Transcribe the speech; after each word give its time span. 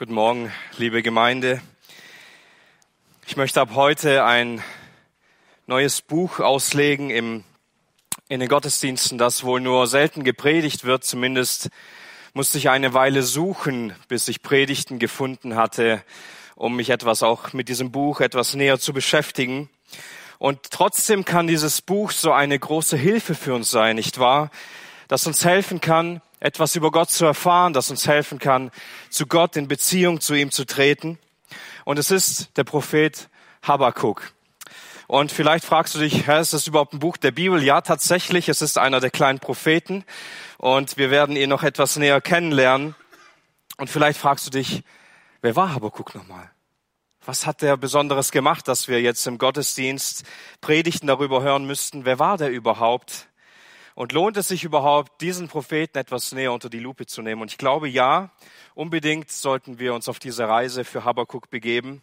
Guten 0.00 0.14
Morgen, 0.14 0.50
liebe 0.78 1.02
Gemeinde. 1.02 1.60
Ich 3.26 3.36
möchte 3.36 3.60
ab 3.60 3.72
heute 3.74 4.24
ein 4.24 4.62
neues 5.66 6.00
Buch 6.00 6.40
auslegen 6.40 7.10
im, 7.10 7.44
in 8.30 8.40
den 8.40 8.48
Gottesdiensten, 8.48 9.18
das 9.18 9.44
wohl 9.44 9.60
nur 9.60 9.86
selten 9.86 10.24
gepredigt 10.24 10.84
wird. 10.84 11.04
Zumindest 11.04 11.68
musste 12.32 12.56
ich 12.56 12.70
eine 12.70 12.94
Weile 12.94 13.22
suchen, 13.22 13.94
bis 14.08 14.26
ich 14.28 14.40
Predigten 14.40 14.98
gefunden 14.98 15.54
hatte, 15.54 16.02
um 16.56 16.76
mich 16.76 16.88
etwas 16.88 17.22
auch 17.22 17.52
mit 17.52 17.68
diesem 17.68 17.92
Buch 17.92 18.22
etwas 18.22 18.54
näher 18.54 18.78
zu 18.78 18.94
beschäftigen. 18.94 19.68
Und 20.38 20.70
trotzdem 20.70 21.26
kann 21.26 21.46
dieses 21.46 21.82
Buch 21.82 22.10
so 22.10 22.32
eine 22.32 22.58
große 22.58 22.96
Hilfe 22.96 23.34
für 23.34 23.52
uns 23.52 23.70
sein, 23.70 23.96
nicht 23.96 24.18
wahr? 24.18 24.50
Das 25.08 25.26
uns 25.26 25.44
helfen 25.44 25.82
kann, 25.82 26.22
etwas 26.40 26.74
über 26.74 26.90
Gott 26.90 27.10
zu 27.10 27.26
erfahren, 27.26 27.72
das 27.72 27.90
uns 27.90 28.06
helfen 28.06 28.38
kann, 28.38 28.70
zu 29.10 29.26
Gott 29.26 29.56
in 29.56 29.68
Beziehung 29.68 30.20
zu 30.20 30.34
ihm 30.34 30.50
zu 30.50 30.64
treten. 30.64 31.18
Und 31.84 31.98
es 31.98 32.10
ist 32.10 32.56
der 32.56 32.64
Prophet 32.64 33.28
Habakkuk. 33.62 34.32
Und 35.06 35.32
vielleicht 35.32 35.64
fragst 35.64 35.94
du 35.94 35.98
dich, 35.98 36.26
Herr, 36.26 36.40
ist 36.40 36.52
das 36.52 36.66
überhaupt 36.66 36.94
ein 36.94 37.00
Buch 37.00 37.16
der 37.16 37.32
Bibel? 37.32 37.62
Ja, 37.62 37.80
tatsächlich, 37.80 38.48
es 38.48 38.62
ist 38.62 38.78
einer 38.78 39.00
der 39.00 39.10
kleinen 39.10 39.40
Propheten 39.40 40.04
und 40.56 40.96
wir 40.96 41.10
werden 41.10 41.36
ihn 41.36 41.48
noch 41.48 41.64
etwas 41.64 41.96
näher 41.96 42.20
kennenlernen. 42.20 42.94
Und 43.76 43.90
vielleicht 43.90 44.20
fragst 44.20 44.46
du 44.46 44.50
dich, 44.50 44.84
wer 45.42 45.56
war 45.56 45.74
Habakkuk 45.74 46.14
nochmal? 46.14 46.50
Was 47.26 47.44
hat 47.44 47.60
der 47.60 47.76
Besonderes 47.76 48.30
gemacht, 48.30 48.68
dass 48.68 48.88
wir 48.88 49.02
jetzt 49.02 49.26
im 49.26 49.38
Gottesdienst 49.38 50.24
Predigten 50.60 51.08
darüber 51.08 51.42
hören 51.42 51.66
müssten? 51.66 52.04
Wer 52.04 52.18
war 52.18 52.38
der 52.38 52.50
überhaupt? 52.50 53.29
Und 54.00 54.12
lohnt 54.12 54.38
es 54.38 54.48
sich 54.48 54.64
überhaupt, 54.64 55.20
diesen 55.20 55.48
Propheten 55.48 55.98
etwas 55.98 56.32
näher 56.32 56.54
unter 56.54 56.70
die 56.70 56.78
Lupe 56.78 57.04
zu 57.04 57.20
nehmen? 57.20 57.42
Und 57.42 57.50
ich 57.50 57.58
glaube, 57.58 57.86
ja, 57.86 58.30
unbedingt 58.74 59.30
sollten 59.30 59.78
wir 59.78 59.92
uns 59.92 60.08
auf 60.08 60.18
diese 60.18 60.48
Reise 60.48 60.86
für 60.86 61.04
Habakkuk 61.04 61.50
begeben. 61.50 62.00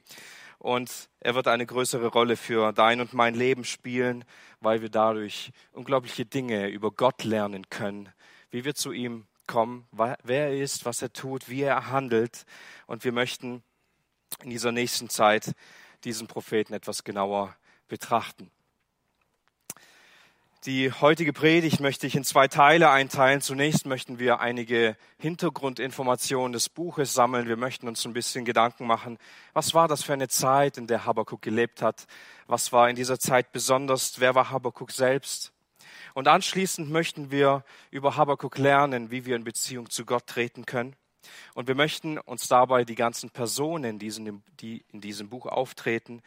Und 0.60 1.10
er 1.22 1.34
wird 1.34 1.48
eine 1.48 1.66
größere 1.66 2.06
Rolle 2.06 2.38
für 2.38 2.72
dein 2.72 3.02
und 3.02 3.16
mein 3.16 3.34
Leben 3.34 3.64
spielen, 3.64 4.26
weil 4.62 4.84
wir 4.84 4.90
dadurch 4.90 5.52
unglaubliche 5.72 6.24
Dinge 6.24 6.68
über 6.68 6.92
Gott 6.92 7.24
lernen 7.24 7.68
können, 7.72 8.10
wie 8.52 8.64
wir 8.64 8.76
zu 8.76 8.92
ihm 8.92 9.26
kommen, 9.48 9.88
wer 9.92 10.20
er 10.24 10.56
ist, 10.56 10.86
was 10.86 11.02
er 11.02 11.12
tut, 11.12 11.50
wie 11.50 11.64
er 11.64 11.90
handelt. 11.90 12.46
Und 12.86 13.06
wir 13.06 13.12
möchten 13.12 13.64
in 14.44 14.52
dieser 14.52 14.72
nächsten 14.72 15.10
Zeit 15.10 15.56
diesen 16.04 16.28
Propheten 16.28 16.74
etwas 16.74 17.04
genauer 17.04 17.56
betrachten. 17.88 18.52
Die 20.68 20.92
heutige 20.92 21.32
Predigt 21.32 21.80
möchte 21.80 22.08
ich 22.08 22.16
in 22.18 22.26
zwei 22.26 22.50
Teile 22.50 22.90
einteilen. 22.90 23.40
Zunächst 23.40 23.86
möchten 23.86 24.20
wir 24.20 24.42
einige 24.42 24.98
Hintergrundinformationen 25.18 26.52
des 26.52 26.68
Buches 26.68 27.14
sammeln. 27.14 27.48
Wir 27.48 27.56
möchten 27.56 27.88
uns 27.88 28.04
ein 28.06 28.12
bisschen 28.12 28.44
Gedanken 28.44 28.86
machen, 28.86 29.18
was 29.54 29.74
war 29.74 29.88
das 29.88 30.04
für 30.04 30.12
eine 30.12 30.28
Zeit, 30.28 30.78
in 30.78 30.86
der 30.86 31.06
Habakkuk 31.06 31.42
gelebt 31.42 31.82
hat? 31.82 32.06
Was 32.48 32.74
war 32.74 32.90
in 32.90 32.98
dieser 32.98 33.18
Zeit 33.18 33.54
besonders? 33.54 34.20
Wer 34.20 34.36
war 34.36 34.50
Habakkuk 34.50 34.92
selbst? 34.92 35.54
Und 36.14 36.28
anschließend 36.28 36.90
möchten 36.90 37.32
wir 37.32 37.64
über 37.90 38.18
Habakkuk 38.18 38.58
lernen, 38.58 39.10
wie 39.10 39.26
wir 39.26 39.38
in 39.38 39.46
Beziehung 39.46 39.90
zu 39.90 40.04
Gott 40.04 40.28
treten 40.28 40.66
können. 40.66 40.98
Und 41.54 41.70
wir 41.70 41.76
möchten 41.76 42.18
uns 42.18 42.50
dabei 42.50 42.84
die 42.84 42.96
ganzen 42.96 43.30
Personen, 43.30 44.00
die 44.00 44.84
in 44.92 45.00
diesem 45.00 45.30
Buch 45.30 45.46
auftreten, 45.46 46.22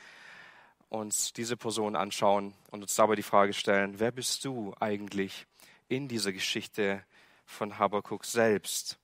uns 0.90 1.32
diese 1.32 1.56
Person 1.56 1.96
anschauen 1.96 2.52
und 2.70 2.82
uns 2.82 2.94
dabei 2.94 3.14
die 3.14 3.22
Frage 3.22 3.54
stellen, 3.54 3.98
wer 3.98 4.10
bist 4.10 4.44
du 4.44 4.74
eigentlich 4.80 5.46
in 5.88 6.08
dieser 6.08 6.32
Geschichte 6.32 7.02
von 7.46 7.78
Habakkuk 7.78 8.24
selbst? 8.24 8.98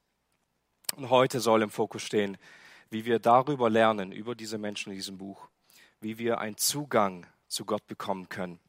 Und 0.96 1.10
heute 1.10 1.40
soll 1.40 1.62
im 1.62 1.70
Fokus 1.70 2.02
stehen, 2.02 2.36
wie 2.90 3.04
wir 3.04 3.18
darüber 3.18 3.70
lernen, 3.70 4.12
über 4.12 4.34
diese 4.34 4.58
Menschen 4.58 4.90
in 4.90 4.96
diesem 4.96 5.16
Buch, 5.16 5.48
wie 6.00 6.18
wir 6.18 6.38
einen 6.38 6.56
Zugang 6.56 7.26
zu 7.48 7.64
Gott 7.64 7.86
bekommen 7.86 8.28
können. 8.28 8.60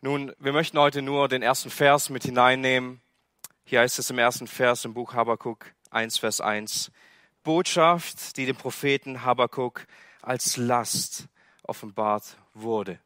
Nun, 0.00 0.32
wir 0.38 0.52
möchten 0.52 0.78
heute 0.78 1.02
nur 1.02 1.28
den 1.28 1.42
ersten 1.42 1.70
Vers 1.70 2.10
mit 2.10 2.24
hineinnehmen. 2.24 3.00
Hier 3.64 3.80
heißt 3.80 3.98
es 3.98 4.10
im 4.10 4.18
ersten 4.18 4.46
Vers 4.46 4.84
im 4.84 4.94
Buch 4.94 5.14
Habakkuk 5.14 5.72
1, 5.90 6.18
Vers 6.18 6.40
1. 6.40 6.90
Botschaft, 7.42 8.36
die 8.36 8.46
dem 8.46 8.56
Propheten 8.56 9.24
Habakkuk 9.24 9.86
als 10.22 10.56
Last 10.56 11.28
offenbart 11.62 12.36
wurde. 12.54 12.98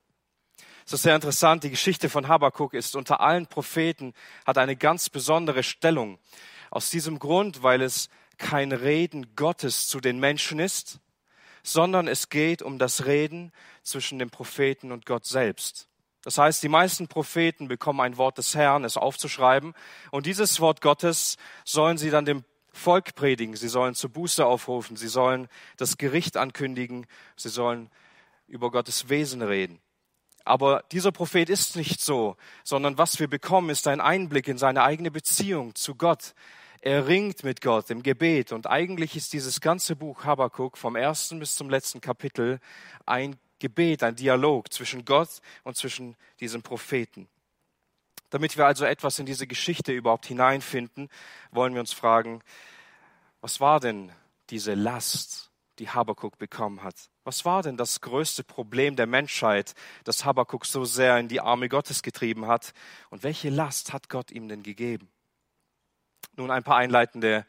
Es 0.87 0.93
ist 0.93 1.03
sehr 1.03 1.15
interessant, 1.15 1.65
die 1.65 1.71
Geschichte 1.71 2.11
von 2.11 2.29
Habakkuk 2.29 2.75
ist 2.75 2.95
unter 2.95 3.21
allen 3.21 3.47
Propheten, 3.47 4.13
hat 4.47 4.59
eine 4.59 4.77
ganz 4.77 5.09
besondere 5.09 5.63
Stellung. 5.63 6.19
Aus 6.71 6.91
diesem 6.91 7.19
Grund, 7.19 7.63
weil 7.63 7.81
es 7.81 8.09
kein 8.37 8.73
Reden 8.73 9.35
Gottes 9.35 9.89
zu 9.89 10.01
den 10.01 10.19
Menschen 10.19 10.59
ist, 10.59 11.01
sondern 11.63 12.07
es 12.07 12.29
geht 12.29 12.61
um 12.61 12.79
das 12.79 13.07
Reden 13.07 13.53
zwischen 13.83 14.19
dem 14.19 14.31
Propheten 14.31 14.93
und 14.93 15.07
Gott 15.07 15.25
selbst. 15.25 15.89
Das 16.23 16.39
heißt, 16.39 16.63
die 16.63 16.69
meisten 16.69 17.09
Propheten 17.09 17.69
bekommen 17.69 18.01
ein 18.01 18.17
Wort 18.17 18.39
des 18.39 18.55
Herrn, 18.55 18.85
es 18.85 18.97
aufzuschreiben, 18.97 19.75
und 20.11 20.27
dieses 20.27 20.61
Wort 20.61 20.81
Gottes 20.81 21.37
sollen 21.65 21.99
sie 21.99 22.11
dann 22.11 22.25
dem 22.25 22.45
Volk 22.75 23.15
predigen, 23.15 23.57
sie 23.57 23.69
sollen 23.69 23.95
zur 23.95 24.11
Buße 24.11 24.45
aufrufen, 24.45 24.97
sie 24.97 25.09
sollen 25.09 25.49
das 25.77 25.97
Gericht 25.97 26.37
ankündigen, 26.37 27.07
sie 27.37 27.49
sollen 27.49 27.91
über 28.47 28.71
Gottes 28.71 29.09
Wesen 29.09 29.43
reden. 29.43 29.81
Aber 30.45 30.84
dieser 30.93 31.13
Prophet 31.13 31.49
ist 31.49 31.77
nicht 31.77 32.01
so, 32.01 32.37
sondern 32.63 32.99
was 32.99 33.19
wir 33.19 33.29
bekommen, 33.29 33.71
ist 33.71 33.89
ein 33.89 34.01
Einblick 34.01 34.49
in 34.49 34.59
seine 34.59 34.83
eigene 34.83 35.11
Beziehung 35.11 35.75
zu 35.75 35.95
Gott. 35.95 36.34
Er 36.83 37.07
ringt 37.07 37.45
mit 37.45 37.63
Gott 37.63 37.89
im 37.89 38.03
Gebet 38.03 38.53
und 38.53 38.67
eigentlich 38.67 39.17
ist 39.17 39.33
dieses 39.33 39.63
ganze 39.63 39.97
Buch 39.97 40.25
Habakkuk 40.25 40.77
vom 40.77 40.97
ersten 40.97 41.39
bis 41.39 41.57
zum 41.57 41.71
letzten 41.71 42.03
Kapitel 42.03 42.61
ein 43.07 43.37
Gebet, 43.59 44.03
ein 44.03 44.17
Dialog 44.17 44.71
zwischen 44.71 45.07
Gott 45.07 45.41
und 45.63 45.77
zwischen 45.77 46.17
diesem 46.41 46.63
Propheten. 46.63 47.29
Damit 48.34 48.56
wir 48.56 48.67
also 48.67 48.84
etwas 48.84 49.21
in 49.21 49.27
diese 49.27 49.47
Geschichte 49.47 49.93
überhaupt 49.93 50.27
hineinfinden, 50.27 51.09
wollen 51.53 51.72
wir 51.72 51.78
uns 51.78 51.93
fragen, 51.93 52.43
was 53.41 53.61
war 53.61 53.78
denn 53.78 54.11
diese 54.50 54.75
Last, 54.75 55.53
die 55.78 55.89
Habakuk 55.89 56.37
bekommen 56.37 56.83
hat? 56.83 56.97
Was 57.22 57.45
war 57.45 57.62
denn 57.62 57.77
das 57.77 58.00
größte 58.00 58.43
Problem 58.43 58.97
der 58.97 59.06
Menschheit, 59.06 59.77
das 60.03 60.25
Habakuk 60.25 60.67
so 60.67 60.84
sehr 60.84 61.17
in 61.19 61.28
die 61.28 61.41
Arme 61.41 61.69
Gottes 61.69 62.03
getrieben 62.03 62.49
hat? 62.49 62.72
Und 63.09 63.22
welche 63.22 63.50
Last 63.50 63.93
hat 63.93 64.09
Gott 64.09 64.33
ihm 64.33 64.49
denn 64.49 64.65
gegeben? 64.65 65.09
Nun 66.34 66.51
ein 66.51 66.65
paar 66.65 66.78
einleitende 66.78 67.47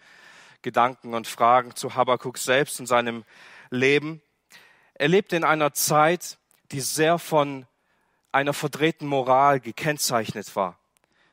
Gedanken 0.62 1.16
und 1.16 1.25
Fragen 1.25 1.75
zu 1.75 1.96
Habakuk 1.96 2.38
selbst 2.38 2.79
und 2.79 2.85
seinem 2.85 3.23
Leben. 3.72 4.22
Er 4.94 5.07
lebte 5.07 5.35
in 5.35 5.46
einer 5.46 5.73
Zeit, 5.73 6.38
die 6.72 6.81
sehr 6.81 7.17
von 7.17 7.66
einer 8.35 8.53
verdrehten 8.53 9.07
Moral 9.07 9.62
gekennzeichnet 9.62 10.56
war. 10.56 10.78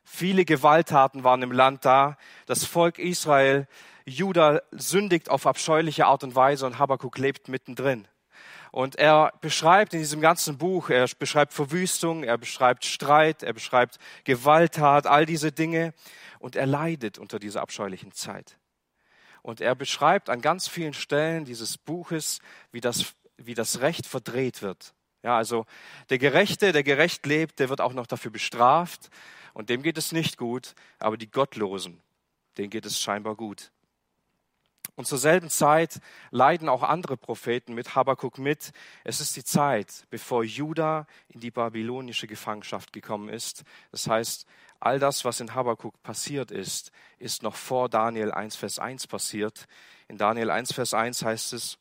Viele 0.04 0.44
Gewalttaten 0.44 1.24
waren 1.24 1.42
im 1.42 1.50
Land 1.50 1.84
da. 1.84 2.16
Das 2.46 2.64
Volk 2.64 2.98
Israel, 2.98 3.66
Juda 4.04 4.62
sündigt 4.70 5.28
auf 5.28 5.46
abscheuliche 5.46 6.06
Art 6.06 6.22
und 6.22 6.34
Weise 6.36 6.64
und 6.64 6.78
Habakkuk 6.78 7.18
lebt 7.18 7.48
mittendrin. 7.48 8.06
Und 8.70 8.96
er 8.96 9.32
beschreibt 9.40 9.94
in 9.94 9.98
diesem 9.98 10.20
ganzen 10.20 10.58
Buch, 10.58 10.90
er 10.90 11.06
beschreibt 11.18 11.52
Verwüstung, 11.52 12.22
er 12.22 12.38
beschreibt 12.38 12.84
Streit, 12.84 13.42
er 13.42 13.52
beschreibt 13.52 13.98
Gewalttat, 14.24 15.06
all 15.06 15.26
diese 15.26 15.52
Dinge. 15.52 15.94
Und 16.38 16.56
er 16.56 16.66
leidet 16.66 17.18
unter 17.18 17.38
dieser 17.38 17.62
abscheulichen 17.62 18.12
Zeit. 18.12 18.58
Und 19.42 19.60
er 19.60 19.74
beschreibt 19.74 20.30
an 20.30 20.40
ganz 20.40 20.68
vielen 20.68 20.94
Stellen 20.94 21.44
dieses 21.44 21.78
Buches, 21.78 22.40
wie 22.70 22.80
das, 22.80 23.14
wie 23.36 23.54
das 23.54 23.80
Recht 23.80 24.06
verdreht 24.06 24.62
wird. 24.62 24.94
Ja, 25.22 25.36
also 25.36 25.66
der 26.10 26.18
Gerechte, 26.18 26.72
der 26.72 26.82
gerecht 26.82 27.26
lebt, 27.26 27.58
der 27.60 27.68
wird 27.68 27.80
auch 27.80 27.92
noch 27.92 28.06
dafür 28.06 28.30
bestraft 28.30 29.10
und 29.54 29.68
dem 29.68 29.82
geht 29.82 29.98
es 29.98 30.12
nicht 30.12 30.36
gut, 30.36 30.74
aber 30.98 31.16
die 31.16 31.30
Gottlosen, 31.30 32.00
denen 32.58 32.70
geht 32.70 32.86
es 32.86 33.00
scheinbar 33.00 33.36
gut. 33.36 33.70
Und 34.94 35.06
zur 35.06 35.18
selben 35.18 35.48
Zeit 35.48 36.00
leiden 36.30 36.68
auch 36.68 36.82
andere 36.82 37.16
Propheten 37.16 37.72
mit 37.72 37.94
Habakkuk 37.94 38.38
mit. 38.38 38.72
Es 39.04 39.20
ist 39.20 39.36
die 39.36 39.44
Zeit, 39.44 40.06
bevor 40.10 40.44
Juda 40.44 41.06
in 41.28 41.40
die 41.40 41.50
babylonische 41.50 42.26
Gefangenschaft 42.26 42.92
gekommen 42.92 43.30
ist. 43.30 43.62
Das 43.90 44.06
heißt, 44.06 44.44
all 44.80 44.98
das, 44.98 45.24
was 45.24 45.40
in 45.40 45.54
Habakkuk 45.54 46.02
passiert 46.02 46.50
ist, 46.50 46.92
ist 47.18 47.42
noch 47.42 47.56
vor 47.56 47.88
Daniel 47.88 48.32
1, 48.32 48.56
Vers 48.56 48.78
1 48.78 49.06
passiert. 49.06 49.66
In 50.08 50.18
Daniel 50.18 50.50
1, 50.50 50.74
Vers 50.74 50.92
1 50.92 51.24
heißt 51.24 51.54
es, 51.54 51.78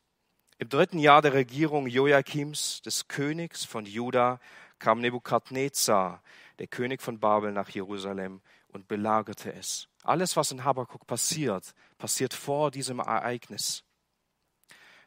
im 0.62 0.70
dritten 0.70 1.00
Jahr 1.00 1.24
der 1.24 1.34
Regierung 1.34 1.88
Joachims, 1.88 2.84
des 2.84 3.08
Königs 3.08 3.66
von 3.66 3.88
Juda, 3.88 4.40
kam 4.78 5.02
Nebukadnezar, 5.02 6.22
der 6.60 6.68
König 6.68 7.02
von 7.02 7.20
Babel, 7.20 7.52
nach 7.52 7.70
Jerusalem 7.70 8.42
und 8.68 8.88
belagerte 8.88 9.52
es. 9.52 9.88
Alles, 10.04 10.38
was 10.38 10.52
in 10.52 10.64
Habakkuk 10.64 11.08
passiert, 11.08 11.74
passiert 11.98 12.36
vor 12.36 12.70
diesem 12.70 13.00
Ereignis. 13.00 13.84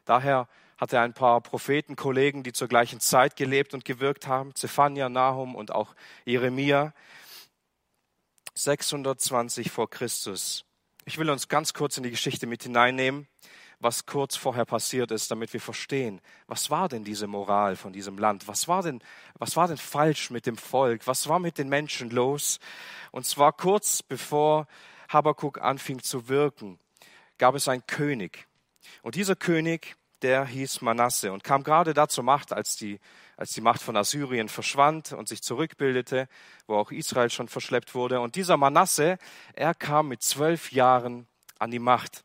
Daher 0.03 0.49
hat 0.77 0.91
er 0.91 1.03
ein 1.03 1.13
paar 1.13 1.39
Prophetenkollegen, 1.39 2.43
die 2.43 2.51
zur 2.51 2.67
gleichen 2.67 2.99
Zeit 2.99 3.37
gelebt 3.37 3.73
und 3.73 3.85
gewirkt 3.85 4.27
haben, 4.27 4.53
Zephania, 4.55 5.07
Nahum 5.07 5.55
und 5.55 5.71
auch 5.71 5.95
Jeremia. 6.25 6.93
620 8.55 9.71
vor 9.71 9.89
Christus 9.89 10.65
Ich 11.05 11.17
will 11.17 11.29
uns 11.29 11.47
ganz 11.47 11.73
kurz 11.73 11.95
in 11.95 12.03
die 12.03 12.11
Geschichte 12.11 12.45
mit 12.45 12.63
hineinnehmen, 12.63 13.29
was 13.79 14.05
kurz 14.05 14.35
vorher 14.35 14.65
passiert 14.65 15.11
ist, 15.11 15.31
damit 15.31 15.53
wir 15.53 15.61
verstehen, 15.61 16.21
was 16.47 16.69
war 16.69 16.89
denn 16.89 17.03
diese 17.03 17.27
Moral 17.27 17.75
von 17.75 17.93
diesem 17.93 18.17
Land? 18.17 18.47
Was 18.47 18.67
war 18.67 18.81
denn, 18.81 19.01
was 19.35 19.55
war 19.55 19.67
denn 19.67 19.77
falsch 19.77 20.29
mit 20.29 20.45
dem 20.45 20.57
Volk? 20.57 21.07
Was 21.07 21.27
war 21.27 21.39
mit 21.39 21.57
den 21.57 21.69
Menschen 21.69 22.09
los? 22.09 22.59
Und 23.11 23.25
zwar 23.25 23.53
kurz 23.53 24.03
bevor 24.03 24.67
Habakkuk 25.09 25.61
anfing 25.61 26.01
zu 26.01 26.27
wirken, 26.27 26.79
gab 27.37 27.55
es 27.55 27.67
einen 27.67 27.85
König. 27.85 28.47
Und 29.01 29.15
dieser 29.15 29.35
König, 29.35 29.95
der 30.21 30.45
hieß 30.45 30.81
Manasse 30.81 31.31
und 31.31 31.43
kam 31.43 31.63
gerade 31.63 31.93
da 31.93 32.07
zur 32.07 32.23
Macht, 32.23 32.51
als 32.51 32.75
die, 32.75 32.99
als 33.37 33.51
die 33.51 33.61
Macht 33.61 33.81
von 33.81 33.95
Assyrien 33.95 34.49
verschwand 34.49 35.13
und 35.13 35.27
sich 35.27 35.43
zurückbildete, 35.43 36.27
wo 36.67 36.75
auch 36.75 36.91
Israel 36.91 37.29
schon 37.29 37.47
verschleppt 37.47 37.93
wurde. 37.93 38.19
Und 38.19 38.35
dieser 38.35 38.57
Manasse, 38.57 39.17
er 39.53 39.73
kam 39.75 40.07
mit 40.07 40.23
zwölf 40.23 40.71
Jahren 40.71 41.27
an 41.59 41.71
die 41.71 41.79
Macht. 41.79 42.24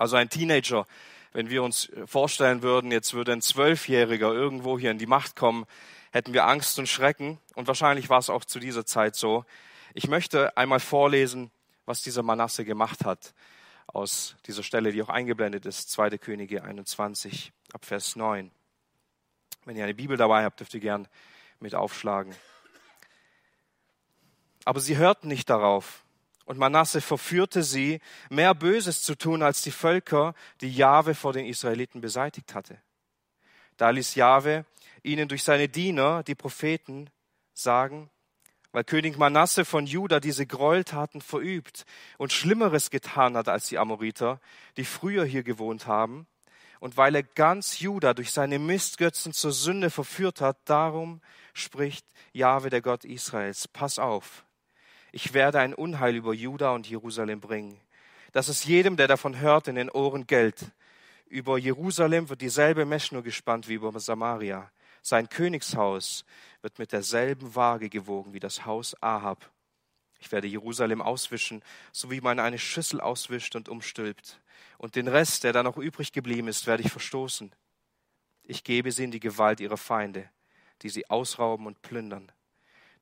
Also 0.00 0.16
ein 0.16 0.30
Teenager, 0.30 0.86
wenn 1.34 1.50
wir 1.50 1.62
uns 1.62 1.92
vorstellen 2.06 2.62
würden, 2.62 2.90
jetzt 2.90 3.12
würde 3.12 3.32
ein 3.34 3.42
Zwölfjähriger 3.42 4.32
irgendwo 4.32 4.78
hier 4.78 4.90
in 4.90 4.96
die 4.96 5.04
Macht 5.04 5.36
kommen, 5.36 5.66
hätten 6.10 6.32
wir 6.32 6.46
Angst 6.46 6.78
und 6.78 6.88
Schrecken. 6.88 7.38
Und 7.54 7.68
wahrscheinlich 7.68 8.08
war 8.08 8.18
es 8.18 8.30
auch 8.30 8.46
zu 8.46 8.58
dieser 8.60 8.86
Zeit 8.86 9.14
so. 9.14 9.44
Ich 9.92 10.08
möchte 10.08 10.56
einmal 10.56 10.80
vorlesen, 10.80 11.50
was 11.84 12.00
dieser 12.00 12.22
Manasse 12.22 12.64
gemacht 12.64 13.04
hat 13.04 13.34
aus 13.88 14.36
dieser 14.46 14.62
Stelle, 14.62 14.90
die 14.90 15.02
auch 15.02 15.10
eingeblendet 15.10 15.66
ist, 15.66 15.90
2. 15.90 16.16
Könige 16.16 16.64
21 16.64 17.52
ab 17.74 17.84
Vers 17.84 18.16
9. 18.16 18.50
Wenn 19.66 19.76
ihr 19.76 19.84
eine 19.84 19.92
Bibel 19.92 20.16
dabei 20.16 20.44
habt, 20.44 20.60
dürft 20.60 20.72
ihr 20.72 20.80
gern 20.80 21.08
mit 21.58 21.74
aufschlagen. 21.74 22.34
Aber 24.64 24.80
sie 24.80 24.96
hörten 24.96 25.28
nicht 25.28 25.50
darauf. 25.50 26.04
Und 26.50 26.58
Manasse 26.58 27.00
verführte 27.00 27.62
sie, 27.62 28.00
mehr 28.28 28.56
Böses 28.56 29.02
zu 29.02 29.14
tun 29.14 29.40
als 29.40 29.62
die 29.62 29.70
Völker, 29.70 30.34
die 30.60 30.74
Jahwe 30.74 31.14
vor 31.14 31.32
den 31.32 31.46
Israeliten 31.46 32.00
beseitigt 32.00 32.56
hatte. 32.56 32.76
Da 33.76 33.90
ließ 33.90 34.16
Jahwe 34.16 34.64
ihnen 35.04 35.28
durch 35.28 35.44
seine 35.44 35.68
Diener, 35.68 36.24
die 36.24 36.34
Propheten, 36.34 37.08
sagen, 37.54 38.10
weil 38.72 38.82
König 38.82 39.16
Manasse 39.16 39.64
von 39.64 39.86
Juda 39.86 40.18
diese 40.18 40.44
Gräueltaten 40.44 41.20
verübt 41.20 41.86
und 42.18 42.32
Schlimmeres 42.32 42.90
getan 42.90 43.36
hat 43.36 43.48
als 43.48 43.68
die 43.68 43.78
Amoriter, 43.78 44.40
die 44.76 44.84
früher 44.84 45.24
hier 45.24 45.44
gewohnt 45.44 45.86
haben, 45.86 46.26
und 46.80 46.96
weil 46.96 47.14
er 47.14 47.22
ganz 47.22 47.78
Juda 47.78 48.12
durch 48.12 48.32
seine 48.32 48.58
Mistgötzen 48.58 49.32
zur 49.32 49.52
Sünde 49.52 49.88
verführt 49.88 50.40
hat, 50.40 50.58
darum 50.64 51.20
spricht 51.54 52.04
Jahwe, 52.32 52.70
der 52.70 52.82
Gott 52.82 53.04
Israels, 53.04 53.68
pass 53.68 54.00
auf, 54.00 54.44
ich 55.12 55.34
werde 55.34 55.60
ein 55.60 55.74
Unheil 55.74 56.14
über 56.14 56.34
Juda 56.34 56.70
und 56.72 56.88
Jerusalem 56.88 57.40
bringen, 57.40 57.80
dass 58.32 58.48
es 58.48 58.64
jedem, 58.64 58.96
der 58.96 59.08
davon 59.08 59.38
hört, 59.38 59.68
in 59.68 59.74
den 59.74 59.90
Ohren 59.90 60.26
gellt. 60.26 60.70
Über 61.26 61.58
Jerusalem 61.58 62.28
wird 62.28 62.40
dieselbe 62.40 62.84
Meschnur 62.84 63.22
gespannt 63.22 63.68
wie 63.68 63.74
über 63.74 63.98
Samaria. 63.98 64.70
Sein 65.02 65.28
Königshaus 65.28 66.24
wird 66.62 66.78
mit 66.78 66.92
derselben 66.92 67.54
Waage 67.54 67.88
gewogen 67.88 68.32
wie 68.32 68.40
das 68.40 68.66
Haus 68.66 69.00
Ahab. 69.02 69.50
Ich 70.20 70.30
werde 70.30 70.46
Jerusalem 70.46 71.00
auswischen, 71.00 71.62
so 71.92 72.10
wie 72.10 72.20
man 72.20 72.38
eine 72.38 72.58
Schüssel 72.58 73.00
auswischt 73.00 73.56
und 73.56 73.68
umstülpt. 73.68 74.40
Und 74.76 74.94
den 74.94 75.08
Rest, 75.08 75.44
der 75.44 75.52
da 75.52 75.62
noch 75.62 75.78
übrig 75.78 76.12
geblieben 76.12 76.48
ist, 76.48 76.66
werde 76.66 76.82
ich 76.82 76.92
verstoßen. 76.92 77.52
Ich 78.44 78.64
gebe 78.64 78.92
sie 78.92 79.04
in 79.04 79.10
die 79.10 79.20
Gewalt 79.20 79.60
ihrer 79.60 79.76
Feinde, 79.76 80.28
die 80.82 80.90
sie 80.90 81.08
ausrauben 81.08 81.66
und 81.66 81.80
plündern. 81.82 82.30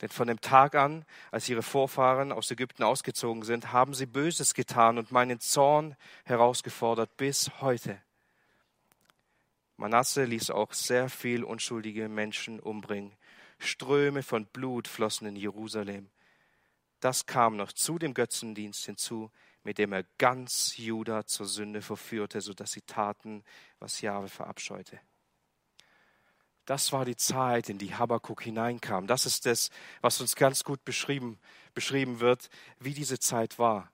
Denn 0.00 0.10
von 0.10 0.28
dem 0.28 0.40
Tag 0.40 0.74
an, 0.74 1.04
als 1.30 1.48
ihre 1.48 1.62
Vorfahren 1.62 2.30
aus 2.30 2.50
Ägypten 2.50 2.84
ausgezogen 2.84 3.42
sind, 3.42 3.72
haben 3.72 3.94
sie 3.94 4.06
Böses 4.06 4.54
getan 4.54 4.98
und 4.98 5.10
meinen 5.10 5.40
Zorn 5.40 5.96
herausgefordert 6.24 7.16
bis 7.16 7.50
heute. 7.60 8.00
Manasse 9.76 10.24
ließ 10.24 10.50
auch 10.50 10.72
sehr 10.72 11.08
viel 11.08 11.44
unschuldige 11.44 12.08
Menschen 12.08 12.60
umbringen. 12.60 13.12
Ströme 13.58 14.22
von 14.22 14.46
Blut 14.46 14.86
flossen 14.86 15.28
in 15.28 15.36
Jerusalem. 15.36 16.10
Das 17.00 17.26
kam 17.26 17.56
noch 17.56 17.72
zu 17.72 17.98
dem 17.98 18.14
Götzendienst 18.14 18.84
hinzu, 18.86 19.30
mit 19.62 19.78
dem 19.78 19.92
er 19.92 20.04
ganz 20.18 20.76
Juda 20.76 21.26
zur 21.26 21.46
Sünde 21.46 21.82
verführte, 21.82 22.40
so 22.40 22.54
dass 22.54 22.72
sie 22.72 22.82
taten, 22.82 23.44
was 23.78 24.00
Jahwe 24.00 24.28
verabscheute. 24.28 25.00
Das 26.68 26.92
war 26.92 27.06
die 27.06 27.16
Zeit, 27.16 27.70
in 27.70 27.78
die 27.78 27.94
Habakkuk 27.94 28.42
hineinkam. 28.42 29.06
Das 29.06 29.24
ist 29.24 29.46
das, 29.46 29.70
was 30.02 30.20
uns 30.20 30.36
ganz 30.36 30.64
gut 30.64 30.84
beschrieben, 30.84 31.38
beschrieben 31.72 32.20
wird, 32.20 32.50
wie 32.78 32.92
diese 32.92 33.18
Zeit 33.18 33.58
war. 33.58 33.90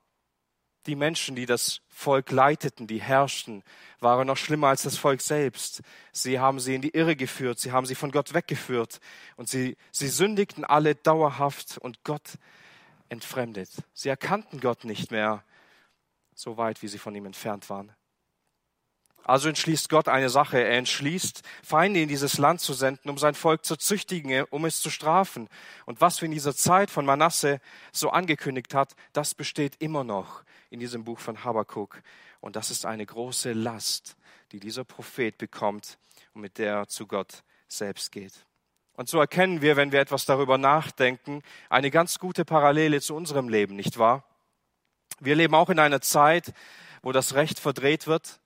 Die 0.87 0.97
Menschen, 0.97 1.37
die 1.37 1.47
das 1.47 1.83
Volk 1.87 2.33
leiteten, 2.33 2.89
die 2.89 3.01
herrschten, 3.01 3.63
waren 4.01 4.27
noch 4.27 4.37
schlimmer 4.37 4.67
als 4.71 4.83
das 4.83 4.99
Volk 4.99 5.21
selbst. 5.21 5.83
Sie 6.11 6.41
haben 6.41 6.59
sie 6.59 6.75
in 6.75 6.83
die 6.83 6.91
Irre 6.91 7.15
geführt, 7.15 7.61
sie 7.61 7.71
haben 7.71 7.87
sie 7.87 7.95
von 7.95 8.11
Gott 8.11 8.35
weggeführt 8.35 8.99
und 9.37 9.49
sie, 9.49 9.77
sie 9.93 10.09
sündigten 10.09 10.65
alle 10.65 10.97
dauerhaft 10.97 11.79
und 11.79 12.03
Gott 12.03 12.39
entfremdet. 13.09 13.71
Sie 13.93 14.09
erkannten 14.09 14.59
Gott 14.59 14.83
nicht 14.83 15.13
mehr, 15.13 15.45
so 16.35 16.57
weit 16.57 16.83
wie 16.83 16.89
sie 16.89 16.99
von 16.99 17.15
ihm 17.15 17.27
entfernt 17.27 17.71
waren. 17.71 17.93
Also 19.25 19.49
entschließt 19.49 19.89
Gott 19.89 20.07
eine 20.07 20.29
Sache. 20.29 20.63
Er 20.63 20.77
entschließt, 20.77 21.43
Feinde 21.63 22.01
in 22.01 22.09
dieses 22.09 22.37
Land 22.39 22.61
zu 22.61 22.75
senden, 22.75 23.09
um 23.09 23.17
sein 23.17 23.35
Volk 23.35 23.65
zu 23.65 23.77
züchtigen, 23.77 24.45
um 24.51 24.67
es 24.67 24.81
zu 24.81 24.91
strafen. 24.91 25.49
Und 25.87 26.01
was 26.03 26.21
wir 26.21 26.27
in 26.27 26.33
dieser 26.33 26.55
Zeit 26.55 26.91
von 26.91 27.07
Manasse 27.07 27.61
so 27.91 28.11
angekündigt 28.11 28.75
hat, 28.75 28.95
das 29.15 29.35
besteht 29.35 29.77
immer 29.81 30.05
noch 30.05 30.45
in 30.69 30.79
diesem 30.79 31.05
Buch 31.05 31.19
von 31.19 31.43
Habakkuk. 31.43 32.03
Und 32.41 32.57
das 32.57 32.71
ist 32.71 32.85
eine 32.85 33.07
große 33.07 33.55
Last, 33.55 34.17
die 34.53 34.61
dieser 34.61 34.85
Prophet 34.85 35.39
bekommt 35.39 35.99
und 36.35 36.43
mit 36.43 36.59
der 36.59 36.75
er 36.75 36.89
zu 36.89 37.07
Gott 37.07 37.43
selbst 37.67 38.13
geht. 38.13 38.45
Und 38.97 39.09
so 39.09 39.19
erkennen 39.19 39.63
wir, 39.63 39.77
wenn 39.77 39.91
wir 39.91 40.01
etwas 40.01 40.27
darüber 40.27 40.59
nachdenken, 40.59 41.43
eine 41.71 41.91
ganz 41.91 42.19
gute 42.19 42.45
Parallele 42.45 43.01
zu 43.01 43.15
unserem 43.17 43.49
Leben, 43.49 43.75
nicht 43.75 43.99
wahr? 43.99 44.25
Wir 45.19 45.35
leben 45.35 45.55
auch 45.55 45.71
in 45.71 45.79
einer 45.79 46.01
Zeit, 46.01 46.53
wo 47.03 47.13
das 47.13 47.35
Recht 47.35 47.59
verdreht 47.59 48.07
wird. 48.07 48.41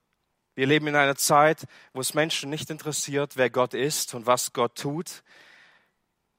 Wir 0.58 0.66
leben 0.66 0.88
in 0.88 0.96
einer 0.96 1.14
Zeit, 1.14 1.68
wo 1.92 2.00
es 2.00 2.14
Menschen 2.14 2.50
nicht 2.50 2.68
interessiert, 2.68 3.36
wer 3.36 3.48
Gott 3.48 3.74
ist 3.74 4.12
und 4.14 4.26
was 4.26 4.52
Gott 4.52 4.74
tut. 4.74 5.22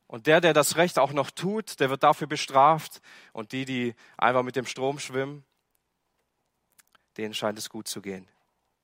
Und 0.07 0.27
der, 0.27 0.41
der 0.41 0.51
das 0.51 0.75
Recht 0.75 0.99
auch 0.99 1.13
noch 1.13 1.31
tut, 1.31 1.79
der 1.79 1.89
wird 1.89 2.03
dafür 2.03 2.27
bestraft. 2.27 2.99
Und 3.31 3.53
die, 3.53 3.63
die 3.63 3.95
einfach 4.17 4.43
mit 4.43 4.57
dem 4.57 4.65
Strom 4.65 4.99
schwimmen, 4.99 5.45
denen 7.15 7.33
scheint 7.33 7.57
es 7.57 7.69
gut 7.69 7.87
zu 7.87 8.01
gehen. 8.01 8.27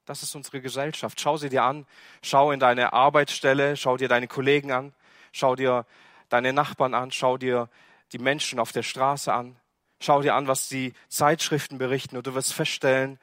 Das 0.05 0.23
ist 0.23 0.35
unsere 0.35 0.61
Gesellschaft. 0.61 1.19
Schau 1.19 1.35
sie 1.35 1.49
dir 1.49 1.63
an. 1.63 1.85
Schau 2.21 2.51
in 2.51 2.61
deine 2.61 2.93
Arbeitsstelle. 2.93 3.75
Schau 3.75 3.97
dir 3.97 4.07
deine 4.07 4.29
Kollegen 4.29 4.71
an. 4.71 4.93
Schau 5.33 5.57
dir 5.57 5.85
deine 6.29 6.53
Nachbarn 6.53 6.93
an. 6.93 7.11
Schau 7.11 7.37
dir 7.37 7.69
die 8.13 8.19
Menschen 8.19 8.57
auf 8.57 8.71
der 8.71 8.83
Straße 8.83 9.33
an. 9.33 9.57
Schau 9.99 10.21
dir 10.21 10.35
an, 10.35 10.47
was 10.47 10.69
die 10.69 10.93
Zeitschriften 11.09 11.77
berichten. 11.77 12.15
Und 12.15 12.25
du 12.25 12.35
wirst 12.35 12.53
feststellen, 12.53 13.19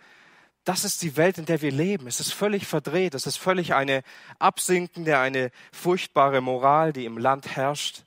das 0.65 0.85
ist 0.85 1.03
die 1.03 1.17
Welt, 1.17 1.39
in 1.39 1.47
der 1.47 1.61
wir 1.61 1.73
leben. 1.73 2.07
Es 2.07 2.21
ist 2.21 2.33
völlig 2.33 2.67
verdreht. 2.67 3.15
Es 3.15 3.27
ist 3.27 3.37
völlig 3.37 3.75
eine 3.75 4.03
absinkende, 4.39 5.19
eine 5.19 5.51
furchtbare 5.73 6.41
Moral, 6.41 6.93
die 6.93 7.05
im 7.05 7.19
Land 7.19 7.57
herrscht. 7.57 8.05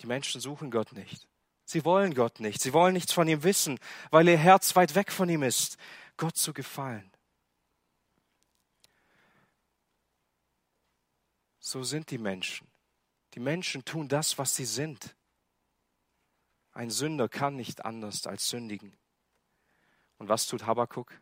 Die 0.00 0.06
Menschen 0.06 0.40
suchen 0.40 0.70
Gott 0.70 0.92
nicht. 0.92 1.28
Sie 1.64 1.84
wollen 1.84 2.14
Gott 2.14 2.40
nicht. 2.40 2.62
Sie 2.62 2.72
wollen 2.72 2.94
nichts 2.94 3.12
von 3.12 3.28
ihm 3.28 3.42
wissen, 3.42 3.78
weil 4.10 4.28
ihr 4.28 4.38
Herz 4.38 4.76
weit 4.76 4.94
weg 4.94 5.12
von 5.12 5.28
ihm 5.28 5.42
ist, 5.42 5.76
Gott 6.16 6.36
zu 6.36 6.54
gefallen. 6.54 7.10
So 11.58 11.82
sind 11.82 12.10
die 12.10 12.18
Menschen. 12.18 12.68
Die 13.34 13.40
Menschen 13.40 13.84
tun 13.84 14.08
das, 14.08 14.38
was 14.38 14.54
sie 14.54 14.64
sind. 14.64 15.14
Ein 16.72 16.90
Sünder 16.90 17.28
kann 17.28 17.56
nicht 17.56 17.84
anders 17.84 18.26
als 18.26 18.48
sündigen. 18.48 18.96
Und 20.18 20.28
was 20.28 20.46
tut 20.46 20.66
Habakuk? 20.66 21.12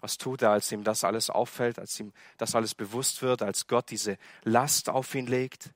Was 0.00 0.16
tut 0.16 0.42
er, 0.42 0.50
als 0.50 0.72
ihm 0.72 0.82
das 0.82 1.04
alles 1.04 1.28
auffällt, 1.28 1.78
als 1.78 1.98
ihm 2.00 2.12
das 2.38 2.54
alles 2.54 2.74
bewusst 2.74 3.20
wird, 3.22 3.42
als 3.42 3.66
Gott 3.66 3.90
diese 3.90 4.16
Last 4.42 4.88
auf 4.88 5.14
ihn 5.14 5.26
legt? 5.26 5.70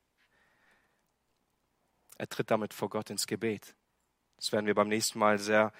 Er 2.17 2.27
tritt 2.27 2.49
damit 2.49 2.73
vor 2.73 2.89
Gott 2.89 3.09
ins 3.09 3.27
Gebet. 3.27 3.75
Das 4.37 4.51
werden 4.51 4.65
wir 4.65 4.75
beim 4.75 4.87
nächsten 4.87 5.19
Mal 5.19 5.37
sehr, 5.37 5.71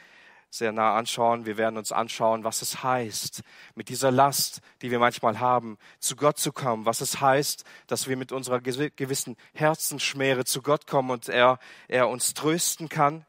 sehr 0.49 0.71
nah 0.71 0.95
anschauen. 0.95 1.45
Wir 1.45 1.57
werden 1.57 1.77
uns 1.77 1.91
anschauen, 1.91 2.43
was 2.43 2.61
es 2.61 2.83
heißt, 2.83 3.41
mit 3.73 3.89
dieser 3.89 4.11
Last, 4.11 4.61
die 4.81 4.91
wir 4.91 4.99
manchmal 4.99 5.39
haben, 5.39 5.77
zu 5.99 6.15
Gott 6.15 6.37
zu 6.37 6.51
kommen. 6.51 6.85
Was 6.85 7.01
es 7.01 7.21
heißt, 7.21 7.65
dass 7.87 8.07
wir 8.07 8.17
mit 8.17 8.31
unserer 8.31 8.61
gewissen 8.61 9.37
Herzensschmäre 9.53 10.45
zu 10.45 10.61
Gott 10.61 10.87
kommen 10.87 11.09
und 11.09 11.29
er, 11.29 11.59
er 11.87 12.09
uns 12.09 12.33
trösten 12.33 12.89
kann. 12.89 13.25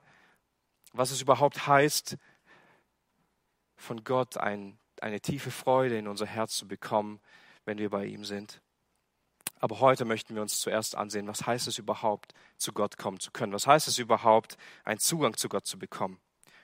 Was 0.92 1.10
es 1.10 1.20
überhaupt 1.20 1.66
heißt, 1.66 2.16
von 3.76 4.04
Gott 4.04 4.36
ein, 4.36 4.78
eine 5.00 5.20
tiefe 5.20 5.50
Freude 5.50 5.98
in 5.98 6.08
unser 6.08 6.26
Herz 6.26 6.56
zu 6.56 6.66
bekommen, 6.66 7.20
wenn 7.64 7.78
wir 7.78 7.90
bei 7.90 8.06
ihm 8.06 8.24
sind. 8.24 8.60
Aber 9.58 9.80
heute 9.80 10.04
möchten 10.04 10.34
wir 10.34 10.42
uns 10.42 10.60
zuerst 10.60 10.94
ansehen, 10.96 11.26
was 11.26 11.46
heißt 11.46 11.66
es 11.66 11.78
überhaupt, 11.78 12.32
zu 12.58 12.72
Gott 12.72 12.98
kommen 12.98 13.20
zu 13.20 13.30
können? 13.30 13.52
Was 13.52 13.66
heißt 13.66 13.88
es 13.88 13.98
überhaupt, 13.98 14.56
einen 14.84 15.00
Zugang 15.00 15.36
zu 15.36 15.48
Gott 15.48 15.66
zu 15.66 15.78
bekommen? 15.78 16.20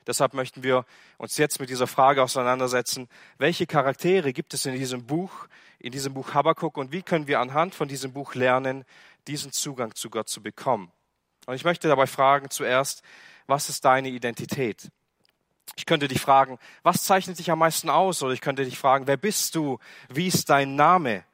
Deshalb 0.07 0.35
möchten 0.35 0.63
wir 0.63 0.85
uns 1.17 1.37
jetzt 1.39 1.61
mit 1.61 1.71
dieser 1.71 1.87
Frage 1.87 2.23
auseinandersetzen, 2.23 3.09
welche 3.39 3.67
Charaktere 3.67 4.33
gibt 4.33 4.53
es 4.53 4.67
in 4.67 4.75
diesem 4.75 5.07
Buch, 5.07 5.47
in 5.79 5.93
diesem 5.93 6.13
Buch 6.13 6.35
Habakkuk 6.35 6.77
und 6.77 6.93
wie 6.93 7.03
können 7.03 7.29
wir 7.29 7.41
anhand 7.41 7.75
von 7.75 7.89
diesem 7.89 8.13
Buch 8.13 8.35
lernen, 8.35 8.85
diesen 9.29 9.53
Zugang 9.53 9.95
zu 9.95 10.11
Gott 10.11 10.29
zu 10.29 10.43
bekommen. 10.43 10.91
Und 11.47 11.55
ich 11.55 11.65
möchte 11.65 11.89
dabei 11.89 12.07
fragen 12.07 12.51
zuerst, 12.51 13.03
was 13.47 13.69
ist 13.69 13.85
deine 13.85 14.09
Identität? 14.09 14.91
Ich 15.77 15.87
könnte 15.87 16.09
dich 16.09 16.21
fragen, 16.21 16.59
was 16.83 17.05
zeichnet 17.05 17.39
dich 17.39 17.51
am 17.51 17.59
meisten 17.59 17.89
aus? 17.89 18.23
Oder 18.23 18.35
ich 18.35 18.41
könnte 18.41 18.65
dich 18.65 18.79
fragen, 18.79 19.07
wer 19.07 19.17
bist 19.17 19.55
du? 19.55 19.79
Wie 20.09 20.27
ist 20.27 20.51
dein 20.51 20.77
Name? 20.77 21.25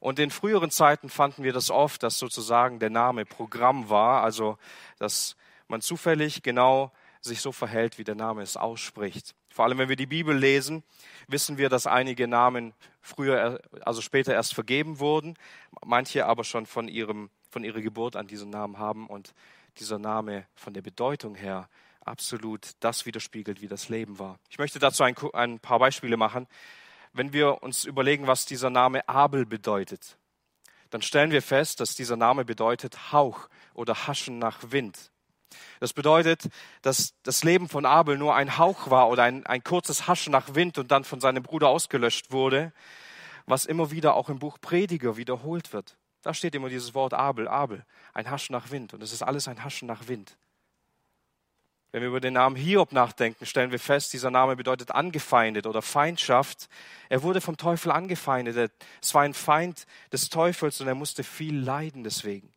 Und 0.00 0.18
in 0.18 0.30
früheren 0.30 0.70
Zeiten 0.70 1.08
fanden 1.08 1.42
wir 1.42 1.52
das 1.52 1.70
oft, 1.70 2.02
dass 2.02 2.18
sozusagen 2.18 2.78
der 2.78 2.90
Name 2.90 3.24
Programm 3.24 3.88
war, 3.88 4.22
also 4.22 4.58
dass 4.98 5.36
man 5.66 5.80
zufällig 5.80 6.42
genau 6.42 6.92
sich 7.20 7.40
so 7.40 7.52
verhält, 7.52 7.98
wie 7.98 8.04
der 8.04 8.14
Name 8.14 8.42
es 8.42 8.56
ausspricht. 8.56 9.34
Vor 9.50 9.64
allem, 9.64 9.78
wenn 9.78 9.88
wir 9.88 9.96
die 9.96 10.06
Bibel 10.06 10.36
lesen, 10.36 10.84
wissen 11.26 11.58
wir, 11.58 11.68
dass 11.68 11.86
einige 11.86 12.28
Namen 12.28 12.74
früher, 13.00 13.60
also 13.80 14.00
später 14.00 14.32
erst 14.32 14.54
vergeben 14.54 15.00
wurden, 15.00 15.34
manche 15.84 16.26
aber 16.26 16.44
schon 16.44 16.66
von 16.66 16.86
ihrem, 16.86 17.30
von 17.50 17.64
ihrer 17.64 17.80
Geburt 17.80 18.14
an 18.14 18.28
diesen 18.28 18.50
Namen 18.50 18.78
haben 18.78 19.08
und 19.08 19.34
dieser 19.78 19.98
Name 19.98 20.46
von 20.54 20.74
der 20.74 20.82
Bedeutung 20.82 21.34
her 21.34 21.68
absolut 22.08 22.72
das 22.80 23.06
widerspiegelt, 23.06 23.60
wie 23.60 23.68
das 23.68 23.88
Leben 23.88 24.18
war. 24.18 24.38
Ich 24.50 24.58
möchte 24.58 24.78
dazu 24.78 25.02
ein, 25.02 25.14
ein 25.32 25.60
paar 25.60 25.78
Beispiele 25.78 26.16
machen. 26.16 26.46
Wenn 27.12 27.32
wir 27.32 27.62
uns 27.62 27.84
überlegen, 27.84 28.26
was 28.26 28.46
dieser 28.46 28.70
Name 28.70 29.08
Abel 29.08 29.46
bedeutet, 29.46 30.18
dann 30.90 31.02
stellen 31.02 31.30
wir 31.30 31.42
fest, 31.42 31.80
dass 31.80 31.94
dieser 31.94 32.16
Name 32.16 32.44
bedeutet 32.44 33.12
Hauch 33.12 33.48
oder 33.74 34.06
Haschen 34.06 34.38
nach 34.38 34.70
Wind. 34.70 35.10
Das 35.80 35.92
bedeutet, 35.92 36.48
dass 36.82 37.14
das 37.22 37.44
Leben 37.44 37.68
von 37.68 37.86
Abel 37.86 38.18
nur 38.18 38.34
ein 38.34 38.58
Hauch 38.58 38.90
war 38.90 39.08
oder 39.08 39.22
ein, 39.22 39.46
ein 39.46 39.64
kurzes 39.64 40.06
Haschen 40.06 40.32
nach 40.32 40.54
Wind 40.54 40.78
und 40.78 40.90
dann 40.90 41.04
von 41.04 41.20
seinem 41.20 41.42
Bruder 41.42 41.68
ausgelöscht 41.68 42.32
wurde, 42.32 42.72
was 43.46 43.64
immer 43.64 43.90
wieder 43.90 44.14
auch 44.14 44.28
im 44.28 44.38
Buch 44.38 44.58
Prediger 44.60 45.16
wiederholt 45.16 45.72
wird. 45.72 45.96
Da 46.22 46.34
steht 46.34 46.54
immer 46.54 46.68
dieses 46.68 46.94
Wort 46.94 47.14
Abel, 47.14 47.48
Abel, 47.48 47.84
ein 48.12 48.30
Haschen 48.30 48.52
nach 48.52 48.70
Wind. 48.70 48.92
Und 48.92 49.02
es 49.02 49.12
ist 49.12 49.22
alles 49.22 49.48
ein 49.48 49.64
Haschen 49.64 49.88
nach 49.88 50.08
Wind. 50.08 50.36
Wenn 51.90 52.02
wir 52.02 52.08
über 52.08 52.20
den 52.20 52.34
Namen 52.34 52.54
Hiob 52.54 52.92
nachdenken, 52.92 53.46
stellen 53.46 53.70
wir 53.70 53.78
fest, 53.78 54.12
dieser 54.12 54.30
Name 54.30 54.56
bedeutet 54.56 54.90
angefeindet 54.90 55.66
oder 55.66 55.80
Feindschaft. 55.80 56.68
Er 57.08 57.22
wurde 57.22 57.40
vom 57.40 57.56
Teufel 57.56 57.90
angefeindet. 57.90 58.72
Es 59.00 59.14
war 59.14 59.22
ein 59.22 59.32
Feind 59.32 59.86
des 60.12 60.28
Teufels 60.28 60.80
und 60.80 60.88
er 60.88 60.94
musste 60.94 61.24
viel 61.24 61.58
leiden 61.58 62.04
deswegen. 62.04 62.52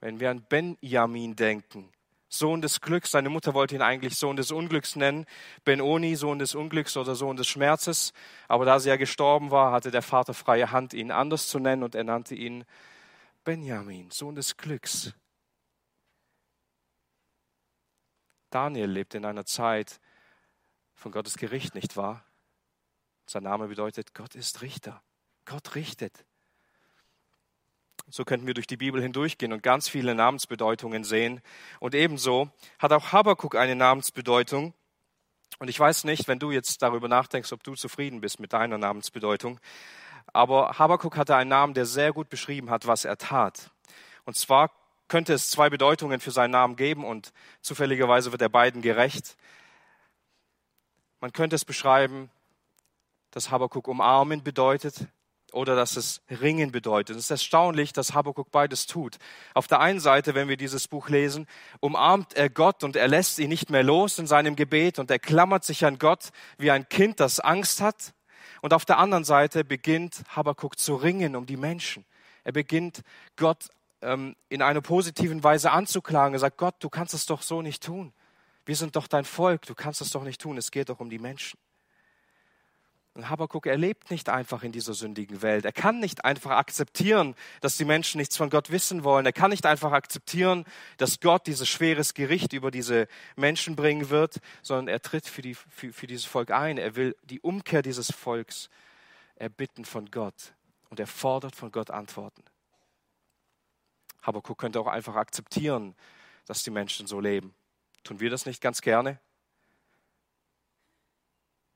Wenn 0.00 0.20
wir 0.20 0.30
an 0.30 0.44
Benjamin 0.48 1.34
denken, 1.34 1.90
Sohn 2.28 2.60
des 2.60 2.80
Glücks, 2.80 3.10
seine 3.10 3.28
Mutter 3.28 3.54
wollte 3.54 3.74
ihn 3.74 3.82
eigentlich 3.82 4.16
Sohn 4.16 4.36
des 4.36 4.52
Unglücks 4.52 4.94
nennen, 4.94 5.26
Benoni, 5.64 6.14
Sohn 6.16 6.38
des 6.38 6.54
Unglücks 6.54 6.96
oder 6.96 7.14
Sohn 7.14 7.36
des 7.36 7.48
Schmerzes, 7.48 8.12
aber 8.46 8.64
da 8.64 8.78
sie 8.78 8.88
ja 8.88 8.96
gestorben 8.96 9.50
war, 9.50 9.72
hatte 9.72 9.90
der 9.90 10.02
Vater 10.02 10.34
freie 10.34 10.70
Hand, 10.70 10.92
ihn 10.92 11.10
anders 11.10 11.48
zu 11.48 11.58
nennen 11.58 11.82
und 11.82 11.94
er 11.94 12.04
nannte 12.04 12.34
ihn 12.34 12.64
Benjamin, 13.44 14.10
Sohn 14.10 14.34
des 14.34 14.56
Glücks. 14.56 15.12
Daniel 18.50 18.90
lebt 18.90 19.14
in 19.14 19.24
einer 19.24 19.44
Zeit 19.44 20.00
von 20.94 21.12
Gottes 21.12 21.36
Gericht, 21.36 21.74
nicht 21.74 21.96
wahr? 21.96 22.24
Sein 23.26 23.42
Name 23.42 23.68
bedeutet, 23.68 24.14
Gott 24.14 24.34
ist 24.34 24.62
Richter. 24.62 25.02
Gott 25.44 25.74
richtet. 25.74 26.24
So 28.08 28.24
könnten 28.24 28.46
wir 28.46 28.54
durch 28.54 28.68
die 28.68 28.76
Bibel 28.76 29.02
hindurchgehen 29.02 29.52
und 29.52 29.62
ganz 29.62 29.88
viele 29.88 30.14
Namensbedeutungen 30.14 31.02
sehen. 31.02 31.40
Und 31.80 31.94
ebenso 31.94 32.50
hat 32.78 32.92
auch 32.92 33.12
Habakkuk 33.12 33.56
eine 33.56 33.74
Namensbedeutung. 33.74 34.74
Und 35.58 35.68
ich 35.68 35.78
weiß 35.78 36.04
nicht, 36.04 36.28
wenn 36.28 36.38
du 36.38 36.52
jetzt 36.52 36.82
darüber 36.82 37.08
nachdenkst, 37.08 37.52
ob 37.52 37.64
du 37.64 37.74
zufrieden 37.74 38.20
bist 38.20 38.38
mit 38.38 38.52
deiner 38.52 38.78
Namensbedeutung. 38.78 39.58
Aber 40.32 40.78
Habakkuk 40.78 41.16
hatte 41.16 41.34
einen 41.34 41.50
Namen, 41.50 41.74
der 41.74 41.86
sehr 41.86 42.12
gut 42.12 42.28
beschrieben 42.28 42.70
hat, 42.70 42.86
was 42.86 43.04
er 43.04 43.16
tat. 43.16 43.70
Und 44.24 44.36
zwar 44.36 44.70
könnte 45.08 45.32
es 45.34 45.50
zwei 45.50 45.70
Bedeutungen 45.70 46.20
für 46.20 46.30
seinen 46.30 46.50
Namen 46.50 46.76
geben 46.76 47.04
und 47.04 47.32
zufälligerweise 47.60 48.32
wird 48.32 48.42
er 48.42 48.48
beiden 48.48 48.82
gerecht. 48.82 49.36
Man 51.20 51.32
könnte 51.32 51.56
es 51.56 51.64
beschreiben, 51.64 52.30
dass 53.30 53.50
Habakkuk 53.50 53.88
umarmen 53.88 54.42
bedeutet 54.42 55.06
oder 55.52 55.76
dass 55.76 55.96
es 55.96 56.22
ringen 56.28 56.72
bedeutet. 56.72 57.16
Es 57.16 57.24
ist 57.24 57.30
erstaunlich, 57.30 57.92
dass 57.92 58.14
Habakkuk 58.14 58.50
beides 58.50 58.86
tut. 58.86 59.16
Auf 59.54 59.66
der 59.66 59.80
einen 59.80 60.00
Seite, 60.00 60.34
wenn 60.34 60.48
wir 60.48 60.56
dieses 60.56 60.88
Buch 60.88 61.08
lesen, 61.08 61.46
umarmt 61.80 62.34
er 62.34 62.50
Gott 62.50 62.84
und 62.84 62.96
er 62.96 63.08
lässt 63.08 63.38
ihn 63.38 63.48
nicht 63.48 63.70
mehr 63.70 63.82
los 63.82 64.18
in 64.18 64.26
seinem 64.26 64.56
Gebet 64.56 64.98
und 64.98 65.10
er 65.10 65.18
klammert 65.18 65.64
sich 65.64 65.84
an 65.84 65.98
Gott 65.98 66.30
wie 66.58 66.70
ein 66.70 66.88
Kind, 66.88 67.20
das 67.20 67.40
Angst 67.40 67.80
hat. 67.80 68.14
Und 68.60 68.72
auf 68.72 68.84
der 68.84 68.98
anderen 68.98 69.24
Seite 69.24 69.64
beginnt 69.64 70.22
Habakkuk 70.28 70.78
zu 70.78 70.96
ringen 70.96 71.36
um 71.36 71.46
die 71.46 71.56
Menschen. 71.56 72.04
Er 72.44 72.52
beginnt 72.52 73.02
Gott 73.36 73.68
ähm, 74.06 74.36
in 74.48 74.62
einer 74.62 74.80
positiven 74.80 75.42
Weise 75.42 75.72
anzuklagen. 75.72 76.34
Er 76.34 76.38
sagt, 76.38 76.56
Gott, 76.56 76.76
du 76.78 76.88
kannst 76.88 77.12
es 77.12 77.26
doch 77.26 77.42
so 77.42 77.60
nicht 77.60 77.82
tun. 77.82 78.12
Wir 78.64 78.76
sind 78.76 78.96
doch 78.96 79.06
dein 79.06 79.24
Volk, 79.24 79.62
du 79.62 79.74
kannst 79.74 80.00
es 80.00 80.10
doch 80.10 80.22
nicht 80.22 80.40
tun. 80.40 80.56
Es 80.56 80.70
geht 80.70 80.88
doch 80.88 81.00
um 81.00 81.10
die 81.10 81.18
Menschen. 81.18 81.58
Und 83.14 83.30
Habakkuk, 83.30 83.66
er 83.66 83.78
lebt 83.78 84.10
nicht 84.10 84.28
einfach 84.28 84.62
in 84.62 84.72
dieser 84.72 84.92
sündigen 84.92 85.40
Welt. 85.40 85.64
Er 85.64 85.72
kann 85.72 86.00
nicht 86.00 86.26
einfach 86.26 86.50
akzeptieren, 86.50 87.34
dass 87.62 87.78
die 87.78 87.86
Menschen 87.86 88.18
nichts 88.18 88.36
von 88.36 88.50
Gott 88.50 88.70
wissen 88.70 89.04
wollen. 89.04 89.24
Er 89.24 89.32
kann 89.32 89.50
nicht 89.50 89.64
einfach 89.64 89.92
akzeptieren, 89.92 90.66
dass 90.98 91.20
Gott 91.20 91.46
dieses 91.46 91.66
schweres 91.66 92.12
Gericht 92.12 92.52
über 92.52 92.70
diese 92.70 93.08
Menschen 93.34 93.74
bringen 93.74 94.10
wird, 94.10 94.40
sondern 94.60 94.88
er 94.88 95.00
tritt 95.00 95.26
für, 95.26 95.40
die, 95.40 95.54
für, 95.54 95.94
für 95.94 96.06
dieses 96.06 96.26
Volk 96.26 96.50
ein. 96.50 96.76
Er 96.76 96.94
will 96.94 97.16
die 97.24 97.40
Umkehr 97.40 97.80
dieses 97.80 98.12
Volks 98.12 98.68
erbitten 99.36 99.86
von 99.86 100.10
Gott. 100.10 100.52
Und 100.90 101.00
er 101.00 101.06
fordert 101.06 101.56
von 101.56 101.72
Gott 101.72 101.90
Antworten. 101.90 102.44
Habakkuk 104.26 104.58
könnte 104.58 104.80
auch 104.80 104.88
einfach 104.88 105.14
akzeptieren, 105.14 105.94
dass 106.46 106.62
die 106.62 106.70
Menschen 106.70 107.06
so 107.06 107.20
leben. 107.20 107.54
Tun 108.02 108.20
wir 108.20 108.30
das 108.30 108.46
nicht 108.46 108.60
ganz 108.60 108.80
gerne? 108.80 109.20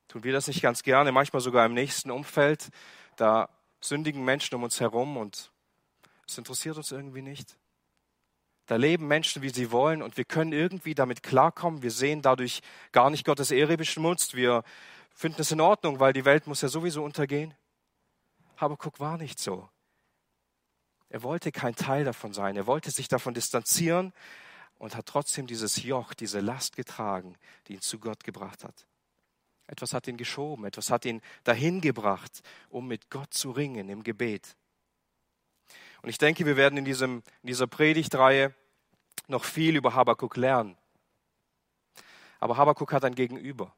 Tun 0.09 0.25
wir 0.25 0.33
das 0.33 0.49
nicht 0.49 0.61
ganz 0.61 0.83
gerne, 0.83 1.13
manchmal 1.13 1.41
sogar 1.41 1.65
im 1.65 1.75
nächsten 1.75 2.11
Umfeld? 2.11 2.71
Da 3.17 3.49
sündigen 3.81 4.25
Menschen 4.25 4.57
um 4.57 4.65
uns 4.65 4.81
herum 4.81 5.17
und 5.17 5.53
es 6.27 6.37
interessiert 6.37 6.77
uns 6.77 6.91
irgendwie 6.91 7.23
nicht. 7.23 7.57
Da 8.67 8.77
leben 8.77 9.09
Menschen, 9.09 9.43
wie 9.43 9.51
sie 9.51 9.71
wollen 9.71 10.03
und 10.03 10.17
wir 10.17 10.25
können 10.25 10.53
irgendwie 10.53 10.95
damit 10.95 11.23
klarkommen. 11.23 11.83
Wir 11.83 11.91
sehen 11.91 12.23
dadurch 12.23 12.61
gar 12.93 13.11
nicht 13.11 13.25
Gottes 13.25 13.51
Ehre 13.51 13.77
beschmutzt. 13.77 14.35
Wir 14.35 14.63
finden 15.13 15.41
es 15.41 15.51
in 15.51 15.61
Ordnung, 15.61 15.99
weil 15.99 16.13
die 16.13 16.25
Welt 16.25 16.47
muss 16.47 16.63
ja 16.63 16.69
sowieso 16.69 17.03
untergehen. 17.03 17.55
Habakuk 18.57 19.01
war 19.01 19.17
nicht 19.17 19.41
so. 19.41 19.69
Er 21.11 21.23
wollte 21.23 21.53
kein 21.53 21.75
Teil 21.75 22.05
davon 22.05 22.33
sein. 22.33 22.57
Er 22.57 22.67
wollte 22.67 22.91
sich 22.91 23.09
davon 23.09 23.35
distanzieren 23.35 24.13
und 24.79 24.97
hat 24.97 25.07
trotzdem 25.07 25.47
dieses 25.47 25.83
Joch, 25.83 26.15
diese 26.15 26.41
Last 26.41 26.77
getragen, 26.77 27.37
die 27.67 27.75
ihn 27.75 27.81
zu 27.81 27.99
Gott 27.99 28.25
gebracht 28.25 28.65
hat. 28.65 28.87
Etwas 29.67 29.93
hat 29.93 30.07
ihn 30.09 30.17
geschoben, 30.17 30.65
etwas 30.65 30.91
hat 30.91 31.05
ihn 31.05 31.21
dahin 31.45 31.81
gebracht, 31.81 32.43
um 32.71 32.89
mit 32.89 33.11
Gott 33.11 33.35
zu 33.35 33.51
ringen 33.51 33.89
im 33.89 34.03
Gebet. 34.03 34.57
Und 36.03 36.09
ich 36.09 36.19
denke, 36.19 36.47
wir 36.47 36.57
werden 36.57 36.79
in, 36.79 36.85
diesem, 36.85 37.23
in 37.43 37.49
dieser 37.49 37.67
Predigtreihe 37.67 38.55
noch 39.27 39.45
viel 39.45 39.77
über 39.77 39.95
Habakuk 39.95 40.37
lernen. 40.37 40.77
Aber 42.39 42.57
Habakuk 42.57 42.93
hat 42.93 43.05
ein 43.05 43.15
Gegenüber. 43.15 43.75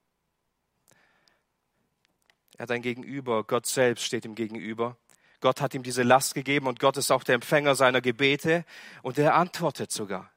Er 2.56 2.64
hat 2.64 2.70
ein 2.70 2.82
Gegenüber, 2.82 3.42
Gott 3.44 3.66
selbst 3.66 4.04
steht 4.04 4.24
ihm 4.24 4.34
gegenüber. 4.34 4.96
Gott 5.42 5.60
hat 5.60 5.74
ihm 5.74 5.82
diese 5.82 6.02
Last 6.02 6.34
gegeben 6.34 6.66
und 6.66 6.80
Gott 6.80 6.96
ist 6.96 7.10
auch 7.10 7.24
der 7.24 7.34
Empfänger 7.34 7.74
seiner 7.74 8.00
Gebete 8.00 8.64
und 9.02 9.18
er 9.18 9.34
antwortet 9.34 9.92
sogar. 9.92 10.30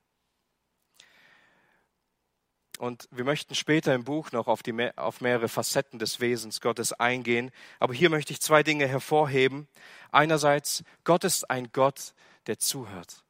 Und 2.77 3.07
wir 3.11 3.23
möchten 3.23 3.55
später 3.55 3.93
im 3.93 4.03
Buch 4.03 4.31
noch 4.31 4.47
auf, 4.47 4.61
die, 4.61 4.91
auf 4.97 5.21
mehrere 5.21 5.47
Facetten 5.47 5.97
des 5.97 6.19
Wesens 6.19 6.59
Gottes 6.59 6.91
eingehen. 6.91 7.51
Aber 7.79 7.93
hier 7.93 8.09
möchte 8.09 8.33
ich 8.33 8.41
zwei 8.41 8.63
Dinge 8.63 8.85
hervorheben. 8.85 9.69
Einerseits, 10.11 10.83
Gott 11.05 11.23
ist 11.23 11.49
ein 11.49 11.71
Gott, 11.71 12.13
der 12.47 12.59
zuhört. 12.59 13.24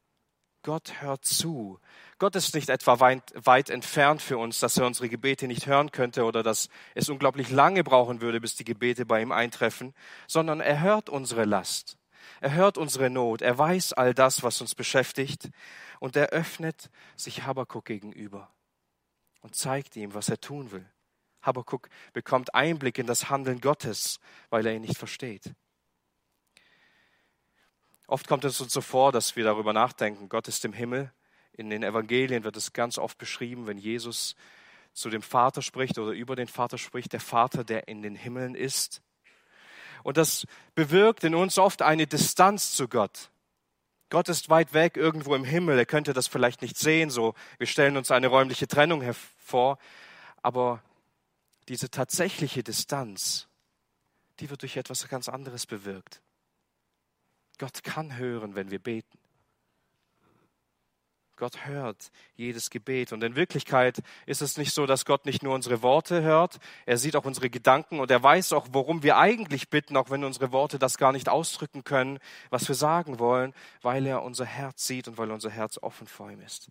Gott 0.66 1.00
hört 1.00 1.24
zu. 1.24 1.78
Gott 2.18 2.34
ist 2.34 2.52
nicht 2.56 2.70
etwa 2.70 2.98
weit, 2.98 3.32
weit, 3.36 3.70
entfernt 3.70 4.20
für 4.20 4.36
uns, 4.36 4.58
dass 4.58 4.76
er 4.76 4.84
unsere 4.84 5.08
Gebete 5.08 5.46
nicht 5.46 5.68
hören 5.68 5.92
könnte 5.92 6.24
oder 6.24 6.42
dass 6.42 6.70
es 6.96 7.08
unglaublich 7.08 7.50
lange 7.50 7.84
brauchen 7.84 8.20
würde, 8.20 8.40
bis 8.40 8.56
die 8.56 8.64
Gebete 8.64 9.06
bei 9.06 9.22
ihm 9.22 9.30
eintreffen, 9.30 9.94
sondern 10.26 10.60
er 10.60 10.80
hört 10.80 11.08
unsere 11.08 11.44
Last. 11.44 11.98
Er 12.40 12.52
hört 12.52 12.78
unsere 12.78 13.10
Not. 13.10 13.42
Er 13.42 13.56
weiß 13.56 13.92
all 13.92 14.12
das, 14.12 14.42
was 14.42 14.60
uns 14.60 14.74
beschäftigt. 14.74 15.50
Und 16.00 16.16
er 16.16 16.30
öffnet 16.30 16.90
sich 17.14 17.44
Habakkuk 17.44 17.84
gegenüber 17.84 18.52
und 19.42 19.54
zeigt 19.54 19.94
ihm, 19.94 20.14
was 20.14 20.28
er 20.28 20.40
tun 20.40 20.72
will. 20.72 20.90
Habakkuk 21.42 21.88
bekommt 22.12 22.56
Einblick 22.56 22.98
in 22.98 23.06
das 23.06 23.30
Handeln 23.30 23.60
Gottes, 23.60 24.18
weil 24.50 24.66
er 24.66 24.74
ihn 24.74 24.82
nicht 24.82 24.98
versteht. 24.98 25.54
Oft 28.06 28.28
kommt 28.28 28.44
es 28.44 28.60
uns 28.60 28.72
so 28.72 28.80
vor, 28.80 29.10
dass 29.12 29.36
wir 29.36 29.44
darüber 29.44 29.72
nachdenken, 29.72 30.28
Gott 30.28 30.48
ist 30.48 30.64
im 30.64 30.72
Himmel. 30.72 31.12
In 31.52 31.70
den 31.70 31.82
Evangelien 31.82 32.44
wird 32.44 32.56
es 32.56 32.72
ganz 32.72 32.98
oft 32.98 33.18
beschrieben, 33.18 33.66
wenn 33.66 33.78
Jesus 33.78 34.36
zu 34.92 35.10
dem 35.10 35.22
Vater 35.22 35.62
spricht 35.62 35.98
oder 35.98 36.12
über 36.12 36.36
den 36.36 36.48
Vater 36.48 36.78
spricht, 36.78 37.12
der 37.12 37.20
Vater, 37.20 37.64
der 37.64 37.88
in 37.88 38.02
den 38.02 38.14
Himmeln 38.14 38.54
ist. 38.54 39.02
Und 40.02 40.16
das 40.16 40.46
bewirkt 40.74 41.24
in 41.24 41.34
uns 41.34 41.58
oft 41.58 41.82
eine 41.82 42.06
Distanz 42.06 42.72
zu 42.72 42.88
Gott. 42.88 43.30
Gott 44.08 44.28
ist 44.28 44.48
weit 44.50 44.72
weg, 44.72 44.96
irgendwo 44.96 45.34
im 45.34 45.44
Himmel. 45.44 45.78
Er 45.78 45.86
könnte 45.86 46.12
das 46.12 46.28
vielleicht 46.28 46.62
nicht 46.62 46.78
sehen, 46.78 47.10
so. 47.10 47.34
Wir 47.58 47.66
stellen 47.66 47.96
uns 47.96 48.12
eine 48.12 48.28
räumliche 48.28 48.68
Trennung 48.68 49.02
hervor. 49.02 49.78
Aber 50.42 50.80
diese 51.68 51.90
tatsächliche 51.90 52.62
Distanz, 52.62 53.48
die 54.38 54.48
wird 54.48 54.62
durch 54.62 54.76
etwas 54.76 55.08
ganz 55.08 55.28
anderes 55.28 55.66
bewirkt. 55.66 56.20
Gott 57.58 57.82
kann 57.82 58.16
hören, 58.16 58.54
wenn 58.54 58.70
wir 58.70 58.78
beten. 58.78 59.18
Gott 61.36 61.66
hört 61.66 62.10
jedes 62.34 62.70
Gebet. 62.70 63.12
Und 63.12 63.22
in 63.22 63.36
Wirklichkeit 63.36 64.02
ist 64.24 64.40
es 64.40 64.56
nicht 64.56 64.72
so, 64.72 64.86
dass 64.86 65.04
Gott 65.04 65.26
nicht 65.26 65.42
nur 65.42 65.54
unsere 65.54 65.82
Worte 65.82 66.22
hört, 66.22 66.58
er 66.86 66.96
sieht 66.96 67.14
auch 67.14 67.26
unsere 67.26 67.50
Gedanken 67.50 68.00
und 68.00 68.10
er 68.10 68.22
weiß 68.22 68.54
auch, 68.54 68.68
worum 68.72 69.02
wir 69.02 69.18
eigentlich 69.18 69.68
bitten, 69.68 69.96
auch 69.96 70.08
wenn 70.10 70.24
unsere 70.24 70.50
Worte 70.50 70.78
das 70.78 70.96
gar 70.96 71.12
nicht 71.12 71.28
ausdrücken 71.28 71.84
können, 71.84 72.18
was 72.48 72.66
wir 72.68 72.74
sagen 72.74 73.18
wollen, 73.18 73.52
weil 73.82 74.06
er 74.06 74.22
unser 74.22 74.46
Herz 74.46 74.86
sieht 74.86 75.08
und 75.08 75.18
weil 75.18 75.30
unser 75.30 75.50
Herz 75.50 75.78
offen 75.82 76.06
vor 76.06 76.30
ihm 76.30 76.40
ist. 76.40 76.70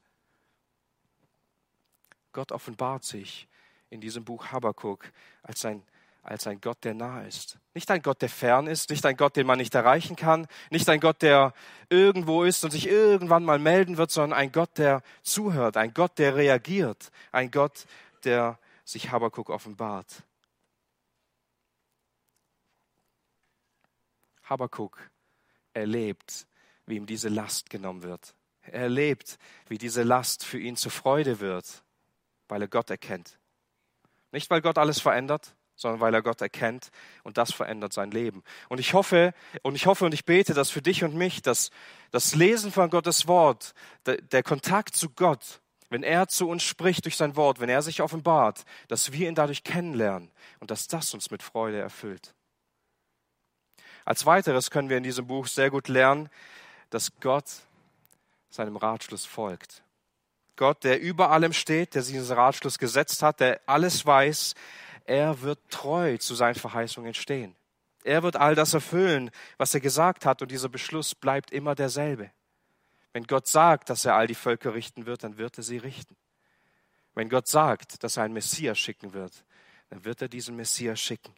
Gott 2.33 2.51
offenbart 2.51 3.03
sich 3.03 3.47
in 3.89 4.01
diesem 4.01 4.25
Buch 4.25 4.47
Habakkuk 4.51 5.11
als 5.43 5.63
ein 5.63 5.83
als 6.25 6.47
ein 6.47 6.59
Gott, 6.59 6.83
der 6.83 6.95
nah 6.95 7.21
ist. 7.21 7.59
Nicht 7.75 7.89
ein 7.91 8.01
Gott, 8.01 8.21
der 8.21 8.29
fern 8.29 8.65
ist, 8.65 8.89
nicht 8.89 9.05
ein 9.05 9.15
Gott, 9.15 9.35
den 9.35 9.45
man 9.45 9.59
nicht 9.59 9.75
erreichen 9.75 10.15
kann, 10.15 10.47
nicht 10.71 10.89
ein 10.89 10.99
Gott, 10.99 11.21
der 11.21 11.53
irgendwo 11.89 12.43
ist 12.43 12.63
und 12.63 12.71
sich 12.71 12.87
irgendwann 12.87 13.45
mal 13.45 13.59
melden 13.59 13.97
wird, 13.97 14.09
sondern 14.09 14.37
ein 14.37 14.51
Gott, 14.51 14.77
der 14.79 15.03
zuhört, 15.21 15.77
ein 15.77 15.93
Gott, 15.93 16.17
der 16.17 16.35
reagiert, 16.35 17.11
ein 17.31 17.51
Gott, 17.51 17.85
der 18.23 18.57
sich 18.83 19.11
Habakkuk 19.11 19.49
offenbart. 19.51 20.23
Habakkuk 24.43 24.97
erlebt, 25.73 26.47
wie 26.87 26.95
ihm 26.95 27.05
diese 27.05 27.29
Last 27.29 27.69
genommen 27.69 28.01
wird. 28.01 28.35
Er 28.61 28.81
erlebt, 28.81 29.37
wie 29.67 29.77
diese 29.77 30.01
Last 30.01 30.43
für 30.43 30.59
ihn 30.59 30.75
zur 30.75 30.91
Freude 30.91 31.39
wird, 31.39 31.83
weil 32.47 32.63
er 32.63 32.67
Gott 32.67 32.89
erkennt. 32.89 33.37
Nicht, 34.31 34.49
weil 34.49 34.61
Gott 34.61 34.79
alles 34.79 34.99
verändert, 34.99 35.55
sondern 35.75 35.99
weil 35.99 36.13
er 36.13 36.21
Gott 36.21 36.41
erkennt 36.41 36.89
und 37.23 37.37
das 37.37 37.51
verändert 37.53 37.93
sein 37.93 38.11
Leben. 38.11 38.43
Und 38.69 38.79
ich 38.79 38.93
hoffe, 38.93 39.33
und 39.61 39.75
ich 39.75 39.85
hoffe 39.85 40.05
und 40.05 40.13
ich 40.13 40.25
bete, 40.25 40.53
dass 40.53 40.69
für 40.69 40.81
dich 40.81 41.03
und 41.03 41.15
mich 41.15 41.41
das, 41.41 41.71
das 42.11 42.35
Lesen 42.35 42.71
von 42.71 42.89
Gottes 42.89 43.27
Wort, 43.27 43.73
der, 44.05 44.17
der 44.17 44.43
Kontakt 44.43 44.95
zu 44.95 45.09
Gott, 45.09 45.61
wenn 45.89 46.03
er 46.03 46.27
zu 46.27 46.49
uns 46.49 46.63
spricht 46.63 47.05
durch 47.05 47.17
sein 47.17 47.35
Wort, 47.35 47.59
wenn 47.59 47.69
er 47.69 47.81
sich 47.81 48.01
offenbart, 48.01 48.65
dass 48.87 49.11
wir 49.11 49.27
ihn 49.27 49.35
dadurch 49.35 49.63
kennenlernen 49.63 50.31
und 50.59 50.71
dass 50.71 50.87
das 50.87 51.13
uns 51.13 51.31
mit 51.31 51.43
Freude 51.43 51.79
erfüllt. 51.79 52.33
Als 54.05 54.25
weiteres 54.25 54.69
können 54.69 54.89
wir 54.89 54.97
in 54.97 55.03
diesem 55.03 55.27
Buch 55.27 55.47
sehr 55.47 55.69
gut 55.71 55.87
lernen, 55.87 56.29
dass 56.89 57.11
Gott 57.19 57.45
seinem 58.49 58.77
Ratschluss 58.77 59.25
folgt. 59.25 59.83
Gott, 60.55 60.83
der 60.83 61.01
über 61.01 61.31
allem 61.31 61.51
steht, 61.51 61.95
der 61.95 62.03
diesen 62.03 62.35
Ratschluss 62.35 62.77
gesetzt 62.77 63.21
hat, 63.21 63.39
der 63.39 63.59
alles 63.65 64.05
weiß, 64.05 64.53
er 65.05 65.41
wird 65.41 65.59
treu 65.69 66.17
zu 66.17 66.35
seinen 66.35 66.55
Verheißungen 66.55 67.13
stehen. 67.13 67.55
Er 68.03 68.21
wird 68.21 68.35
all 68.35 68.53
das 68.53 68.73
erfüllen, 68.73 69.31
was 69.57 69.73
er 69.73 69.79
gesagt 69.79 70.25
hat, 70.25 70.41
und 70.41 70.51
dieser 70.51 70.69
Beschluss 70.69 71.15
bleibt 71.15 71.51
immer 71.51 71.73
derselbe. 71.73 72.31
Wenn 73.13 73.23
Gott 73.23 73.47
sagt, 73.47 73.89
dass 73.89 74.05
er 74.05 74.15
all 74.15 74.27
die 74.27 74.35
Völker 74.35 74.73
richten 74.73 75.05
wird, 75.05 75.23
dann 75.23 75.37
wird 75.37 75.57
er 75.57 75.63
sie 75.63 75.77
richten. 75.77 76.15
Wenn 77.13 77.29
Gott 77.29 77.47
sagt, 77.47 78.03
dass 78.03 78.17
er 78.17 78.23
einen 78.23 78.33
Messias 78.33 78.77
schicken 78.77 79.13
wird, 79.13 79.45
dann 79.89 80.03
wird 80.03 80.21
er 80.21 80.27
diesen 80.27 80.55
Messias 80.55 80.99
schicken. 80.99 81.33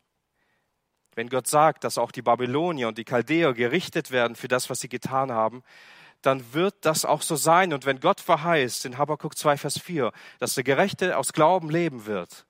Wenn 1.14 1.30
Gott 1.30 1.48
sagt, 1.48 1.84
dass 1.84 1.98
auch 1.98 2.12
die 2.12 2.22
Babylonier 2.22 2.88
und 2.88 2.98
die 2.98 3.06
Chaldäer 3.06 3.54
gerichtet 3.54 4.12
werden 4.12 4.36
für 4.36 4.48
das, 4.48 4.70
was 4.70 4.80
sie 4.80 4.90
getan 4.90 5.32
haben, 5.32 5.64
dann 6.22 6.54
wird 6.54 6.76
das 6.82 7.06
auch 7.06 7.22
so 7.22 7.36
sein. 7.36 7.74
Und 7.74 7.86
wenn 7.86 8.00
Gott 8.00 8.22
verheißt 8.22 8.86
in 8.86 8.98
Habakkuk 8.98 9.38
2, 9.38 9.58
Vers 9.58 9.80
4, 9.80 10.12
dass 10.40 10.56
der 10.56 10.64
Gerechte 10.64 11.18
aus 11.18 11.32
Glauben 11.32 11.70
leben 11.70 12.08
wird, 12.08 12.47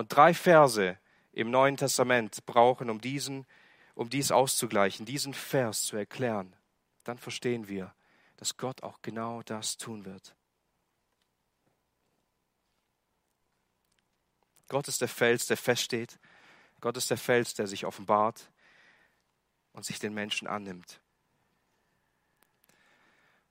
und 0.00 0.08
drei 0.08 0.32
Verse 0.32 0.98
im 1.32 1.50
Neuen 1.50 1.76
Testament 1.76 2.46
brauchen, 2.46 2.88
um 2.88 3.02
diesen, 3.02 3.46
um 3.94 4.08
dies 4.08 4.32
auszugleichen, 4.32 5.04
diesen 5.04 5.34
Vers 5.34 5.82
zu 5.82 5.96
erklären, 5.96 6.56
dann 7.04 7.18
verstehen 7.18 7.68
wir, 7.68 7.94
dass 8.38 8.56
Gott 8.56 8.82
auch 8.82 9.02
genau 9.02 9.42
das 9.42 9.76
tun 9.76 10.06
wird. 10.06 10.34
Gott 14.68 14.88
ist 14.88 15.02
der 15.02 15.08
Fels, 15.08 15.46
der 15.46 15.58
feststeht. 15.58 16.18
Gott 16.80 16.96
ist 16.96 17.10
der 17.10 17.18
Fels, 17.18 17.52
der 17.52 17.66
sich 17.66 17.84
offenbart 17.84 18.50
und 19.72 19.84
sich 19.84 19.98
den 19.98 20.14
Menschen 20.14 20.48
annimmt. 20.48 20.98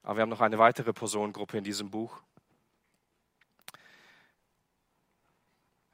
Aber 0.01 0.17
wir 0.17 0.21
haben 0.23 0.29
noch 0.29 0.41
eine 0.41 0.57
weitere 0.57 0.93
Personengruppe 0.93 1.59
in 1.59 1.63
diesem 1.63 1.91
Buch. 1.91 2.23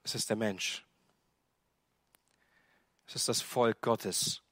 Es 0.05 0.13
ist 0.13 0.29
der 0.29 0.37
Mensch. 0.37 0.85
Es 3.07 3.15
ist 3.15 3.27
das 3.27 3.41
Volk 3.41 3.81
Gottes. 3.81 4.43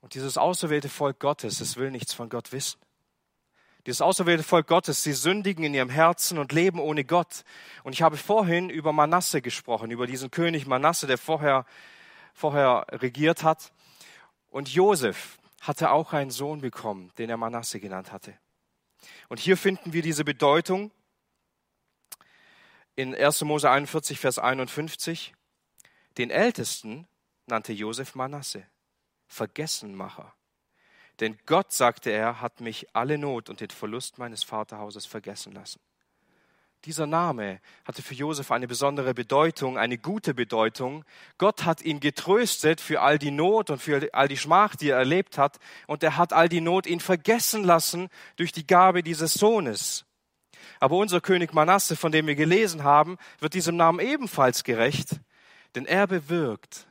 Und 0.00 0.14
dieses 0.14 0.38
auserwählte 0.38 0.88
Volk 0.88 1.20
Gottes, 1.20 1.60
es 1.60 1.76
will 1.76 1.90
nichts 1.90 2.14
von 2.14 2.30
Gott 2.30 2.50
wissen. 2.50 2.80
Dieses 3.84 4.00
auserwählte 4.00 4.42
Volk 4.42 4.68
Gottes, 4.68 5.02
sie 5.02 5.12
sündigen 5.12 5.64
in 5.64 5.74
ihrem 5.74 5.90
Herzen 5.90 6.38
und 6.38 6.52
leben 6.52 6.80
ohne 6.80 7.04
Gott. 7.04 7.44
Und 7.84 7.92
ich 7.92 8.00
habe 8.00 8.16
vorhin 8.16 8.70
über 8.70 8.94
Manasse 8.94 9.42
gesprochen, 9.42 9.90
über 9.90 10.06
diesen 10.06 10.30
König 10.30 10.66
Manasse, 10.66 11.06
der 11.06 11.18
vorher, 11.18 11.66
vorher 12.32 12.86
regiert 12.92 13.42
hat. 13.42 13.70
Und 14.48 14.70
Josef 14.70 15.38
hatte 15.60 15.90
auch 15.90 16.14
einen 16.14 16.30
Sohn 16.30 16.62
bekommen, 16.62 17.12
den 17.18 17.28
er 17.28 17.36
Manasse 17.36 17.80
genannt 17.80 18.12
hatte. 18.12 18.32
Und 19.28 19.40
hier 19.40 19.58
finden 19.58 19.92
wir 19.92 20.00
diese 20.00 20.24
Bedeutung 20.24 20.90
in 22.96 23.14
1. 23.14 23.42
Mose 23.42 23.70
41, 23.70 24.18
Vers 24.18 24.38
51, 24.38 25.34
den 26.18 26.30
Ältesten 26.30 27.06
nannte 27.46 27.72
Josef 27.72 28.14
Manasse, 28.14 28.64
Vergessenmacher. 29.26 30.34
Denn 31.20 31.38
Gott, 31.46 31.72
sagte 31.72 32.10
er, 32.10 32.40
hat 32.40 32.60
mich 32.60 32.88
alle 32.94 33.18
Not 33.18 33.48
und 33.48 33.60
den 33.60 33.70
Verlust 33.70 34.18
meines 34.18 34.42
Vaterhauses 34.42 35.06
vergessen 35.06 35.52
lassen. 35.52 35.80
Dieser 36.84 37.06
Name 37.06 37.60
hatte 37.84 38.02
für 38.02 38.14
Josef 38.14 38.50
eine 38.50 38.68
besondere 38.68 39.12
Bedeutung, 39.12 39.76
eine 39.76 39.98
gute 39.98 40.34
Bedeutung. 40.34 41.04
Gott 41.36 41.64
hat 41.64 41.82
ihn 41.82 42.00
getröstet 42.00 42.80
für 42.80 43.00
all 43.00 43.18
die 43.18 43.30
Not 43.30 43.70
und 43.70 43.82
für 43.82 44.08
all 44.12 44.28
die 44.28 44.36
Schmach, 44.36 44.76
die 44.76 44.90
er 44.90 44.98
erlebt 44.98 45.36
hat. 45.36 45.58
Und 45.86 46.02
er 46.02 46.16
hat 46.16 46.32
all 46.32 46.48
die 46.48 46.60
Not 46.60 46.86
ihn 46.86 47.00
vergessen 47.00 47.64
lassen 47.64 48.08
durch 48.36 48.52
die 48.52 48.66
Gabe 48.66 49.02
dieses 49.02 49.34
Sohnes. 49.34 50.04
Aber 50.80 50.96
unser 50.96 51.20
König 51.20 51.52
Manasse, 51.52 51.96
von 51.96 52.12
dem 52.12 52.26
wir 52.26 52.34
gelesen 52.34 52.84
haben, 52.84 53.18
wird 53.38 53.54
diesem 53.54 53.76
Namen 53.76 54.00
ebenfalls 54.00 54.64
gerecht, 54.64 55.20
denn 55.74 55.86
er 55.86 56.06
bewirkt, 56.06 56.86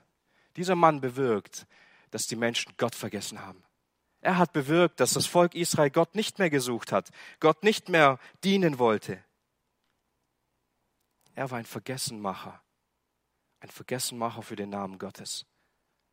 dieser 0.56 0.76
Mann 0.76 1.02
bewirkt, 1.02 1.68
dass 2.12 2.28
die 2.28 2.36
Menschen 2.36 2.74
Gott 2.78 2.96
vergessen 2.96 3.42
haben. 3.46 3.64
Er 4.22 4.38
hat 4.38 4.54
bewirkt, 4.54 5.00
dass 5.00 5.14
das 5.14 5.28
Volk 5.28 5.54
Israel 5.54 5.92
Gott 5.92 6.16
nicht 6.16 6.40
mehr 6.40 6.50
gesucht 6.50 6.92
hat, 6.92 7.12
Gott 7.40 7.64
nicht 7.64 7.90
mehr 7.90 8.20
dienen 8.44 8.80
wollte. 8.80 9.24
Er 11.36 11.52
war 11.52 11.60
ein 11.60 11.66
Vergessenmacher, 11.66 12.62
ein 13.60 13.70
Vergessenmacher 13.70 14.42
für 14.42 14.56
den 14.56 14.70
Namen 14.70 14.98
Gottes, 14.98 15.46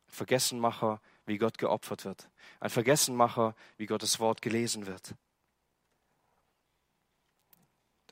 ein 0.07 0.13
Vergessenmacher, 0.13 1.01
wie 1.25 1.37
Gott 1.37 1.57
geopfert 1.57 2.05
wird, 2.05 2.29
ein 2.59 2.69
Vergessenmacher, 2.69 3.55
wie 3.77 3.85
Gottes 3.85 4.19
Wort 4.19 4.41
gelesen 4.41 4.85
wird. 4.85 5.15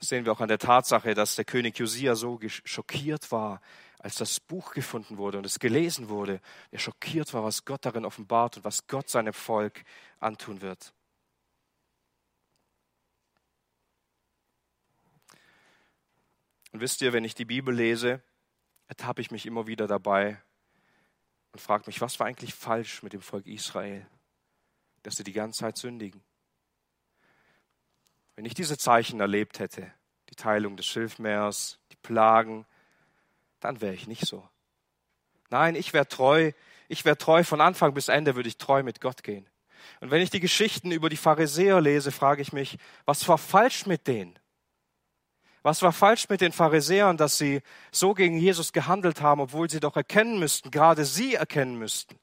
Das 0.01 0.09
sehen 0.09 0.25
wir 0.25 0.31
auch 0.31 0.41
an 0.41 0.47
der 0.47 0.57
Tatsache, 0.57 1.13
dass 1.13 1.35
der 1.35 1.45
König 1.45 1.77
Josia 1.77 2.15
so 2.15 2.39
schockiert 2.63 3.31
war, 3.31 3.61
als 3.99 4.15
das 4.15 4.39
Buch 4.39 4.73
gefunden 4.73 5.19
wurde 5.19 5.37
und 5.37 5.45
es 5.45 5.59
gelesen 5.59 6.09
wurde. 6.09 6.41
Er 6.71 6.79
schockiert 6.79 7.35
war, 7.35 7.43
was 7.43 7.65
Gott 7.65 7.85
darin 7.85 8.03
offenbart 8.03 8.57
und 8.57 8.63
was 8.63 8.87
Gott 8.87 9.09
seinem 9.09 9.31
Volk 9.31 9.83
antun 10.19 10.61
wird. 10.61 10.91
Und 16.71 16.79
wisst 16.79 17.03
ihr, 17.03 17.13
wenn 17.13 17.23
ich 17.23 17.35
die 17.35 17.45
Bibel 17.45 17.75
lese, 17.75 18.23
ertappe 18.87 19.21
ich 19.21 19.29
mich 19.29 19.45
immer 19.45 19.67
wieder 19.67 19.85
dabei 19.85 20.41
und 21.51 21.59
frage 21.59 21.83
mich, 21.85 22.01
was 22.01 22.19
war 22.19 22.25
eigentlich 22.25 22.55
falsch 22.55 23.03
mit 23.03 23.13
dem 23.13 23.21
Volk 23.21 23.45
Israel, 23.45 24.07
dass 25.03 25.17
sie 25.17 25.23
die 25.23 25.31
ganze 25.31 25.59
Zeit 25.59 25.77
sündigen? 25.77 26.23
Wenn 28.41 28.47
ich 28.47 28.55
diese 28.55 28.79
Zeichen 28.79 29.19
erlebt 29.19 29.59
hätte, 29.59 29.93
die 30.31 30.35
Teilung 30.35 30.75
des 30.75 30.87
Schilfmeers, 30.87 31.77
die 31.91 31.95
Plagen, 31.97 32.65
dann 33.59 33.81
wäre 33.81 33.93
ich 33.93 34.07
nicht 34.07 34.25
so. 34.25 34.49
Nein, 35.51 35.75
ich 35.75 35.93
wäre 35.93 36.07
treu, 36.07 36.51
ich 36.87 37.05
wäre 37.05 37.19
treu 37.19 37.43
von 37.43 37.61
Anfang 37.61 37.93
bis 37.93 38.07
Ende, 38.07 38.35
würde 38.35 38.49
ich 38.49 38.57
treu 38.57 38.81
mit 38.81 38.99
Gott 38.99 39.21
gehen. 39.21 39.47
Und 39.99 40.09
wenn 40.09 40.23
ich 40.23 40.31
die 40.31 40.39
Geschichten 40.39 40.91
über 40.91 41.07
die 41.07 41.17
Pharisäer 41.17 41.81
lese, 41.81 42.11
frage 42.11 42.41
ich 42.41 42.51
mich, 42.51 42.79
was 43.05 43.27
war 43.27 43.37
falsch 43.37 43.85
mit 43.85 44.07
denen? 44.07 44.39
Was 45.61 45.83
war 45.83 45.93
falsch 45.93 46.27
mit 46.27 46.41
den 46.41 46.51
Pharisäern, 46.51 47.17
dass 47.17 47.37
sie 47.37 47.61
so 47.91 48.15
gegen 48.15 48.39
Jesus 48.39 48.73
gehandelt 48.73 49.21
haben, 49.21 49.41
obwohl 49.41 49.69
sie 49.69 49.79
doch 49.79 49.95
erkennen 49.95 50.39
müssten, 50.39 50.71
gerade 50.71 51.05
sie 51.05 51.35
erkennen 51.35 51.77
müssten, 51.77 52.17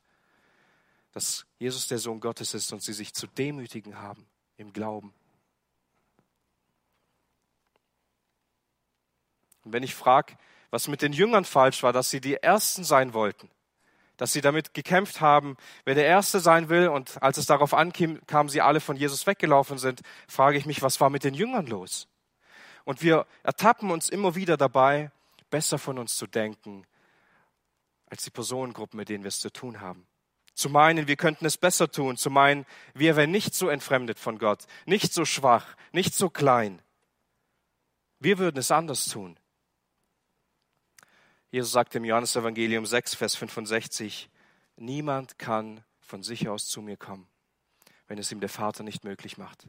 dass 1.12 1.46
Jesus 1.60 1.86
der 1.86 1.98
Sohn 1.98 2.18
Gottes 2.18 2.54
ist 2.54 2.72
und 2.72 2.82
sie 2.82 2.92
sich 2.92 3.14
zu 3.14 3.28
demütigen 3.28 4.00
haben 4.00 4.26
im 4.56 4.72
Glauben? 4.72 5.14
Und 9.68 9.74
wenn 9.74 9.82
ich 9.82 9.94
frage, 9.94 10.32
was 10.70 10.88
mit 10.88 11.02
den 11.02 11.12
Jüngern 11.12 11.44
falsch 11.44 11.82
war, 11.82 11.92
dass 11.92 12.08
sie 12.08 12.22
die 12.22 12.36
Ersten 12.36 12.84
sein 12.84 13.12
wollten, 13.12 13.50
dass 14.16 14.32
sie 14.32 14.40
damit 14.40 14.72
gekämpft 14.72 15.20
haben, 15.20 15.58
wer 15.84 15.94
der 15.94 16.06
Erste 16.06 16.40
sein 16.40 16.70
will, 16.70 16.88
und 16.88 17.22
als 17.22 17.36
es 17.36 17.44
darauf 17.44 17.74
ankam, 17.74 18.48
sie 18.48 18.62
alle 18.62 18.80
von 18.80 18.96
Jesus 18.96 19.26
weggelaufen 19.26 19.76
sind, 19.76 20.00
frage 20.26 20.56
ich 20.56 20.64
mich, 20.64 20.80
was 20.80 21.02
war 21.02 21.10
mit 21.10 21.22
den 21.22 21.34
Jüngern 21.34 21.66
los? 21.66 22.08
Und 22.84 23.02
wir 23.02 23.26
ertappen 23.42 23.90
uns 23.90 24.08
immer 24.08 24.34
wieder 24.34 24.56
dabei, 24.56 25.10
besser 25.50 25.78
von 25.78 25.98
uns 25.98 26.16
zu 26.16 26.26
denken, 26.26 26.86
als 28.06 28.24
die 28.24 28.30
Personengruppen, 28.30 28.96
mit 28.96 29.10
denen 29.10 29.22
wir 29.22 29.28
es 29.28 29.40
zu 29.40 29.52
tun 29.52 29.82
haben. 29.82 30.06
Zu 30.54 30.70
meinen, 30.70 31.08
wir 31.08 31.16
könnten 31.16 31.44
es 31.44 31.58
besser 31.58 31.90
tun, 31.90 32.16
zu 32.16 32.30
meinen, 32.30 32.64
wir 32.94 33.16
wären 33.16 33.30
nicht 33.30 33.54
so 33.54 33.68
entfremdet 33.68 34.18
von 34.18 34.38
Gott, 34.38 34.64
nicht 34.86 35.12
so 35.12 35.26
schwach, 35.26 35.76
nicht 35.92 36.14
so 36.14 36.30
klein. 36.30 36.80
Wir 38.18 38.38
würden 38.38 38.56
es 38.56 38.70
anders 38.70 39.04
tun. 39.04 39.37
Jesus 41.50 41.72
sagt 41.72 41.94
im 41.94 42.04
Johannesevangelium 42.04 42.84
6, 42.84 43.14
Vers 43.14 43.34
65, 43.36 44.28
niemand 44.76 45.38
kann 45.38 45.82
von 46.00 46.22
sich 46.22 46.48
aus 46.48 46.66
zu 46.66 46.82
mir 46.82 46.98
kommen, 46.98 47.26
wenn 48.06 48.18
es 48.18 48.30
ihm 48.30 48.40
der 48.40 48.50
Vater 48.50 48.82
nicht 48.82 49.04
möglich 49.04 49.38
macht. 49.38 49.66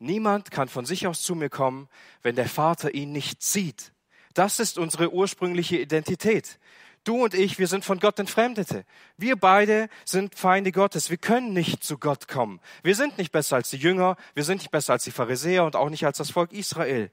Niemand 0.00 0.50
kann 0.50 0.68
von 0.68 0.84
sich 0.84 1.06
aus 1.06 1.22
zu 1.22 1.36
mir 1.36 1.50
kommen, 1.50 1.88
wenn 2.22 2.34
der 2.34 2.48
Vater 2.48 2.94
ihn 2.94 3.12
nicht 3.12 3.42
sieht. 3.42 3.92
Das 4.34 4.58
ist 4.58 4.76
unsere 4.76 5.12
ursprüngliche 5.12 5.78
Identität. 5.78 6.58
Du 7.04 7.24
und 7.24 7.34
ich, 7.34 7.58
wir 7.60 7.68
sind 7.68 7.84
von 7.84 8.00
Gott 8.00 8.18
Entfremdete. 8.18 8.84
Wir 9.16 9.36
beide 9.36 9.88
sind 10.04 10.34
Feinde 10.34 10.72
Gottes. 10.72 11.10
Wir 11.10 11.16
können 11.16 11.52
nicht 11.52 11.82
zu 11.82 11.98
Gott 11.98 12.26
kommen. 12.28 12.60
Wir 12.82 12.96
sind 12.96 13.18
nicht 13.18 13.32
besser 13.32 13.56
als 13.56 13.70
die 13.70 13.76
Jünger, 13.76 14.16
wir 14.34 14.44
sind 14.44 14.58
nicht 14.58 14.70
besser 14.70 14.94
als 14.94 15.04
die 15.04 15.12
Pharisäer 15.12 15.64
und 15.64 15.76
auch 15.76 15.90
nicht 15.90 16.04
als 16.04 16.18
das 16.18 16.30
Volk 16.30 16.52
Israel. 16.52 17.10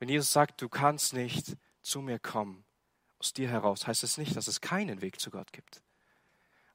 Wenn 0.00 0.08
Jesus 0.08 0.32
sagt, 0.32 0.60
du 0.62 0.68
kannst 0.68 1.14
nicht 1.14 1.56
zu 1.88 2.00
mir 2.00 2.18
kommen, 2.18 2.64
aus 3.18 3.32
dir 3.32 3.48
heraus, 3.48 3.86
heißt 3.86 4.04
es 4.04 4.18
nicht, 4.18 4.36
dass 4.36 4.46
es 4.46 4.60
keinen 4.60 5.00
Weg 5.00 5.20
zu 5.20 5.30
Gott 5.30 5.52
gibt. 5.52 5.82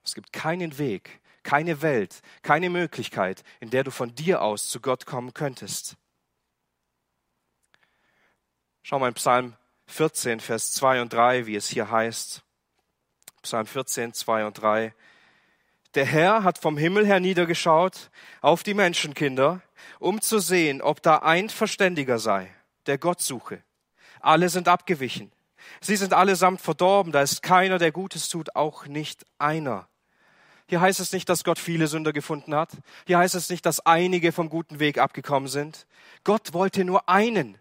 Es 0.04 0.16
gibt 0.16 0.34
keinen 0.34 0.78
Weg, 0.78 1.22
keine 1.44 1.82
Welt, 1.82 2.22
keine 2.42 2.70
Möglichkeit, 2.70 3.44
in 3.60 3.70
der 3.70 3.84
du 3.84 3.92
von 3.92 4.16
dir 4.16 4.42
aus 4.42 4.70
zu 4.70 4.82
Gott 4.82 5.06
kommen 5.06 5.34
könntest. 5.34 5.96
Schau 8.82 9.00
mal 9.00 9.08
in 9.10 9.14
Psalm 9.14 9.56
14, 9.88 10.40
Vers 10.40 10.74
2 10.74 11.02
und 11.02 11.14
3, 11.14 11.46
wie 11.46 11.56
es 11.56 11.70
hier 11.70 11.90
heißt. 11.90 12.44
Psalm 13.42 13.66
14, 13.66 14.14
2 14.14 14.46
und 14.46 14.62
3. 14.62 14.94
Der 15.96 16.06
Herr 16.06 16.44
hat 16.44 16.58
vom 16.58 16.78
Himmel 16.78 17.06
her 17.06 17.20
niedergeschaut 17.20 18.10
auf 18.42 18.64
die 18.64 18.74
Menschenkinder, 18.74 19.62
um 20.00 20.22
zu 20.22 20.40
sehen, 20.40 20.82
ob 20.82 21.02
da 21.02 21.20
ein 21.20 21.50
Verständiger 21.50 22.20
sei, 22.20 22.54
der 22.88 22.98
Gott 22.98 23.22
suche. 23.22 23.64
Alle 24.24 24.50
sind 24.50 24.68
abgewichen. 24.68 25.32
Sie 25.82 25.96
sind 25.96 26.14
allesamt 26.14 26.62
verdorben. 26.62 27.12
Da 27.12 27.22
ist 27.22 27.44
keiner, 27.44 27.78
der 27.78 27.92
Gutes 27.92 28.30
tut, 28.30 28.56
auch 28.56 28.88
nicht 28.88 29.26
einer. 29.38 29.88
Hier 30.68 30.80
heißt 30.80 31.02
es 31.02 31.12
nicht, 31.12 31.28
dass 31.28 31.44
Gott 31.44 31.60
viele 31.60 31.88
Sünder 31.88 32.14
gefunden 32.14 32.56
hat. 32.56 32.72
Hier 33.06 33.18
heißt 33.18 33.36
es 33.36 33.50
nicht, 33.50 33.66
dass 33.66 33.86
einige 33.86 34.32
vom 34.32 34.50
guten 34.50 34.80
Weg 34.80 34.98
abgekommen 34.98 35.50
sind. 35.50 35.86
Gott 36.24 36.54
wollte 36.54 36.86
nur 36.86 37.10
einen. 37.10 37.58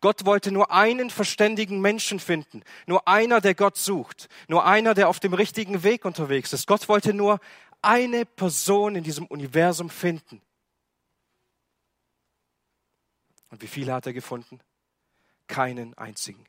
Gott 0.00 0.26
wollte 0.26 0.50
nur 0.50 0.72
einen 0.72 1.10
verständigen 1.10 1.80
Menschen 1.80 2.18
finden. 2.18 2.62
Nur 2.86 3.06
einer, 3.06 3.40
der 3.40 3.54
Gott 3.54 3.78
sucht. 3.78 4.28
Nur 4.48 4.66
einer, 4.66 4.94
der 4.94 5.08
auf 5.08 5.20
dem 5.20 5.32
richtigen 5.32 5.84
Weg 5.84 6.04
unterwegs 6.04 6.52
ist. 6.52 6.66
Gott 6.66 6.88
wollte 6.88 7.14
nur 7.14 7.38
eine 7.82 8.26
Person 8.26 8.96
in 8.96 9.04
diesem 9.04 9.26
Universum 9.26 9.88
finden. 9.88 10.42
Und 13.50 13.62
wie 13.62 13.68
viele 13.68 13.92
hat 13.92 14.06
er 14.06 14.12
gefunden? 14.12 14.60
Keinen 15.50 15.92
einzigen. 15.98 16.44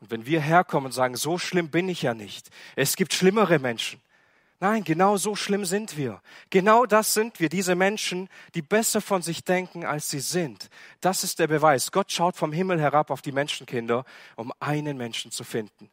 Und 0.00 0.10
wenn 0.10 0.26
wir 0.26 0.40
herkommen 0.40 0.86
und 0.86 0.92
sagen, 0.92 1.16
so 1.16 1.38
schlimm 1.38 1.70
bin 1.70 1.88
ich 1.88 2.02
ja 2.02 2.12
nicht, 2.12 2.50
es 2.76 2.94
gibt 2.94 3.14
schlimmere 3.14 3.58
Menschen. 3.58 4.02
Nein, 4.60 4.84
genau 4.84 5.16
so 5.16 5.34
schlimm 5.34 5.64
sind 5.64 5.96
wir. 5.96 6.22
Genau 6.50 6.86
das 6.86 7.14
sind 7.14 7.40
wir, 7.40 7.48
diese 7.48 7.74
Menschen, 7.74 8.28
die 8.54 8.62
besser 8.62 9.00
von 9.00 9.22
sich 9.22 9.44
denken, 9.44 9.84
als 9.84 10.10
sie 10.10 10.20
sind. 10.20 10.68
Das 11.00 11.24
ist 11.24 11.38
der 11.38 11.48
Beweis. 11.48 11.90
Gott 11.90 12.12
schaut 12.12 12.36
vom 12.36 12.52
Himmel 12.52 12.80
herab 12.80 13.10
auf 13.10 13.22
die 13.22 13.32
Menschenkinder, 13.32 14.04
um 14.36 14.52
einen 14.60 14.96
Menschen 14.96 15.30
zu 15.30 15.42
finden. 15.42 15.90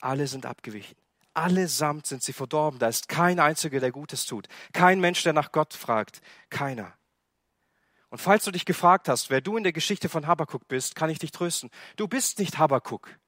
Alle 0.00 0.26
sind 0.26 0.46
abgewichen. 0.46 0.96
Allesamt 1.34 2.06
sind 2.06 2.22
sie 2.22 2.32
verdorben. 2.32 2.78
Da 2.78 2.88
ist 2.88 3.08
kein 3.08 3.40
einziger, 3.40 3.80
der 3.80 3.92
Gutes 3.92 4.24
tut. 4.24 4.48
Kein 4.72 5.00
Mensch, 5.00 5.22
der 5.22 5.32
nach 5.32 5.50
Gott 5.52 5.74
fragt. 5.74 6.20
Keiner. 6.48 6.92
Und 8.12 8.18
falls 8.18 8.44
du 8.44 8.50
dich 8.50 8.66
gefragt 8.66 9.08
hast, 9.08 9.30
wer 9.30 9.40
du 9.40 9.56
in 9.56 9.62
der 9.62 9.72
Geschichte 9.72 10.10
von 10.10 10.26
Habakuk 10.26 10.68
bist, 10.68 10.94
kann 10.94 11.08
ich 11.08 11.18
dich 11.18 11.30
trösten. 11.30 11.70
Du 11.96 12.06
bist 12.06 12.38
nicht 12.38 12.58
Habakuk. 12.58 13.18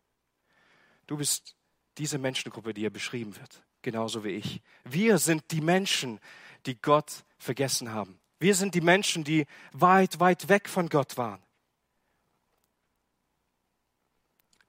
Du 1.07 1.17
bist 1.17 1.57
diese 1.97 2.19
Menschengruppe, 2.19 2.75
die 2.75 2.83
hier 2.83 2.93
beschrieben 2.93 3.35
wird, 3.37 3.65
genauso 3.81 4.25
wie 4.25 4.33
ich. 4.33 4.61
Wir 4.85 5.17
sind 5.17 5.51
die 5.53 5.63
Menschen, 5.63 6.21
die 6.67 6.79
Gott 6.79 7.25
vergessen 7.39 7.93
haben. 7.93 8.21
Wir 8.39 8.55
sind 8.55 8.75
die 8.75 8.83
Menschen, 8.83 9.25
die 9.25 9.47
weit, 9.73 10.21
weit 10.21 10.51
weg 10.51 10.69
von 10.69 10.91
Gott 10.91 11.17
waren, 11.17 11.43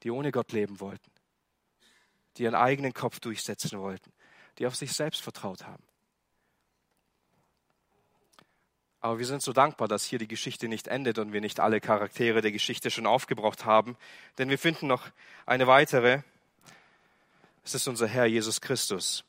die 0.03 0.11
ohne 0.11 0.31
Gott 0.31 0.53
leben 0.53 0.79
wollten, 0.79 1.11
die 2.37 2.43
ihren 2.43 2.55
eigenen 2.55 2.93
Kopf 2.93 3.19
durchsetzen 3.19 3.81
wollten, 3.81 4.13
die 4.59 4.65
auf 4.65 4.77
sich 4.77 4.93
selbst 4.93 5.21
vertraut 5.21 5.65
haben. 5.65 5.83
Aber 9.05 9.19
wir 9.19 9.27
sind 9.27 9.43
so 9.43 9.53
dankbar, 9.53 9.87
dass 9.87 10.03
hier 10.03 10.17
die 10.17 10.27
Geschichte 10.27 10.67
nicht 10.67 10.87
endet 10.87 11.19
und 11.19 11.31
wir 11.31 11.39
nicht 11.39 11.59
alle 11.59 11.79
Charaktere 11.79 12.41
der 12.41 12.51
Geschichte 12.51 12.89
schon 12.89 13.05
aufgebraucht 13.05 13.63
haben, 13.63 13.97
denn 14.39 14.49
wir 14.49 14.57
finden 14.57 14.87
noch 14.87 15.11
eine 15.45 15.67
weitere. 15.67 16.23
Es 17.63 17.75
ist 17.75 17.87
unser 17.87 18.07
Herr 18.07 18.25
Jesus 18.25 18.61
Christus. 18.61 19.23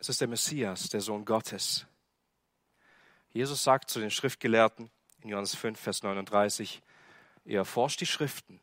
Es 0.00 0.08
ist 0.08 0.20
der 0.20 0.26
Messias, 0.26 0.88
der 0.88 1.00
Sohn 1.00 1.24
Gottes. 1.24 1.86
Jesus 3.32 3.62
sagt 3.62 3.88
zu 3.88 4.00
den 4.00 4.10
Schriftgelehrten 4.10 4.90
in 5.22 5.28
Johannes 5.28 5.54
5, 5.54 5.78
Vers 5.78 6.02
39, 6.02 6.82
ihr 7.44 7.58
erforscht 7.58 8.00
die 8.00 8.06
Schriften, 8.06 8.58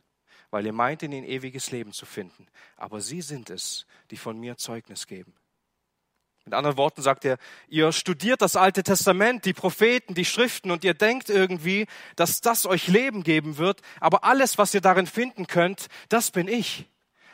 weil 0.49 0.65
ihr 0.65 0.73
meint, 0.73 1.01
in 1.01 1.13
ihnen 1.13 1.25
ewiges 1.25 1.71
Leben 1.71 1.93
zu 1.93 2.06
finden. 2.06 2.45
Aber 2.75 2.99
sie 2.99 3.21
sind 3.21 3.51
es, 3.51 3.86
die 4.10 4.17
von 4.17 4.38
mir 4.38 4.58
Zeugnis 4.58 5.08
geben. 5.08 5.34
Mit 6.45 6.56
anderen 6.56 6.77
Worten 6.77 7.01
sagt 7.01 7.23
er, 7.23 7.38
ihr 7.67 7.91
studiert 7.91 8.41
das 8.41 8.56
Alte 8.56 8.82
Testament, 8.82 9.45
die 9.45 9.54
Propheten, 9.54 10.15
die 10.15 10.25
Schriften 10.25 10.71
und 10.71 10.84
ihr 10.84 10.95
denkt 10.95 11.30
irgendwie, 11.30 11.86
dass 12.15 12.41
das 12.41 12.65
euch 12.65 12.88
Leben 12.88 13.23
geben 13.23 13.58
wird, 13.58 13.82
aber 13.99 14.23
alles, 14.23 14.58
was 14.58 14.73
ihr 14.73 14.82
darin 14.82 15.06
finden 15.06 15.45
könnt, 15.45 15.88
das 16.10 16.32
bin 16.32 16.47
ich. 16.47 16.88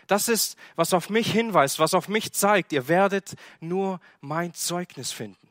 Das 0.07 0.29
ist, 0.29 0.57
was 0.75 0.93
auf 0.93 1.09
mich 1.09 1.31
hinweist, 1.31 1.79
was 1.79 1.93
auf 1.93 2.07
mich 2.07 2.31
zeigt. 2.33 2.71
Ihr 2.71 2.87
werdet 2.87 3.35
nur 3.59 3.99
mein 4.21 4.53
Zeugnis 4.53 5.11
finden. 5.11 5.47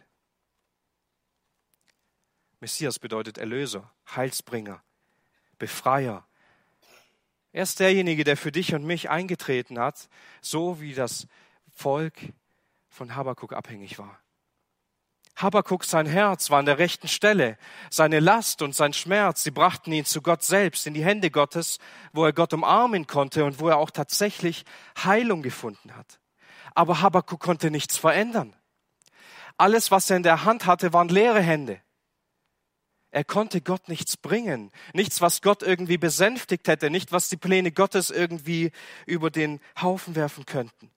Messias 2.60 2.98
bedeutet 2.98 3.36
Erlöser, 3.36 3.90
Heilsbringer, 4.14 4.82
Befreier. 5.58 6.26
Er 7.52 7.62
ist 7.62 7.80
derjenige, 7.80 8.24
der 8.24 8.36
für 8.36 8.52
dich 8.52 8.74
und 8.74 8.84
mich 8.84 9.08
eingetreten 9.10 9.78
hat, 9.78 10.08
so 10.40 10.80
wie 10.80 10.94
das 10.94 11.26
Volk 11.74 12.14
von 12.96 13.14
Habakuk 13.14 13.52
abhängig 13.52 13.98
war. 13.98 14.18
Habakuk, 15.36 15.84
sein 15.84 16.06
Herz 16.06 16.48
war 16.48 16.60
an 16.60 16.64
der 16.64 16.78
rechten 16.78 17.08
Stelle. 17.08 17.58
Seine 17.90 18.20
Last 18.20 18.62
und 18.62 18.74
sein 18.74 18.94
Schmerz, 18.94 19.42
sie 19.42 19.50
brachten 19.50 19.92
ihn 19.92 20.06
zu 20.06 20.22
Gott 20.22 20.42
selbst, 20.42 20.86
in 20.86 20.94
die 20.94 21.04
Hände 21.04 21.30
Gottes, 21.30 21.78
wo 22.14 22.24
er 22.24 22.32
Gott 22.32 22.54
umarmen 22.54 23.06
konnte 23.06 23.44
und 23.44 23.60
wo 23.60 23.68
er 23.68 23.76
auch 23.76 23.90
tatsächlich 23.90 24.64
Heilung 25.04 25.42
gefunden 25.42 25.94
hat. 25.94 26.20
Aber 26.74 27.02
Habakuk 27.02 27.40
konnte 27.40 27.70
nichts 27.70 27.98
verändern. 27.98 28.56
Alles, 29.58 29.90
was 29.90 30.08
er 30.08 30.16
in 30.16 30.22
der 30.22 30.44
Hand 30.44 30.64
hatte, 30.64 30.94
waren 30.94 31.08
leere 31.08 31.42
Hände. 31.42 31.82
Er 33.10 33.24
konnte 33.24 33.60
Gott 33.60 33.88
nichts 33.88 34.16
bringen, 34.16 34.70
nichts, 34.94 35.20
was 35.20 35.42
Gott 35.42 35.62
irgendwie 35.62 35.98
besänftigt 35.98 36.66
hätte, 36.66 36.90
nicht, 36.90 37.12
was 37.12 37.28
die 37.28 37.36
Pläne 37.36 37.72
Gottes 37.72 38.10
irgendwie 38.10 38.72
über 39.04 39.30
den 39.30 39.60
Haufen 39.80 40.14
werfen 40.14 40.46
könnten. 40.46 40.90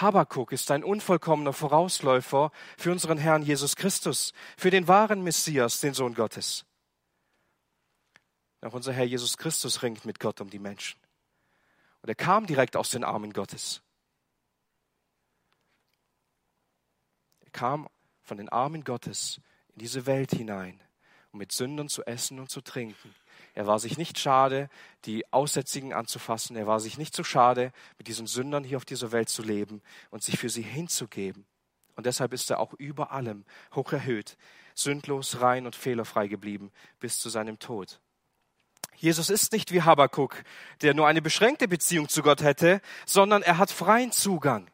Habakuk 0.00 0.52
ist 0.52 0.70
ein 0.70 0.84
unvollkommener 0.84 1.52
Vorausläufer 1.52 2.52
für 2.76 2.92
unseren 2.92 3.18
Herrn 3.18 3.42
Jesus 3.42 3.76
Christus, 3.76 4.32
für 4.56 4.70
den 4.70 4.88
wahren 4.88 5.22
Messias, 5.22 5.80
den 5.80 5.94
Sohn 5.94 6.14
Gottes. 6.14 6.66
Auch 8.60 8.74
unser 8.74 8.92
Herr 8.92 9.04
Jesus 9.04 9.36
Christus 9.36 9.82
ringt 9.82 10.04
mit 10.04 10.18
Gott 10.18 10.40
um 10.40 10.50
die 10.50 10.58
Menschen. 10.58 11.00
Und 12.02 12.08
er 12.08 12.14
kam 12.14 12.46
direkt 12.46 12.76
aus 12.76 12.90
den 12.90 13.04
Armen 13.04 13.32
Gottes. 13.32 13.82
Er 17.40 17.50
kam 17.50 17.88
von 18.22 18.36
den 18.36 18.48
Armen 18.48 18.84
Gottes 18.84 19.40
in 19.68 19.78
diese 19.78 20.06
Welt 20.06 20.32
hinein, 20.32 20.80
um 21.32 21.38
mit 21.38 21.52
Sündern 21.52 21.88
zu 21.88 22.04
essen 22.04 22.40
und 22.40 22.50
zu 22.50 22.60
trinken. 22.60 23.14
Er 23.56 23.66
war 23.66 23.78
sich 23.78 23.96
nicht 23.96 24.18
schade, 24.18 24.68
die 25.06 25.32
Aussätzigen 25.32 25.94
anzufassen. 25.94 26.56
Er 26.56 26.66
war 26.66 26.78
sich 26.78 26.98
nicht 26.98 27.16
so 27.16 27.24
schade, 27.24 27.72
mit 27.96 28.06
diesen 28.06 28.26
Sündern 28.26 28.64
hier 28.64 28.76
auf 28.76 28.84
dieser 28.84 29.12
Welt 29.12 29.30
zu 29.30 29.42
leben 29.42 29.80
und 30.10 30.22
sich 30.22 30.38
für 30.38 30.50
sie 30.50 30.60
hinzugeben. 30.60 31.46
Und 31.94 32.04
deshalb 32.04 32.34
ist 32.34 32.50
er 32.50 32.60
auch 32.60 32.74
über 32.74 33.12
allem 33.12 33.46
hoch 33.74 33.90
erhöht, 33.92 34.36
sündlos, 34.74 35.40
rein 35.40 35.64
und 35.64 35.74
fehlerfrei 35.74 36.28
geblieben 36.28 36.70
bis 37.00 37.18
zu 37.18 37.30
seinem 37.30 37.58
Tod. 37.58 37.98
Jesus 38.94 39.30
ist 39.30 39.52
nicht 39.52 39.72
wie 39.72 39.80
Habakuk, 39.80 40.42
der 40.82 40.92
nur 40.92 41.06
eine 41.06 41.22
beschränkte 41.22 41.66
Beziehung 41.66 42.10
zu 42.10 42.22
Gott 42.22 42.42
hätte, 42.42 42.82
sondern 43.06 43.40
er 43.40 43.56
hat 43.56 43.70
freien 43.70 44.12
Zugang. 44.12 44.70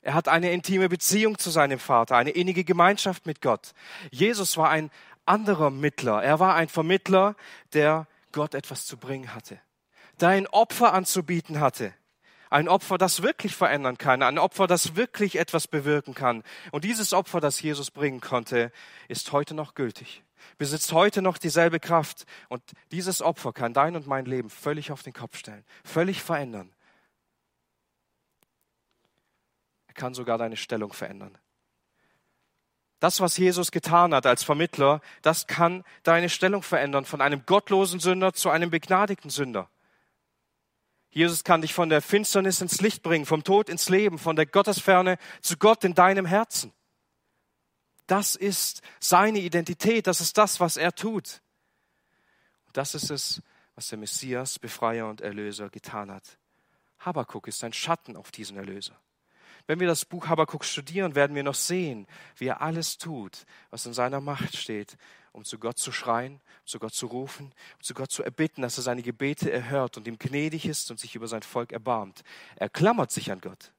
Er 0.00 0.14
hat 0.14 0.28
eine 0.28 0.52
intime 0.52 0.88
Beziehung 0.88 1.38
zu 1.38 1.50
seinem 1.50 1.80
Vater, 1.80 2.16
eine 2.16 2.30
innige 2.30 2.62
Gemeinschaft 2.62 3.26
mit 3.26 3.40
Gott. 3.40 3.72
Jesus 4.12 4.56
war 4.56 4.70
ein 4.70 4.92
anderer 5.26 5.70
Mittler. 5.70 6.22
Er 6.22 6.40
war 6.40 6.54
ein 6.54 6.68
Vermittler, 6.68 7.36
der 7.72 8.06
Gott 8.32 8.54
etwas 8.54 8.86
zu 8.86 8.96
bringen 8.96 9.34
hatte, 9.34 9.60
der 10.20 10.30
ein 10.30 10.46
Opfer 10.46 10.92
anzubieten 10.92 11.60
hatte. 11.60 11.94
Ein 12.48 12.68
Opfer, 12.68 12.96
das 12.96 13.22
wirklich 13.22 13.56
verändern 13.56 13.98
kann, 13.98 14.22
ein 14.22 14.38
Opfer, 14.38 14.66
das 14.68 14.94
wirklich 14.94 15.36
etwas 15.36 15.66
bewirken 15.66 16.14
kann. 16.14 16.44
Und 16.70 16.84
dieses 16.84 17.12
Opfer, 17.12 17.40
das 17.40 17.60
Jesus 17.60 17.90
bringen 17.90 18.20
konnte, 18.20 18.70
ist 19.08 19.32
heute 19.32 19.52
noch 19.54 19.74
gültig, 19.74 20.22
besitzt 20.56 20.92
heute 20.92 21.22
noch 21.22 21.38
dieselbe 21.38 21.80
Kraft. 21.80 22.24
Und 22.48 22.62
dieses 22.92 23.20
Opfer 23.20 23.52
kann 23.52 23.74
dein 23.74 23.96
und 23.96 24.06
mein 24.06 24.26
Leben 24.26 24.48
völlig 24.48 24.92
auf 24.92 25.02
den 25.02 25.12
Kopf 25.12 25.36
stellen, 25.36 25.64
völlig 25.84 26.22
verändern. 26.22 26.72
Er 29.88 29.94
kann 29.94 30.14
sogar 30.14 30.38
deine 30.38 30.56
Stellung 30.56 30.92
verändern. 30.92 31.36
Das, 32.98 33.20
was 33.20 33.36
Jesus 33.36 33.70
getan 33.70 34.14
hat 34.14 34.24
als 34.24 34.42
Vermittler, 34.42 35.00
das 35.22 35.46
kann 35.46 35.84
deine 36.02 36.28
Stellung 36.28 36.62
verändern 36.62 37.04
von 37.04 37.20
einem 37.20 37.44
gottlosen 37.44 38.00
Sünder 38.00 38.32
zu 38.32 38.48
einem 38.48 38.70
begnadigten 38.70 39.30
Sünder. 39.30 39.68
Jesus 41.10 41.44
kann 41.44 41.62
dich 41.62 41.74
von 41.74 41.88
der 41.88 42.02
Finsternis 42.02 42.60
ins 42.60 42.80
Licht 42.80 43.02
bringen, 43.02 43.26
vom 43.26 43.44
Tod 43.44 43.68
ins 43.68 43.88
Leben, 43.88 44.18
von 44.18 44.36
der 44.36 44.46
Gottesferne 44.46 45.18
zu 45.40 45.56
Gott 45.56 45.84
in 45.84 45.94
deinem 45.94 46.26
Herzen. 46.26 46.72
Das 48.06 48.34
ist 48.34 48.82
seine 49.00 49.40
Identität, 49.40 50.06
das 50.06 50.20
ist 50.20 50.38
das, 50.38 50.60
was 50.60 50.76
er 50.76 50.94
tut. 50.94 51.40
Und 52.66 52.76
das 52.76 52.94
ist 52.94 53.10
es, 53.10 53.42
was 53.74 53.88
der 53.88 53.98
Messias, 53.98 54.58
Befreier 54.58 55.08
und 55.08 55.20
Erlöser 55.20 55.70
getan 55.70 56.10
hat. 56.10 56.38
Habakuk 56.98 57.48
ist 57.48 57.62
ein 57.64 57.72
Schatten 57.72 58.16
auf 58.16 58.30
diesen 58.30 58.56
Erlöser. 58.56 58.98
Wenn 59.66 59.80
wir 59.80 59.86
das 59.86 60.04
Buch 60.04 60.28
Habakuk 60.28 60.64
studieren, 60.64 61.14
werden 61.14 61.34
wir 61.34 61.42
noch 61.42 61.54
sehen, 61.54 62.06
wie 62.36 62.46
er 62.46 62.60
alles 62.60 62.98
tut, 62.98 63.46
was 63.70 63.84
in 63.86 63.92
seiner 63.92 64.20
Macht 64.20 64.56
steht, 64.56 64.96
um 65.32 65.44
zu 65.44 65.58
Gott 65.58 65.78
zu 65.78 65.90
schreien, 65.90 66.40
zu 66.64 66.78
Gott 66.78 66.94
zu 66.94 67.06
rufen, 67.06 67.52
zu 67.80 67.92
Gott 67.92 68.10
zu 68.10 68.22
erbitten, 68.22 68.62
dass 68.62 68.78
er 68.78 68.84
seine 68.84 69.02
Gebete 69.02 69.50
erhört 69.50 69.96
und 69.96 70.06
ihm 70.06 70.18
gnädig 70.18 70.66
ist 70.66 70.90
und 70.90 71.00
sich 71.00 71.14
über 71.14 71.26
sein 71.26 71.42
Volk 71.42 71.72
erbarmt. 71.72 72.22
Er 72.54 72.68
klammert 72.68 73.10
sich 73.10 73.30
an 73.32 73.40
Gott. 73.40 73.72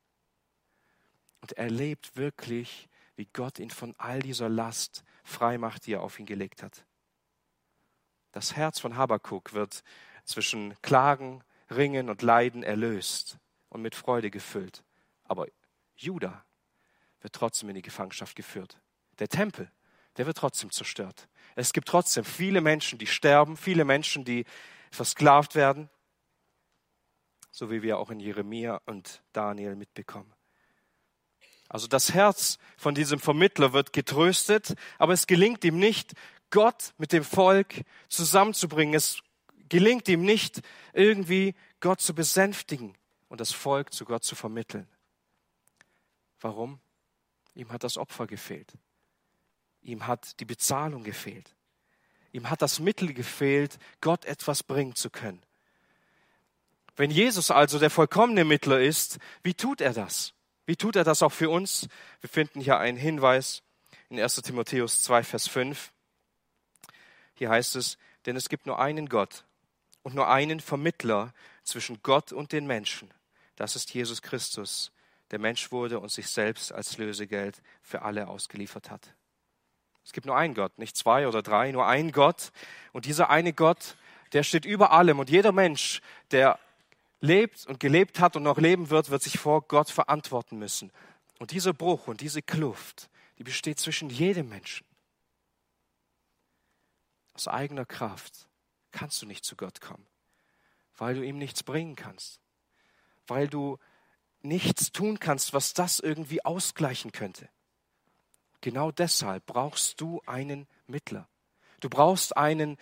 Und 1.41 1.53
er 1.53 1.69
lebt 1.69 2.17
wirklich, 2.17 2.89
wie 3.15 3.27
Gott 3.31 3.57
ihn 3.59 3.71
von 3.71 3.95
all 3.97 4.19
dieser 4.19 4.49
Last 4.49 5.03
frei 5.23 5.57
macht, 5.57 5.85
die 5.85 5.93
er 5.93 6.03
auf 6.03 6.19
ihn 6.19 6.25
gelegt 6.25 6.63
hat. 6.63 6.85
Das 8.31 8.55
Herz 8.55 8.79
von 8.79 8.97
Habakuk 8.97 9.53
wird 9.53 9.83
zwischen 10.25 10.79
Klagen, 10.81 11.43
Ringen 11.71 12.09
und 12.09 12.21
Leiden 12.21 12.61
erlöst 12.61 13.39
und 13.69 13.81
mit 13.81 13.95
Freude 13.95 14.29
gefüllt. 14.29 14.83
Aber 15.23 15.47
Juda 15.97 16.45
wird 17.21 17.33
trotzdem 17.33 17.69
in 17.69 17.75
die 17.75 17.81
Gefangenschaft 17.81 18.35
geführt. 18.35 18.79
Der 19.19 19.27
Tempel, 19.27 19.71
der 20.17 20.25
wird 20.25 20.37
trotzdem 20.37 20.71
zerstört. 20.71 21.27
Es 21.55 21.73
gibt 21.73 21.87
trotzdem 21.87 22.23
viele 22.23 22.61
Menschen, 22.61 22.99
die 22.99 23.07
sterben, 23.07 23.57
viele 23.57 23.83
Menschen, 23.83 24.23
die 24.23 24.45
versklavt 24.91 25.55
werden, 25.55 25.89
so 27.51 27.71
wie 27.71 27.81
wir 27.81 27.97
auch 27.97 28.11
in 28.11 28.19
Jeremia 28.19 28.81
und 28.85 29.23
Daniel 29.33 29.75
mitbekommen. 29.75 30.31
Also 31.69 31.87
das 31.87 32.13
Herz 32.13 32.59
von 32.77 32.95
diesem 32.95 33.19
Vermittler 33.19 33.73
wird 33.73 33.91
getröstet, 33.91 34.75
aber 34.97 35.13
es 35.13 35.27
gelingt 35.27 35.65
ihm 35.65 35.79
nicht, 35.79 36.13
Gott 36.49 36.93
mit 36.97 37.11
dem 37.11 37.25
Volk 37.25 37.81
zusammenzubringen. 38.07 38.93
Es 38.93 39.21
gelingt 39.67 40.07
ihm 40.07 40.21
nicht, 40.21 40.61
irgendwie 40.93 41.55
Gott 41.81 41.99
zu 41.99 42.15
besänftigen 42.15 42.95
und 43.27 43.41
das 43.41 43.51
Volk 43.51 43.91
zu 43.93 44.05
Gott 44.05 44.23
zu 44.23 44.35
vermitteln. 44.35 44.87
Warum? 46.41 46.79
Ihm 47.55 47.71
hat 47.71 47.83
das 47.83 47.97
Opfer 47.97 48.27
gefehlt. 48.27 48.73
Ihm 49.81 50.05
hat 50.05 50.39
die 50.39 50.45
Bezahlung 50.45 51.03
gefehlt. 51.03 51.55
Ihm 52.31 52.49
hat 52.49 52.61
das 52.61 52.79
Mittel 52.79 53.13
gefehlt, 53.13 53.79
Gott 54.01 54.25
etwas 54.25 54.63
bringen 54.63 54.95
zu 54.95 55.09
können. 55.09 55.41
Wenn 56.95 57.11
Jesus 57.11 57.51
also 57.51 57.79
der 57.79 57.89
vollkommene 57.89 58.43
Mittler 58.43 58.79
ist, 58.79 59.17
wie 59.43 59.53
tut 59.53 59.81
er 59.81 59.93
das? 59.93 60.33
Wie 60.65 60.75
tut 60.75 60.95
er 60.95 61.03
das 61.03 61.23
auch 61.23 61.31
für 61.31 61.49
uns? 61.49 61.87
Wir 62.21 62.29
finden 62.29 62.59
hier 62.59 62.79
einen 62.79 62.97
Hinweis 62.97 63.63
in 64.09 64.19
1 64.19 64.35
Timotheus 64.41 65.03
2, 65.03 65.23
Vers 65.23 65.47
5. 65.47 65.91
Hier 67.35 67.49
heißt 67.49 67.75
es, 67.75 67.97
denn 68.25 68.35
es 68.35 68.49
gibt 68.49 68.65
nur 68.65 68.79
einen 68.79 69.09
Gott 69.09 69.45
und 70.03 70.15
nur 70.15 70.27
einen 70.27 70.59
Vermittler 70.59 71.33
zwischen 71.63 72.01
Gott 72.01 72.31
und 72.31 72.51
den 72.51 72.67
Menschen. 72.67 73.13
Das 73.55 73.75
ist 73.75 73.93
Jesus 73.93 74.21
Christus, 74.21 74.91
der 75.31 75.39
Mensch 75.39 75.71
wurde 75.71 75.99
und 75.99 76.11
sich 76.11 76.27
selbst 76.27 76.71
als 76.71 76.97
Lösegeld 76.97 77.61
für 77.81 78.01
alle 78.01 78.27
ausgeliefert 78.27 78.89
hat. 78.89 79.13
Es 80.03 80.13
gibt 80.13 80.25
nur 80.25 80.37
einen 80.37 80.53
Gott, 80.53 80.77
nicht 80.79 80.95
zwei 80.95 81.27
oder 81.27 81.41
drei, 81.41 81.71
nur 81.71 81.85
einen 81.85 82.13
Gott. 82.13 82.53
Und 82.93 83.05
dieser 83.05 83.29
eine 83.29 83.51
Gott, 83.51 83.97
der 84.31 84.43
steht 84.43 84.63
über 84.63 84.91
allem. 84.91 85.19
Und 85.19 85.29
jeder 85.29 85.51
Mensch, 85.51 86.01
der 86.31 86.59
lebt 87.19 87.65
und 87.67 87.79
gelebt 87.81 88.19
hat 88.19 88.37
und 88.37 88.43
noch 88.43 88.57
leben 88.57 88.89
wird, 88.89 89.09
wird 89.09 89.21
sich 89.21 89.37
vor 89.37 89.63
Gott 89.63 89.89
verantworten 89.89 90.57
müssen. 90.59 90.91
Und 91.39 91.51
dieser 91.51 91.73
Bruch 91.73 92.07
und 92.07 92.21
diese 92.21 92.41
Kluft, 92.41 93.09
die 93.37 93.43
besteht 93.43 93.79
zwischen 93.79 94.09
jedem 94.09 94.47
Menschen. 94.47 94.87
Aus 97.33 97.47
eigener 97.47 97.85
Kraft 97.85 98.47
kannst 98.91 99.21
du 99.21 99.25
nicht 99.25 99.45
zu 99.45 99.55
Gott 99.55 99.81
kommen, 99.81 100.07
weil 100.95 101.15
du 101.15 101.21
ihm 101.21 101.37
nichts 101.37 101.63
bringen 101.63 101.95
kannst, 101.95 102.39
weil 103.27 103.47
du 103.47 103.77
nichts 104.41 104.91
tun 104.91 105.19
kannst, 105.19 105.53
was 105.53 105.73
das 105.73 105.99
irgendwie 105.99 106.43
ausgleichen 106.43 107.11
könnte. 107.11 107.49
Genau 108.61 108.91
deshalb 108.91 109.45
brauchst 109.45 110.01
du 110.01 110.21
einen 110.25 110.67
Mittler. 110.87 111.27
Du 111.79 111.89
brauchst 111.89 112.35
einen, 112.35 112.77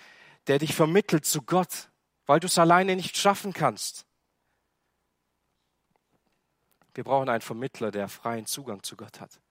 der 0.47 0.59
dich 0.59 0.73
vermittelt 0.73 1.25
zu 1.25 1.41
Gott, 1.41 1.89
weil 2.25 2.39
du 2.39 2.47
es 2.47 2.57
alleine 2.57 2.95
nicht 2.95 3.17
schaffen 3.17 3.53
kannst. 3.53 4.05
Wir 6.93 7.03
brauchen 7.03 7.27
einen 7.27 7.41
Vermittler, 7.41 7.91
der 7.91 8.07
freien 8.07 8.45
Zugang 8.45 8.81
zu 8.83 8.95
Gott 8.95 9.19
hat, 9.19 9.41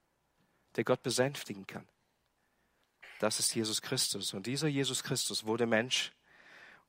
der 0.76 0.84
Gott 0.84 1.02
besänftigen 1.02 1.66
kann. 1.66 1.86
Das 3.20 3.38
ist 3.38 3.54
Jesus 3.54 3.82
Christus. 3.82 4.32
Und 4.32 4.46
dieser 4.46 4.68
Jesus 4.68 5.02
Christus 5.02 5.44
wurde 5.44 5.66
Mensch. 5.66 6.12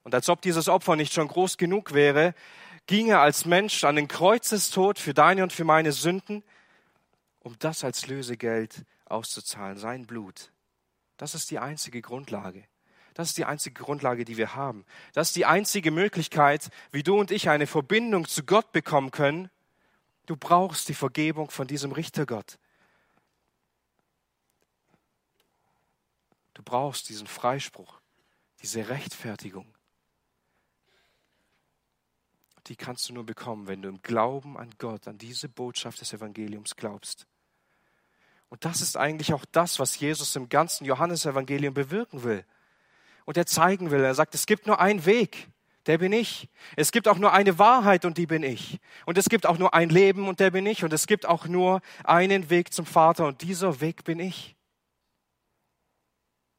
Und 0.04 0.16
als 0.16 0.30
ob 0.30 0.42
dieses 0.42 0.70
Opfer 0.70 0.96
nicht 0.96 1.14
schon 1.14 1.28
groß 1.28 1.58
genug 1.58 1.94
wäre, 1.94 2.34
ging 2.88 3.10
er 3.10 3.22
als 3.22 3.46
Mensch 3.46 3.84
an 3.84 3.96
den 3.96 4.08
Kreuzestod 4.08 5.00
für 5.00 5.14
deine 5.14 5.44
und 5.44 5.54
für 5.54 5.64
meine 5.64 5.92
Sünden, 5.92 6.44
um 7.40 7.58
das 7.60 7.84
als 7.84 8.08
Lösegeld 8.08 8.86
auszuzahlen, 9.06 9.78
sein 9.78 10.06
Blut. 10.06 10.52
Das 11.18 11.36
ist 11.36 11.52
die 11.52 11.60
einzige 11.60 12.02
Grundlage. 12.02 12.64
Das 13.14 13.30
ist 13.30 13.38
die 13.38 13.46
einzige 13.46 13.82
Grundlage, 13.82 14.26
die 14.26 14.36
wir 14.36 14.56
haben. 14.56 14.86
Das 15.14 15.30
ist 15.30 15.36
die 15.36 15.46
einzige 15.46 15.90
Möglichkeit, 15.90 16.70
wie 16.92 17.04
du 17.04 17.18
und 17.18 17.32
ich 17.32 17.50
eine 17.50 17.66
Verbindung 17.66 18.28
zu 18.28 18.44
Gott 18.44 18.72
bekommen 18.72 19.12
können. 19.12 19.50
Du 20.26 20.36
brauchst 20.36 20.90
die 20.90 20.94
Vergebung 20.94 21.50
von 21.50 21.68
diesem 21.68 21.92
Richtergott. 21.94 22.58
Du 26.54 26.64
brauchst 26.64 27.10
diesen 27.10 27.28
Freispruch, 27.28 28.02
diese 28.62 28.90
Rechtfertigung 28.90 29.75
die 32.68 32.76
kannst 32.76 33.10
du 33.10 33.14
nur 33.14 33.26
bekommen, 33.26 33.68
wenn 33.68 33.82
du 33.82 33.90
im 33.90 34.02
Glauben 34.02 34.58
an 34.58 34.72
Gott, 34.78 35.08
an 35.08 35.18
diese 35.18 35.50
Botschaft 35.50 36.02
des 36.02 36.14
Evangeliums 36.14 36.76
glaubst. 36.76 37.28
Und 38.50 38.66
das 38.66 38.82
ist 38.82 38.98
eigentlich 38.98 39.34
auch 39.34 39.46
das, 39.52 39.80
was 39.80 40.00
Jesus 40.00 40.36
im 40.36 40.50
ganzen 40.50 40.86
Johannesevangelium 40.86 41.74
bewirken 41.74 42.24
will. 42.24 42.46
Und 43.26 43.38
er 43.38 43.46
zeigen 43.46 43.92
will. 43.92 44.04
Er 44.04 44.16
sagt, 44.16 44.36
es 44.36 44.46
gibt 44.46 44.68
nur 44.68 44.80
einen 44.80 45.06
Weg, 45.06 45.50
der 45.88 45.98
bin 45.98 46.14
ich. 46.14 46.50
Es 46.76 46.92
gibt 46.92 47.08
auch 47.08 47.18
nur 47.18 47.34
eine 47.34 47.60
Wahrheit 47.60 48.06
und 48.06 48.18
die 48.18 48.28
bin 48.28 48.44
ich. 48.44 48.80
Und 49.06 49.18
es 49.18 49.30
gibt 49.30 49.46
auch 49.46 49.58
nur 49.58 49.74
ein 49.74 49.90
Leben 49.90 50.28
und 50.28 50.40
der 50.40 50.52
bin 50.52 50.66
ich. 50.66 50.84
Und 50.84 50.94
es 50.94 51.08
gibt 51.08 51.26
auch 51.26 51.48
nur 51.48 51.82
einen 52.04 52.50
Weg 52.50 52.74
zum 52.74 52.86
Vater 52.86 53.28
und 53.28 53.42
dieser 53.42 53.82
Weg 53.82 54.04
bin 54.04 54.20
ich. 54.20 54.56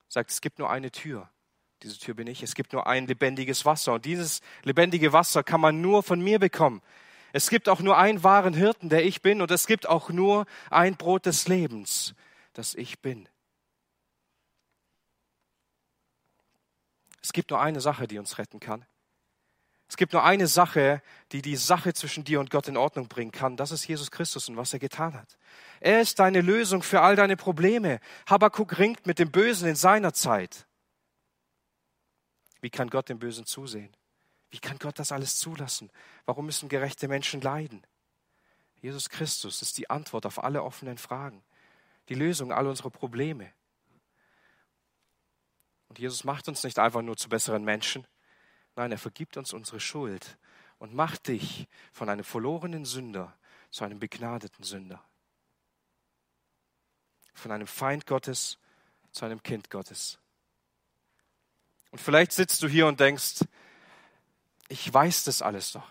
Er 0.08 0.12
sagt, 0.12 0.30
es 0.30 0.40
gibt 0.40 0.58
nur 0.58 0.70
eine 0.70 0.90
Tür 0.90 1.28
diese 1.82 1.98
Tür 1.98 2.14
bin 2.14 2.26
ich. 2.26 2.42
Es 2.42 2.54
gibt 2.54 2.72
nur 2.72 2.86
ein 2.86 3.06
lebendiges 3.06 3.64
Wasser 3.64 3.94
und 3.94 4.04
dieses 4.04 4.40
lebendige 4.62 5.12
Wasser 5.12 5.42
kann 5.42 5.60
man 5.60 5.80
nur 5.80 6.02
von 6.02 6.20
mir 6.20 6.38
bekommen. 6.38 6.82
Es 7.32 7.50
gibt 7.50 7.68
auch 7.68 7.80
nur 7.80 7.98
einen 7.98 8.24
wahren 8.24 8.54
Hirten, 8.54 8.88
der 8.88 9.04
ich 9.04 9.20
bin, 9.20 9.42
und 9.42 9.50
es 9.50 9.66
gibt 9.66 9.88
auch 9.88 10.08
nur 10.08 10.46
ein 10.70 10.96
Brot 10.96 11.26
des 11.26 11.48
Lebens, 11.48 12.14
dass 12.54 12.74
ich 12.74 13.00
bin. 13.00 13.28
Es 17.22 17.32
gibt 17.32 17.50
nur 17.50 17.60
eine 17.60 17.80
Sache, 17.80 18.06
die 18.06 18.18
uns 18.18 18.38
retten 18.38 18.60
kann. 18.60 18.86
Es 19.88 19.96
gibt 19.96 20.12
nur 20.12 20.24
eine 20.24 20.46
Sache, 20.46 21.00
die 21.32 21.42
die 21.42 21.56
Sache 21.56 21.94
zwischen 21.94 22.24
dir 22.24 22.40
und 22.40 22.50
Gott 22.50 22.68
in 22.68 22.76
Ordnung 22.76 23.08
bringen 23.08 23.30
kann. 23.30 23.56
Das 23.56 23.70
ist 23.70 23.86
Jesus 23.86 24.10
Christus 24.10 24.48
und 24.48 24.56
was 24.56 24.72
er 24.72 24.78
getan 24.78 25.14
hat. 25.14 25.36
Er 25.80 26.00
ist 26.00 26.18
deine 26.18 26.40
Lösung 26.40 26.82
für 26.82 27.02
all 27.02 27.14
deine 27.14 27.36
Probleme. 27.36 28.00
Habakkuk 28.28 28.78
ringt 28.78 29.06
mit 29.06 29.18
dem 29.18 29.30
Bösen 29.30 29.68
in 29.68 29.76
seiner 29.76 30.12
Zeit. 30.12 30.65
Wie 32.66 32.70
kann 32.70 32.90
Gott 32.90 33.08
dem 33.08 33.20
Bösen 33.20 33.46
zusehen? 33.46 33.96
Wie 34.50 34.58
kann 34.58 34.76
Gott 34.80 34.98
das 34.98 35.12
alles 35.12 35.38
zulassen? 35.38 35.88
Warum 36.24 36.46
müssen 36.46 36.68
gerechte 36.68 37.06
Menschen 37.06 37.40
leiden? 37.40 37.86
Jesus 38.80 39.08
Christus 39.08 39.62
ist 39.62 39.78
die 39.78 39.88
Antwort 39.88 40.26
auf 40.26 40.42
alle 40.42 40.64
offenen 40.64 40.98
Fragen, 40.98 41.44
die 42.08 42.16
Lösung 42.16 42.50
all 42.50 42.66
unserer 42.66 42.90
Probleme. 42.90 43.52
Und 45.88 46.00
Jesus 46.00 46.24
macht 46.24 46.48
uns 46.48 46.64
nicht 46.64 46.80
einfach 46.80 47.02
nur 47.02 47.16
zu 47.16 47.28
besseren 47.28 47.62
Menschen, 47.62 48.04
nein, 48.74 48.90
er 48.90 48.98
vergibt 48.98 49.36
uns 49.36 49.52
unsere 49.52 49.78
Schuld 49.78 50.36
und 50.80 50.92
macht 50.92 51.28
dich 51.28 51.68
von 51.92 52.08
einem 52.08 52.24
verlorenen 52.24 52.84
Sünder 52.84 53.38
zu 53.70 53.84
einem 53.84 54.00
begnadeten 54.00 54.64
Sünder. 54.64 55.04
Von 57.32 57.52
einem 57.52 57.68
Feind 57.68 58.06
Gottes 58.06 58.58
zu 59.12 59.24
einem 59.24 59.40
Kind 59.44 59.70
Gottes. 59.70 60.18
Und 61.90 62.00
vielleicht 62.00 62.32
sitzt 62.32 62.62
du 62.62 62.68
hier 62.68 62.86
und 62.86 63.00
denkst, 63.00 63.44
ich 64.68 64.92
weiß 64.92 65.24
das 65.24 65.42
alles 65.42 65.72
doch. 65.72 65.88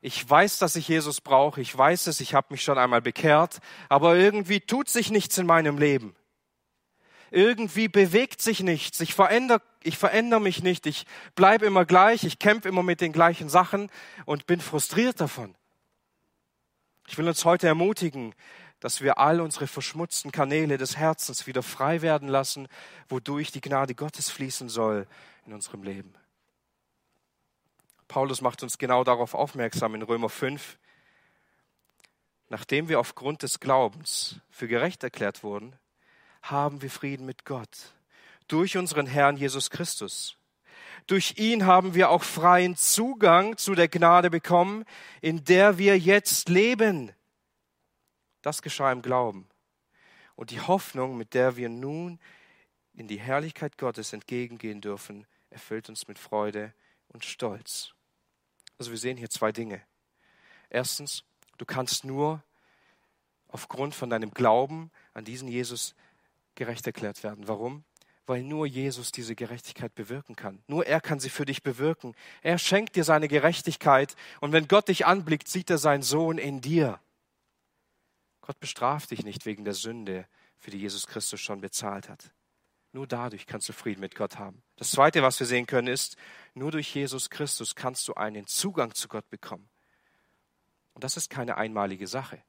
Ich 0.00 0.28
weiß, 0.28 0.58
dass 0.58 0.76
ich 0.76 0.88
Jesus 0.88 1.20
brauche. 1.20 1.60
Ich 1.60 1.76
weiß 1.76 2.06
es, 2.06 2.20
ich 2.20 2.34
habe 2.34 2.48
mich 2.50 2.62
schon 2.62 2.78
einmal 2.78 3.02
bekehrt. 3.02 3.58
Aber 3.88 4.16
irgendwie 4.16 4.60
tut 4.60 4.88
sich 4.88 5.10
nichts 5.10 5.38
in 5.38 5.46
meinem 5.46 5.76
Leben. 5.78 6.14
Irgendwie 7.30 7.88
bewegt 7.88 8.40
sich 8.40 8.60
nichts. 8.60 9.00
Ich 9.00 9.14
verändere, 9.14 9.60
ich 9.82 9.98
verändere 9.98 10.40
mich 10.40 10.62
nicht. 10.62 10.86
Ich 10.86 11.04
bleibe 11.34 11.66
immer 11.66 11.84
gleich. 11.84 12.24
Ich 12.24 12.38
kämpfe 12.38 12.68
immer 12.68 12.82
mit 12.82 13.00
den 13.00 13.12
gleichen 13.12 13.48
Sachen 13.48 13.90
und 14.24 14.46
bin 14.46 14.60
frustriert 14.60 15.20
davon. 15.20 15.54
Ich 17.08 17.18
will 17.18 17.26
uns 17.26 17.44
heute 17.44 17.66
ermutigen, 17.66 18.34
dass 18.80 19.00
wir 19.00 19.18
all 19.18 19.40
unsere 19.40 19.66
verschmutzten 19.66 20.32
Kanäle 20.32 20.78
des 20.78 20.96
Herzens 20.96 21.46
wieder 21.46 21.62
frei 21.62 22.02
werden 22.02 22.28
lassen, 22.28 22.68
wodurch 23.08 23.50
die 23.50 23.60
Gnade 23.60 23.94
Gottes 23.94 24.30
fließen 24.30 24.68
soll 24.68 25.06
in 25.46 25.52
unserem 25.52 25.82
Leben. 25.82 26.14
Paulus 28.06 28.40
macht 28.40 28.62
uns 28.62 28.78
genau 28.78 29.04
darauf 29.04 29.34
aufmerksam 29.34 29.94
in 29.94 30.02
Römer 30.02 30.28
5. 30.28 30.78
Nachdem 32.48 32.88
wir 32.88 33.00
aufgrund 33.00 33.42
des 33.42 33.60
Glaubens 33.60 34.40
für 34.50 34.68
gerecht 34.68 35.02
erklärt 35.02 35.42
wurden, 35.42 35.76
haben 36.42 36.80
wir 36.80 36.90
Frieden 36.90 37.26
mit 37.26 37.44
Gott 37.44 37.92
durch 38.48 38.78
unseren 38.78 39.06
Herrn 39.06 39.36
Jesus 39.36 39.68
Christus. 39.70 40.36
Durch 41.06 41.34
ihn 41.36 41.66
haben 41.66 41.94
wir 41.94 42.10
auch 42.10 42.22
freien 42.22 42.76
Zugang 42.76 43.56
zu 43.56 43.74
der 43.74 43.88
Gnade 43.88 44.30
bekommen, 44.30 44.84
in 45.20 45.44
der 45.44 45.78
wir 45.78 45.98
jetzt 45.98 46.48
leben. 46.48 47.12
Das 48.48 48.62
geschah 48.62 48.90
im 48.92 49.02
Glauben. 49.02 49.46
Und 50.34 50.52
die 50.52 50.62
Hoffnung, 50.62 51.18
mit 51.18 51.34
der 51.34 51.58
wir 51.58 51.68
nun 51.68 52.18
in 52.94 53.06
die 53.06 53.20
Herrlichkeit 53.20 53.76
Gottes 53.76 54.14
entgegengehen 54.14 54.80
dürfen, 54.80 55.26
erfüllt 55.50 55.90
uns 55.90 56.08
mit 56.08 56.18
Freude 56.18 56.72
und 57.08 57.26
Stolz. 57.26 57.92
Also 58.78 58.90
wir 58.90 58.96
sehen 58.96 59.18
hier 59.18 59.28
zwei 59.28 59.52
Dinge. 59.52 59.82
Erstens, 60.70 61.24
du 61.58 61.66
kannst 61.66 62.06
nur 62.06 62.42
aufgrund 63.48 63.94
von 63.94 64.08
deinem 64.08 64.30
Glauben 64.30 64.90
an 65.12 65.26
diesen 65.26 65.48
Jesus 65.48 65.94
gerecht 66.54 66.86
erklärt 66.86 67.22
werden. 67.22 67.48
Warum? 67.48 67.84
Weil 68.24 68.42
nur 68.42 68.66
Jesus 68.66 69.12
diese 69.12 69.34
Gerechtigkeit 69.34 69.94
bewirken 69.94 70.36
kann. 70.36 70.62
Nur 70.68 70.86
er 70.86 71.02
kann 71.02 71.20
sie 71.20 71.28
für 71.28 71.44
dich 71.44 71.62
bewirken. 71.62 72.14
Er 72.40 72.56
schenkt 72.56 72.96
dir 72.96 73.04
seine 73.04 73.28
Gerechtigkeit 73.28 74.16
und 74.40 74.52
wenn 74.52 74.68
Gott 74.68 74.88
dich 74.88 75.04
anblickt, 75.04 75.48
sieht 75.48 75.68
er 75.68 75.76
seinen 75.76 76.02
Sohn 76.02 76.38
in 76.38 76.62
dir. 76.62 76.98
Gott 78.48 78.60
bestraft 78.60 79.10
dich 79.10 79.24
nicht 79.24 79.44
wegen 79.44 79.66
der 79.66 79.74
Sünde, 79.74 80.26
für 80.56 80.70
die 80.70 80.78
Jesus 80.78 81.06
Christus 81.06 81.38
schon 81.38 81.60
bezahlt 81.60 82.08
hat. 82.08 82.32
Nur 82.92 83.06
dadurch 83.06 83.46
kannst 83.46 83.68
du 83.68 83.74
Frieden 83.74 84.00
mit 84.00 84.14
Gott 84.14 84.38
haben. 84.38 84.62
Das 84.76 84.90
Zweite, 84.90 85.22
was 85.22 85.38
wir 85.38 85.46
sehen 85.46 85.66
können, 85.66 85.86
ist, 85.86 86.16
nur 86.54 86.70
durch 86.70 86.94
Jesus 86.94 87.28
Christus 87.28 87.74
kannst 87.74 88.08
du 88.08 88.14
einen 88.14 88.46
Zugang 88.46 88.94
zu 88.94 89.06
Gott 89.06 89.28
bekommen. 89.28 89.68
Und 90.94 91.04
das 91.04 91.18
ist 91.18 91.28
keine 91.28 91.58
einmalige 91.58 92.06
Sache, 92.06 92.42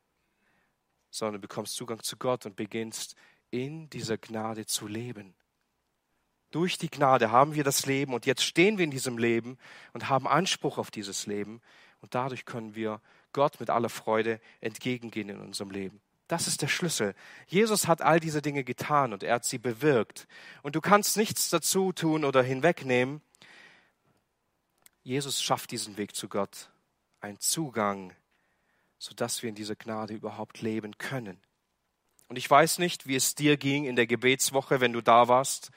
sondern 1.10 1.42
du 1.42 1.48
bekommst 1.50 1.76
Zugang 1.76 2.02
zu 2.02 2.16
Gott 2.16 2.46
und 2.46 2.56
beginnst 2.56 3.18
in 3.52 3.90
dieser 3.90 4.18
Gnade 4.18 4.66
zu 4.66 4.88
leben. 4.88 5.36
Durch 6.52 6.78
die 6.78 6.90
Gnade 6.90 7.30
haben 7.30 7.56
wir 7.56 7.66
das 7.66 7.86
Leben 7.86 8.14
und 8.14 8.26
jetzt 8.26 8.46
stehen 8.46 8.78
wir 8.78 8.86
in 8.86 8.92
diesem 8.92 9.18
Leben 9.18 9.58
und 9.92 10.08
haben 10.08 10.30
Anspruch 10.30 10.78
auf 10.78 10.92
dieses 10.92 11.26
Leben 11.26 11.60
und 12.00 12.16
dadurch 12.16 12.46
können 12.46 12.74
wir 12.74 13.02
Gott 13.34 13.60
mit 13.60 13.70
aller 13.70 13.89
Freude 13.89 14.39
entgegengehen 14.62 15.30
in 15.30 15.39
unserem 15.39 15.72
Leben. 15.72 16.02
Das 16.30 16.48
ist 16.48 16.62
der 16.62 16.68
Schlüssel. 16.68 17.15
Jesus 17.48 17.88
hat 17.88 18.04
all 18.04 18.20
diese 18.20 18.42
Dinge 18.42 18.63
getan 18.63 19.13
und 19.13 19.24
er 19.24 19.36
hat 19.36 19.46
sie 19.46 19.58
bewirkt. 19.58 20.28
Und 20.62 20.76
du 20.76 20.82
kannst 20.82 21.18
nichts 21.18 21.50
dazu 21.50 21.92
tun 21.92 22.24
oder 22.24 22.44
hinwegnehmen. 22.44 23.22
Jesus 25.02 25.42
schafft 25.42 25.72
diesen 25.72 25.98
Weg 25.98 26.15
zu 26.15 26.30
Gott, 26.30 26.70
einen 27.20 27.39
Zugang, 27.39 28.13
sodass 29.00 29.42
wir 29.42 29.50
in 29.50 29.56
dieser 29.56 29.76
Gnade 29.76 30.13
überhaupt 30.13 30.62
leben 30.62 31.00
können. 31.00 31.42
Und 32.28 32.36
ich 32.36 32.48
weiß 32.48 32.78
nicht, 32.78 33.08
wie 33.08 33.15
es 33.15 33.34
dir 33.34 33.58
ging 33.58 33.86
in 33.86 33.96
der 33.96 34.06
Gebetswoche, 34.06 34.82
wenn 34.82 34.94
du 34.94 35.02
da 35.02 35.28
warst. 35.28 35.72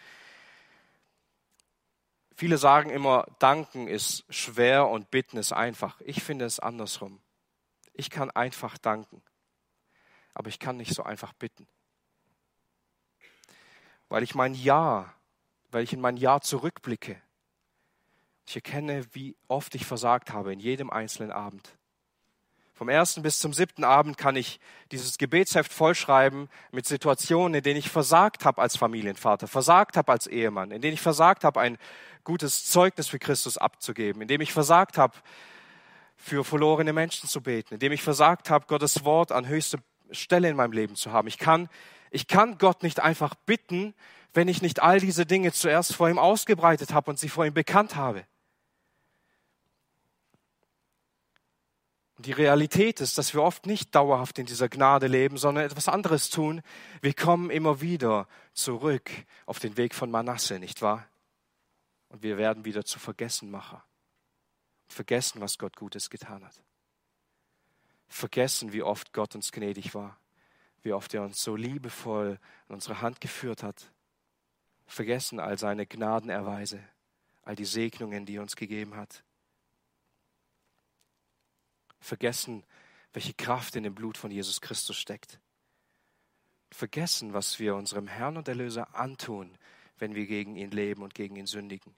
Viele 2.36 2.58
sagen 2.58 2.90
immer, 2.90 3.26
danken 3.38 3.88
ist 3.88 4.24
schwer 4.28 4.88
und 4.88 5.10
bitten 5.10 5.38
ist 5.38 5.52
einfach. 5.52 5.98
Ich 6.02 6.22
finde 6.22 6.44
es 6.44 6.60
andersrum. 6.60 7.20
Ich 7.94 8.10
kann 8.10 8.30
einfach 8.30 8.78
danken 8.78 9.22
aber 10.34 10.48
ich 10.48 10.58
kann 10.58 10.76
nicht 10.76 10.94
so 10.94 11.02
einfach 11.02 11.32
bitten. 11.32 11.66
Weil 14.08 14.22
ich 14.22 14.34
mein 14.34 14.54
Ja, 14.54 15.12
weil 15.70 15.84
ich 15.84 15.92
in 15.92 16.00
mein 16.00 16.16
Ja 16.16 16.40
zurückblicke. 16.40 17.20
Ich 18.46 18.56
erkenne, 18.56 19.06
wie 19.12 19.36
oft 19.48 19.74
ich 19.74 19.86
versagt 19.86 20.32
habe 20.32 20.52
in 20.52 20.60
jedem 20.60 20.90
einzelnen 20.90 21.32
Abend. 21.32 21.76
Vom 22.74 22.88
ersten 22.88 23.22
bis 23.22 23.38
zum 23.38 23.52
siebten 23.52 23.84
Abend 23.84 24.18
kann 24.18 24.34
ich 24.34 24.58
dieses 24.90 25.16
Gebetsheft 25.16 25.72
vollschreiben 25.72 26.48
mit 26.72 26.86
Situationen, 26.86 27.54
in 27.54 27.62
denen 27.62 27.78
ich 27.78 27.90
versagt 27.90 28.44
habe 28.44 28.60
als 28.60 28.76
Familienvater, 28.76 29.46
versagt 29.46 29.96
habe 29.96 30.10
als 30.10 30.26
Ehemann, 30.26 30.72
in 30.72 30.82
denen 30.82 30.94
ich 30.94 31.00
versagt 31.00 31.44
habe, 31.44 31.60
ein 31.60 31.78
gutes 32.24 32.64
Zeugnis 32.64 33.08
für 33.08 33.18
Christus 33.18 33.56
abzugeben, 33.56 34.22
in 34.22 34.28
dem 34.28 34.40
ich 34.40 34.52
versagt 34.52 34.98
habe, 34.98 35.14
für 36.22 36.44
verlorene 36.44 36.92
Menschen 36.92 37.28
zu 37.28 37.40
beten, 37.40 37.74
in 37.74 37.80
dem 37.80 37.90
ich 37.90 38.02
versagt 38.02 38.48
habe, 38.48 38.66
Gottes 38.68 39.04
Wort 39.04 39.32
an 39.32 39.48
höchste 39.48 39.78
Stelle 40.12 40.48
in 40.48 40.54
meinem 40.54 40.72
Leben 40.72 40.94
zu 40.94 41.10
haben. 41.10 41.26
Ich 41.26 41.36
kann, 41.36 41.68
ich 42.12 42.28
kann 42.28 42.58
Gott 42.58 42.84
nicht 42.84 43.00
einfach 43.00 43.34
bitten, 43.34 43.92
wenn 44.32 44.46
ich 44.46 44.62
nicht 44.62 44.80
all 44.80 45.00
diese 45.00 45.26
Dinge 45.26 45.52
zuerst 45.52 45.96
vor 45.96 46.08
ihm 46.08 46.20
ausgebreitet 46.20 46.92
habe 46.92 47.10
und 47.10 47.18
sie 47.18 47.28
vor 47.28 47.44
ihm 47.44 47.54
bekannt 47.54 47.96
habe. 47.96 48.24
Die 52.18 52.32
Realität 52.32 53.00
ist, 53.00 53.18
dass 53.18 53.34
wir 53.34 53.42
oft 53.42 53.66
nicht 53.66 53.92
dauerhaft 53.96 54.38
in 54.38 54.46
dieser 54.46 54.68
Gnade 54.68 55.08
leben, 55.08 55.38
sondern 55.38 55.64
etwas 55.64 55.88
anderes 55.88 56.30
tun. 56.30 56.62
Wir 57.00 57.14
kommen 57.14 57.50
immer 57.50 57.80
wieder 57.80 58.28
zurück 58.54 59.10
auf 59.44 59.58
den 59.58 59.76
Weg 59.76 59.92
von 59.92 60.08
Manasse, 60.08 60.60
nicht 60.60 60.82
wahr? 60.82 61.04
Und 62.10 62.22
wir 62.22 62.38
werden 62.38 62.64
wieder 62.64 62.84
zu 62.84 63.00
Vergessenmacher. 63.00 63.82
Vergessen, 64.92 65.40
was 65.40 65.58
Gott 65.58 65.76
Gutes 65.76 66.10
getan 66.10 66.44
hat. 66.44 66.62
Vergessen, 68.08 68.72
wie 68.72 68.82
oft 68.82 69.12
Gott 69.12 69.34
uns 69.34 69.50
gnädig 69.50 69.94
war, 69.94 70.18
wie 70.82 70.92
oft 70.92 71.14
er 71.14 71.22
uns 71.22 71.42
so 71.42 71.56
liebevoll 71.56 72.38
in 72.68 72.74
unsere 72.74 73.00
Hand 73.00 73.20
geführt 73.20 73.62
hat, 73.62 73.90
vergessen 74.86 75.40
all 75.40 75.58
seine 75.58 75.86
Gnadenerweise, 75.86 76.82
all 77.42 77.56
die 77.56 77.64
Segnungen, 77.64 78.26
die 78.26 78.36
er 78.36 78.42
uns 78.42 78.54
gegeben 78.54 78.94
hat, 78.96 79.24
vergessen, 81.98 82.64
welche 83.14 83.32
Kraft 83.32 83.76
in 83.76 83.84
dem 83.84 83.94
Blut 83.94 84.18
von 84.18 84.30
Jesus 84.30 84.60
Christus 84.60 84.98
steckt, 84.98 85.40
vergessen, 86.70 87.32
was 87.32 87.58
wir 87.58 87.76
unserem 87.76 88.08
Herrn 88.08 88.36
und 88.36 88.48
Erlöser 88.48 88.94
antun, 88.94 89.56
wenn 89.98 90.14
wir 90.14 90.26
gegen 90.26 90.56
ihn 90.56 90.70
leben 90.70 91.02
und 91.02 91.14
gegen 91.14 91.36
ihn 91.36 91.46
sündigen. 91.46 91.94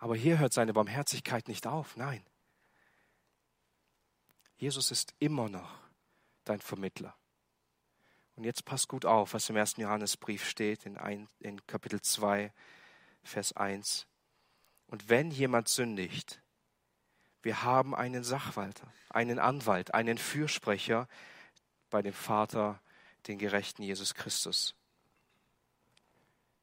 Aber 0.00 0.16
hier 0.16 0.38
hört 0.38 0.54
seine 0.54 0.72
Barmherzigkeit 0.72 1.46
nicht 1.46 1.66
auf, 1.66 1.94
nein. 1.94 2.24
Jesus 4.56 4.90
ist 4.90 5.14
immer 5.18 5.50
noch 5.50 5.78
dein 6.44 6.60
Vermittler. 6.60 7.14
Und 8.34 8.44
jetzt 8.44 8.64
pass 8.64 8.88
gut 8.88 9.04
auf, 9.04 9.34
was 9.34 9.50
im 9.50 9.56
ersten 9.56 9.82
Johannesbrief 9.82 10.48
steht, 10.48 10.86
in, 10.86 10.96
ein, 10.96 11.28
in 11.38 11.64
Kapitel 11.66 12.00
2, 12.00 12.50
Vers 13.22 13.52
1. 13.52 14.06
Und 14.86 15.10
wenn 15.10 15.30
jemand 15.30 15.68
sündigt, 15.68 16.40
wir 17.42 17.62
haben 17.62 17.94
einen 17.94 18.24
Sachwalter, 18.24 18.90
einen 19.10 19.38
Anwalt, 19.38 19.92
einen 19.92 20.16
Fürsprecher 20.16 21.08
bei 21.90 22.00
dem 22.00 22.14
Vater 22.14 22.80
den 23.26 23.38
gerechten 23.38 23.82
Jesus 23.82 24.14
Christus. 24.14 24.74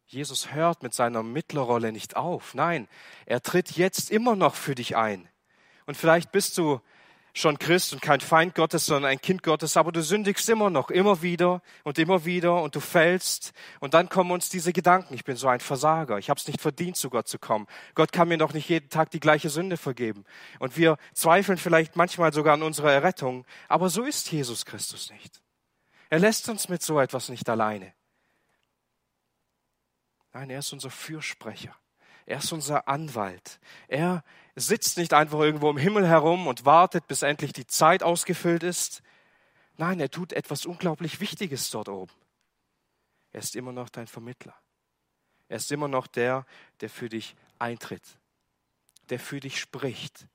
Jesus 0.08 0.54
hört 0.54 0.84
mit 0.84 0.94
seiner 0.94 1.22
Mittlerrolle 1.22 1.92
nicht 1.92 2.16
auf. 2.16 2.54
Nein, 2.54 2.88
er 3.26 3.42
tritt 3.42 3.72
jetzt 3.72 4.10
immer 4.10 4.38
noch 4.38 4.56
für 4.56 4.74
dich 4.74 4.96
ein. 4.96 5.28
Und 5.86 5.98
vielleicht 5.98 6.32
bist 6.32 6.58
du 6.58 6.80
schon 7.34 7.60
Christ 7.60 7.94
und 7.94 8.02
kein 8.02 8.20
Feind 8.22 8.56
Gottes, 8.56 8.86
sondern 8.86 9.12
ein 9.12 9.22
Kind 9.22 9.44
Gottes, 9.44 9.78
aber 9.78 9.92
du 9.92 10.02
sündigst 10.02 10.50
immer 10.50 10.70
noch, 10.70 10.90
immer 10.90 11.22
wieder 11.22 11.62
und 11.84 12.00
immer 12.00 12.26
wieder 12.26 12.64
und 12.64 12.76
du 12.76 12.80
fällst 12.80 13.52
und 13.80 13.94
dann 13.94 14.10
kommen 14.10 14.32
uns 14.32 14.50
diese 14.50 14.74
Gedanken, 14.74 15.14
ich 15.14 15.24
bin 15.24 15.36
so 15.36 15.48
ein 15.48 15.60
Versager, 15.60 16.18
ich 16.18 16.30
habe 16.30 16.40
es 16.40 16.48
nicht 16.48 16.62
verdient, 16.62 16.98
zu 16.98 17.10
Gott 17.10 17.28
zu 17.28 17.38
kommen. 17.38 17.68
Gott 17.94 18.12
kann 18.12 18.30
mir 18.30 18.38
doch 18.38 18.54
nicht 18.54 18.70
jeden 18.70 18.90
Tag 18.90 19.12
die 19.12 19.20
gleiche 19.20 19.50
Sünde 19.50 19.78
vergeben. 19.78 20.24
Und 20.60 20.78
wir 20.78 20.98
zweifeln 21.14 21.58
vielleicht 21.58 21.96
manchmal 21.96 22.34
sogar 22.34 22.56
an 22.56 22.64
unserer 22.64 22.92
Errettung, 22.92 23.46
aber 23.68 23.90
so 23.90 24.04
ist 24.04 24.32
Jesus 24.32 24.66
Christus 24.66 25.12
nicht. 25.12 25.42
Er 26.10 26.20
lässt 26.20 26.50
uns 26.50 26.70
mit 26.70 26.82
so 26.82 27.00
etwas 27.00 27.30
nicht 27.30 27.48
alleine. 27.50 27.94
Nein, 30.38 30.52
er 30.52 30.60
ist 30.60 30.72
unser 30.72 30.92
Fürsprecher. 30.92 31.76
Er 32.28 32.38
ist 32.38 32.52
unser 32.52 32.88
Anwalt. 32.88 33.60
Er 33.88 34.24
sitzt 34.56 35.00
nicht 35.00 35.12
einfach 35.12 35.40
irgendwo 35.40 35.68
im 35.72 35.80
Himmel 35.80 36.08
herum 36.08 36.46
und 36.46 36.64
wartet, 36.64 37.08
bis 37.08 37.24
endlich 37.24 37.54
die 37.54 37.66
Zeit 37.66 38.04
ausgefüllt 38.04 38.62
ist. 38.62 39.02
Nein, 39.78 40.00
er 40.00 40.12
tut 40.12 40.34
etwas 40.34 40.68
unglaublich 40.68 41.22
Wichtiges 41.22 41.72
dort 41.72 41.90
oben. 41.90 42.14
Er 43.32 43.40
ist 43.40 43.56
immer 43.56 43.72
noch 43.72 43.90
dein 43.90 44.06
Vermittler. 44.06 44.54
Er 45.50 45.58
ist 45.58 45.72
immer 45.72 45.88
noch 45.88 46.06
der, 46.06 46.46
der 46.82 46.92
für 46.92 47.10
dich 47.10 47.36
eintritt, 47.58 48.20
der 49.10 49.20
für 49.20 49.40
dich 49.40 49.60
spricht. 49.60 50.28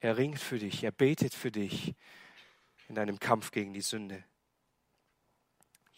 Er 0.00 0.18
ringt 0.18 0.40
für 0.40 0.58
dich, 0.58 0.84
er 0.84 0.92
betet 0.92 1.32
für 1.32 1.50
dich 1.50 1.94
in 2.88 2.96
deinem 2.96 3.18
Kampf 3.18 3.50
gegen 3.50 3.72
die 3.72 3.80
Sünde. 3.80 4.22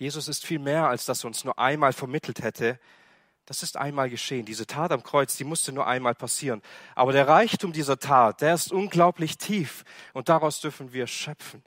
Jesus 0.03 0.26
ist 0.26 0.44
viel 0.44 0.59
mehr, 0.59 0.88
als 0.88 1.05
dass 1.05 1.22
er 1.22 1.28
uns 1.28 1.44
nur 1.44 1.61
einmal 1.61 1.92
vermittelt 1.92 2.42
hätte, 2.42 2.80
das 3.46 3.62
ist 3.62 3.76
einmal 3.76 4.11
geschehen. 4.11 4.44
Diese 4.44 4.66
Tat 4.66 4.90
am 4.90 5.05
Kreuz, 5.05 5.36
die 5.36 5.44
musste 5.44 5.70
nur 5.70 5.86
einmal 5.86 6.16
passieren. 6.16 6.61
Aber 6.96 7.12
der 7.12 7.28
Reichtum 7.28 7.72
dieser 7.72 8.00
Tat, 8.00 8.40
der 8.40 8.55
ist 8.55 8.72
unglaublich 8.72 9.38
tief 9.38 9.84
und 10.12 10.28
daraus 10.28 10.61
dürfen 10.61 10.92
wir 10.92 11.07
schöpfen. 11.07 11.62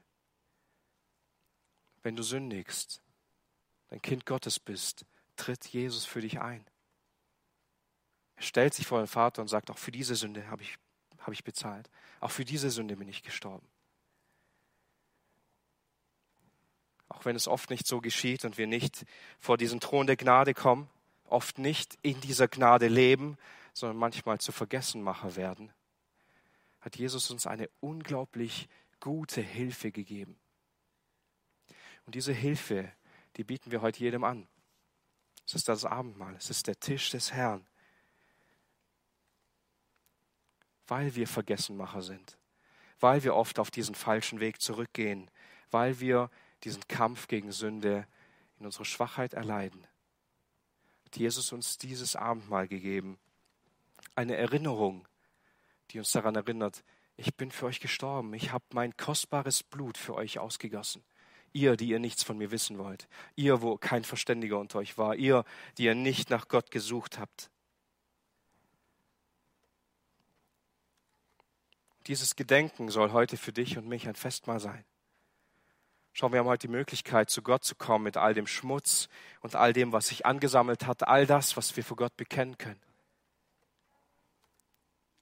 Wenn 2.03 2.17
du 2.17 2.23
sündigst, 2.23 3.01
ein 3.89 4.01
Kind 4.01 4.25
Gottes 4.25 4.59
bist, 4.59 5.05
tritt 5.37 5.65
Jesus 5.67 6.03
für 6.03 6.19
dich 6.19 6.41
ein. 6.41 6.65
Er 8.35 8.43
stellt 8.43 8.73
sich 8.73 8.85
vor 8.85 8.99
den 8.99 9.07
Vater 9.07 9.41
und 9.41 9.47
sagt, 9.47 9.71
auch 9.71 9.77
für 9.77 9.91
diese 9.91 10.15
Sünde 10.15 10.49
habe 10.49 10.61
ich, 10.61 10.75
habe 11.19 11.31
ich 11.31 11.45
bezahlt. 11.45 11.89
Auch 12.19 12.31
für 12.31 12.43
diese 12.43 12.69
Sünde 12.69 12.97
bin 12.97 13.07
ich 13.07 13.23
gestorben. 13.23 13.65
Auch 17.15 17.23
wenn 17.23 17.35
es 17.35 17.47
oft 17.47 17.69
nicht 17.69 17.87
so 17.87 18.01
geschieht 18.01 18.43
und 18.43 18.57
wir 18.57 18.67
nicht 18.67 19.05
vor 19.39 19.57
diesen 19.57 19.79
Thron 19.79 20.05
der 20.05 20.17
Gnade 20.17 20.53
kommen, 20.53 20.89
oft 21.23 21.57
nicht 21.57 21.97
in 22.01 22.19
dieser 22.19 22.47
Gnade 22.49 22.87
leben, 22.87 23.37
sondern 23.73 23.97
manchmal 23.97 24.39
zu 24.39 24.51
Vergessenmacher 24.51 25.35
werden, 25.35 25.71
hat 26.81 26.97
Jesus 26.97 27.31
uns 27.31 27.47
eine 27.47 27.69
unglaublich 27.79 28.67
gute 28.99 29.41
Hilfe 29.41 29.91
gegeben. 29.91 30.37
Und 32.05 32.15
diese 32.15 32.33
Hilfe, 32.33 32.91
die 33.37 33.43
bieten 33.43 33.71
wir 33.71 33.81
heute 33.81 33.99
jedem 33.99 34.23
an. 34.23 34.47
Es 35.47 35.55
ist 35.55 35.69
das 35.69 35.85
Abendmahl, 35.85 36.35
es 36.35 36.49
ist 36.49 36.67
der 36.67 36.79
Tisch 36.79 37.11
des 37.11 37.31
Herrn, 37.31 37.65
weil 40.87 41.15
wir 41.15 41.27
Vergessenmacher 41.27 42.01
sind, 42.01 42.37
weil 42.99 43.23
wir 43.23 43.35
oft 43.35 43.57
auf 43.57 43.71
diesen 43.71 43.95
falschen 43.95 44.39
Weg 44.39 44.61
zurückgehen, 44.61 45.31
weil 45.71 45.99
wir 45.99 46.29
diesen 46.65 46.87
Kampf 46.87 47.27
gegen 47.27 47.51
Sünde 47.51 48.07
in 48.59 48.65
unserer 48.65 48.85
Schwachheit 48.85 49.33
erleiden 49.33 49.87
hat 51.15 51.21
Jesus 51.21 51.53
uns 51.53 51.77
dieses 51.77 52.15
Abendmahl 52.17 52.67
gegeben. 52.67 53.17
Eine 54.15 54.35
Erinnerung, 54.35 55.07
die 55.91 55.99
uns 55.99 56.11
daran 56.11 56.35
erinnert, 56.35 56.83
ich 57.15 57.35
bin 57.35 57.51
für 57.51 57.67
euch 57.67 57.79
gestorben, 57.79 58.33
ich 58.33 58.51
habe 58.51 58.65
mein 58.73 58.97
kostbares 58.97 59.63
Blut 59.63 59.97
für 59.97 60.15
euch 60.15 60.39
ausgegossen. 60.39 61.03
Ihr, 61.53 61.77
die 61.77 61.87
ihr 61.87 61.99
nichts 61.99 62.23
von 62.23 62.37
mir 62.37 62.51
wissen 62.51 62.77
wollt, 62.77 63.07
ihr, 63.37 63.61
wo 63.61 63.77
kein 63.77 64.03
Verständiger 64.03 64.59
unter 64.59 64.79
euch 64.79 64.97
war, 64.97 65.15
ihr, 65.15 65.45
die 65.77 65.85
ihr 65.85 65.95
nicht 65.95 66.29
nach 66.29 66.49
Gott 66.49 66.69
gesucht 66.69 67.17
habt. 67.17 67.49
Dieses 72.07 72.35
Gedenken 72.35 72.89
soll 72.89 73.13
heute 73.13 73.37
für 73.37 73.53
dich 73.53 73.77
und 73.77 73.87
mich 73.87 74.09
ein 74.09 74.15
Festmahl 74.15 74.59
sein. 74.59 74.83
Schau, 76.17 76.31
wir 76.31 76.39
haben 76.39 76.47
heute 76.47 76.67
die 76.67 76.71
Möglichkeit, 76.71 77.29
zu 77.29 77.41
Gott 77.41 77.65
zu 77.65 77.75
kommen 77.75 78.05
mit 78.05 78.15
all 78.15 78.33
dem 78.33 78.47
Schmutz 78.47 79.09
und 79.41 79.53
all 79.53 79.73
dem, 79.73 79.91
was 79.91 80.07
sich 80.07 80.25
angesammelt 80.25 80.87
hat, 80.87 81.05
all 81.05 81.27
das, 81.27 81.57
was 81.57 81.75
wir 81.75 81.83
vor 81.83 81.97
Gott 81.97 82.15
bekennen 82.15 82.57
können. 82.57 82.79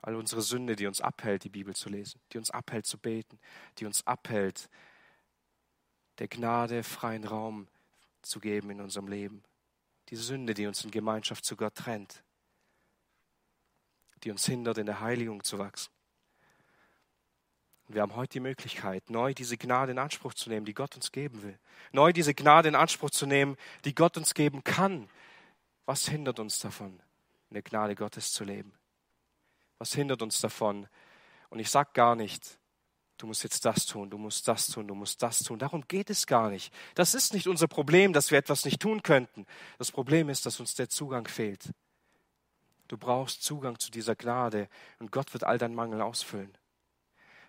All 0.03 0.13
unsere 0.13 0.43
Sünde, 0.43 0.75
die 0.75 0.85
uns 0.85 1.01
abhält, 1.01 1.45
die 1.45 1.49
Bibel 1.49 1.75
zu 1.75 1.89
lesen, 1.89 2.21
die 2.31 2.37
uns 2.37 2.51
abhält 2.51 2.85
zu 2.85 2.99
beten, 2.99 3.39
die 3.79 3.87
uns 3.87 4.05
abhält, 4.05 4.69
der 6.19 6.27
Gnade 6.27 6.83
freien 6.83 7.23
Raum 7.23 7.67
zu 8.21 8.39
geben 8.39 8.69
in 8.69 8.79
unserem 8.79 9.07
Leben. 9.07 9.43
Die 10.09 10.15
Sünde, 10.15 10.53
die 10.53 10.67
uns 10.67 10.85
in 10.85 10.91
Gemeinschaft 10.91 11.43
zu 11.43 11.55
Gott 11.55 11.73
trennt, 11.73 12.23
die 14.23 14.29
uns 14.29 14.45
hindert, 14.45 14.77
in 14.77 14.85
der 14.85 14.99
Heiligung 14.99 15.43
zu 15.43 15.57
wachsen. 15.57 15.91
Wir 17.87 18.01
haben 18.01 18.15
heute 18.15 18.33
die 18.33 18.39
Möglichkeit, 18.39 19.09
neu 19.09 19.33
diese 19.33 19.57
Gnade 19.57 19.91
in 19.91 19.99
Anspruch 19.99 20.33
zu 20.33 20.49
nehmen, 20.49 20.65
die 20.65 20.73
Gott 20.73 20.95
uns 20.95 21.11
geben 21.11 21.43
will. 21.43 21.59
Neu 21.91 22.13
diese 22.13 22.33
Gnade 22.33 22.69
in 22.69 22.75
Anspruch 22.75 23.09
zu 23.09 23.25
nehmen, 23.25 23.57
die 23.83 23.93
Gott 23.93 24.17
uns 24.17 24.33
geben 24.33 24.63
kann. 24.63 25.09
Was 25.85 26.07
hindert 26.07 26.39
uns 26.39 26.59
davon, 26.59 27.01
in 27.49 27.55
der 27.55 27.61
Gnade 27.61 27.95
Gottes 27.95 28.31
zu 28.31 28.45
leben? 28.45 28.73
Was 29.79 29.93
hindert 29.93 30.21
uns 30.21 30.39
davon? 30.39 30.87
Und 31.49 31.59
ich 31.59 31.69
sage 31.69 31.89
gar 31.93 32.15
nicht, 32.15 32.57
du 33.17 33.27
musst 33.27 33.43
jetzt 33.43 33.65
das 33.65 33.85
tun, 33.85 34.09
du 34.09 34.17
musst 34.17 34.47
das 34.47 34.67
tun, 34.67 34.87
du 34.87 34.95
musst 34.95 35.21
das 35.21 35.39
tun. 35.39 35.59
Darum 35.59 35.85
geht 35.85 36.09
es 36.09 36.25
gar 36.25 36.49
nicht. 36.49 36.73
Das 36.95 37.13
ist 37.13 37.33
nicht 37.33 37.47
unser 37.47 37.67
Problem, 37.67 38.13
dass 38.13 38.31
wir 38.31 38.37
etwas 38.37 38.63
nicht 38.63 38.81
tun 38.81 39.03
könnten. 39.03 39.45
Das 39.77 39.91
Problem 39.91 40.29
ist, 40.29 40.45
dass 40.45 40.61
uns 40.61 40.73
der 40.73 40.87
Zugang 40.87 41.27
fehlt. 41.27 41.69
Du 42.87 42.97
brauchst 42.97 43.43
Zugang 43.43 43.77
zu 43.77 43.91
dieser 43.91 44.15
Gnade 44.15 44.69
und 44.99 45.11
Gott 45.11 45.33
wird 45.33 45.43
all 45.43 45.57
deinen 45.57 45.75
Mangel 45.75 46.01
ausfüllen 46.01 46.57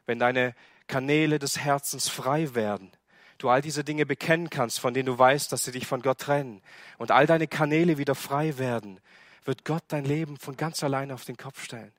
wenn 0.06 0.18
deine 0.18 0.54
Kanäle 0.86 1.38
des 1.38 1.58
Herzens 1.58 2.08
frei 2.08 2.54
werden, 2.54 2.92
du 3.38 3.48
all 3.48 3.62
diese 3.62 3.84
Dinge 3.84 4.06
bekennen 4.06 4.50
kannst, 4.50 4.80
von 4.80 4.94
denen 4.94 5.06
du 5.06 5.18
weißt, 5.18 5.50
dass 5.50 5.64
sie 5.64 5.72
dich 5.72 5.86
von 5.86 6.02
Gott 6.02 6.20
trennen, 6.20 6.62
und 6.98 7.10
all 7.10 7.26
deine 7.26 7.48
Kanäle 7.48 7.98
wieder 7.98 8.14
frei 8.14 8.58
werden, 8.58 9.00
wird 9.44 9.64
Gott 9.64 9.84
dein 9.88 10.04
Leben 10.04 10.38
von 10.38 10.56
ganz 10.56 10.82
allein 10.82 11.12
auf 11.12 11.24
den 11.24 11.36
Kopf 11.36 11.62
stellen. 11.62 11.92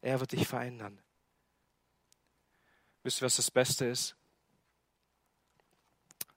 Er 0.00 0.20
wird 0.20 0.32
dich 0.32 0.46
verändern. 0.46 0.98
Wisst 3.02 3.20
ihr, 3.20 3.26
was 3.26 3.36
das 3.36 3.50
Beste 3.50 3.86
ist? 3.86 4.16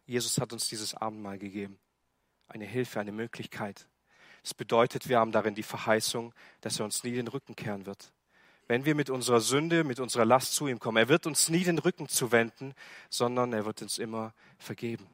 Jesus 0.05 0.37
hat 0.39 0.51
uns 0.51 0.67
dieses 0.67 0.93
Abendmahl 0.93 1.37
gegeben. 1.37 1.79
Eine 2.47 2.65
Hilfe, 2.65 2.99
eine 2.99 3.13
Möglichkeit. 3.13 3.87
Das 4.41 4.53
bedeutet, 4.53 5.07
wir 5.07 5.19
haben 5.19 5.31
darin 5.31 5.55
die 5.55 5.63
Verheißung, 5.63 6.33
dass 6.59 6.79
er 6.79 6.85
uns 6.85 7.03
nie 7.05 7.13
den 7.13 7.29
Rücken 7.29 7.55
kehren 7.55 7.85
wird 7.85 8.11
wenn 8.67 8.85
wir 8.85 8.95
mit 8.95 9.09
unserer 9.09 9.41
Sünde, 9.41 9.83
mit 9.83 9.99
unserer 9.99 10.25
Last 10.25 10.53
zu 10.53 10.67
ihm 10.67 10.79
kommen. 10.79 10.97
Er 10.97 11.09
wird 11.09 11.25
uns 11.25 11.49
nie 11.49 11.63
den 11.63 11.79
Rücken 11.79 12.07
zuwenden, 12.07 12.73
sondern 13.09 13.53
er 13.53 13.65
wird 13.65 13.81
uns 13.81 13.97
immer 13.97 14.33
vergeben. 14.57 15.07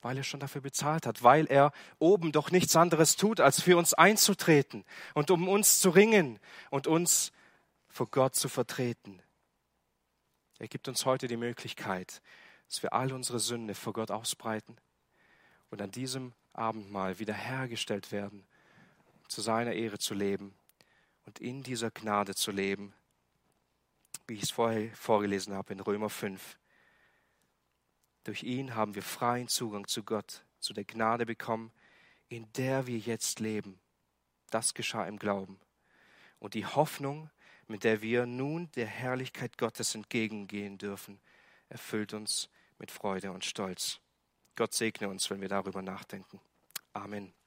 Weil 0.00 0.16
er 0.16 0.22
schon 0.22 0.40
dafür 0.40 0.60
bezahlt 0.60 1.06
hat, 1.06 1.24
weil 1.24 1.46
er 1.46 1.72
oben 1.98 2.30
doch 2.30 2.50
nichts 2.50 2.76
anderes 2.76 3.16
tut, 3.16 3.40
als 3.40 3.60
für 3.60 3.76
uns 3.76 3.94
einzutreten 3.94 4.84
und 5.14 5.30
um 5.30 5.48
uns 5.48 5.80
zu 5.80 5.90
ringen 5.90 6.38
und 6.70 6.86
uns 6.86 7.32
vor 7.88 8.06
Gott 8.06 8.36
zu 8.36 8.48
vertreten. 8.48 9.20
Er 10.60 10.68
gibt 10.68 10.88
uns 10.88 11.04
heute 11.04 11.26
die 11.26 11.36
Möglichkeit, 11.36 12.22
dass 12.68 12.82
wir 12.82 12.92
all 12.92 13.12
unsere 13.12 13.40
Sünde 13.40 13.74
vor 13.74 13.92
Gott 13.92 14.10
ausbreiten 14.10 14.76
und 15.70 15.82
an 15.82 15.90
diesem 15.90 16.32
Abendmahl 16.52 17.18
wiederhergestellt 17.18 18.12
werden, 18.12 18.46
zu 19.26 19.40
seiner 19.40 19.72
Ehre 19.72 19.98
zu 19.98 20.14
leben 20.14 20.54
und 21.28 21.40
in 21.40 21.62
dieser 21.62 21.90
Gnade 21.90 22.34
zu 22.34 22.50
leben, 22.50 22.94
wie 24.26 24.32
ich 24.36 24.44
es 24.44 24.50
vorher 24.50 24.90
vorgelesen 24.96 25.52
habe 25.52 25.74
in 25.74 25.80
Römer 25.80 26.08
5. 26.08 26.56
Durch 28.24 28.44
ihn 28.44 28.74
haben 28.74 28.94
wir 28.94 29.02
freien 29.02 29.46
Zugang 29.46 29.86
zu 29.86 30.04
Gott, 30.04 30.42
zu 30.58 30.72
der 30.72 30.84
Gnade 30.84 31.26
bekommen, 31.26 31.70
in 32.30 32.50
der 32.54 32.86
wir 32.86 32.96
jetzt 32.96 33.40
leben. 33.40 33.78
Das 34.48 34.72
geschah 34.72 35.04
im 35.04 35.18
Glauben. 35.18 35.60
Und 36.38 36.54
die 36.54 36.64
Hoffnung, 36.64 37.28
mit 37.66 37.84
der 37.84 38.00
wir 38.00 38.24
nun 38.24 38.70
der 38.72 38.86
Herrlichkeit 38.86 39.58
Gottes 39.58 39.94
entgegengehen 39.94 40.78
dürfen, 40.78 41.20
erfüllt 41.68 42.14
uns 42.14 42.48
mit 42.78 42.90
Freude 42.90 43.32
und 43.32 43.44
Stolz. 43.44 44.00
Gott 44.56 44.72
segne 44.72 45.10
uns, 45.10 45.28
wenn 45.28 45.42
wir 45.42 45.50
darüber 45.50 45.82
nachdenken. 45.82 46.40
Amen. 46.94 47.37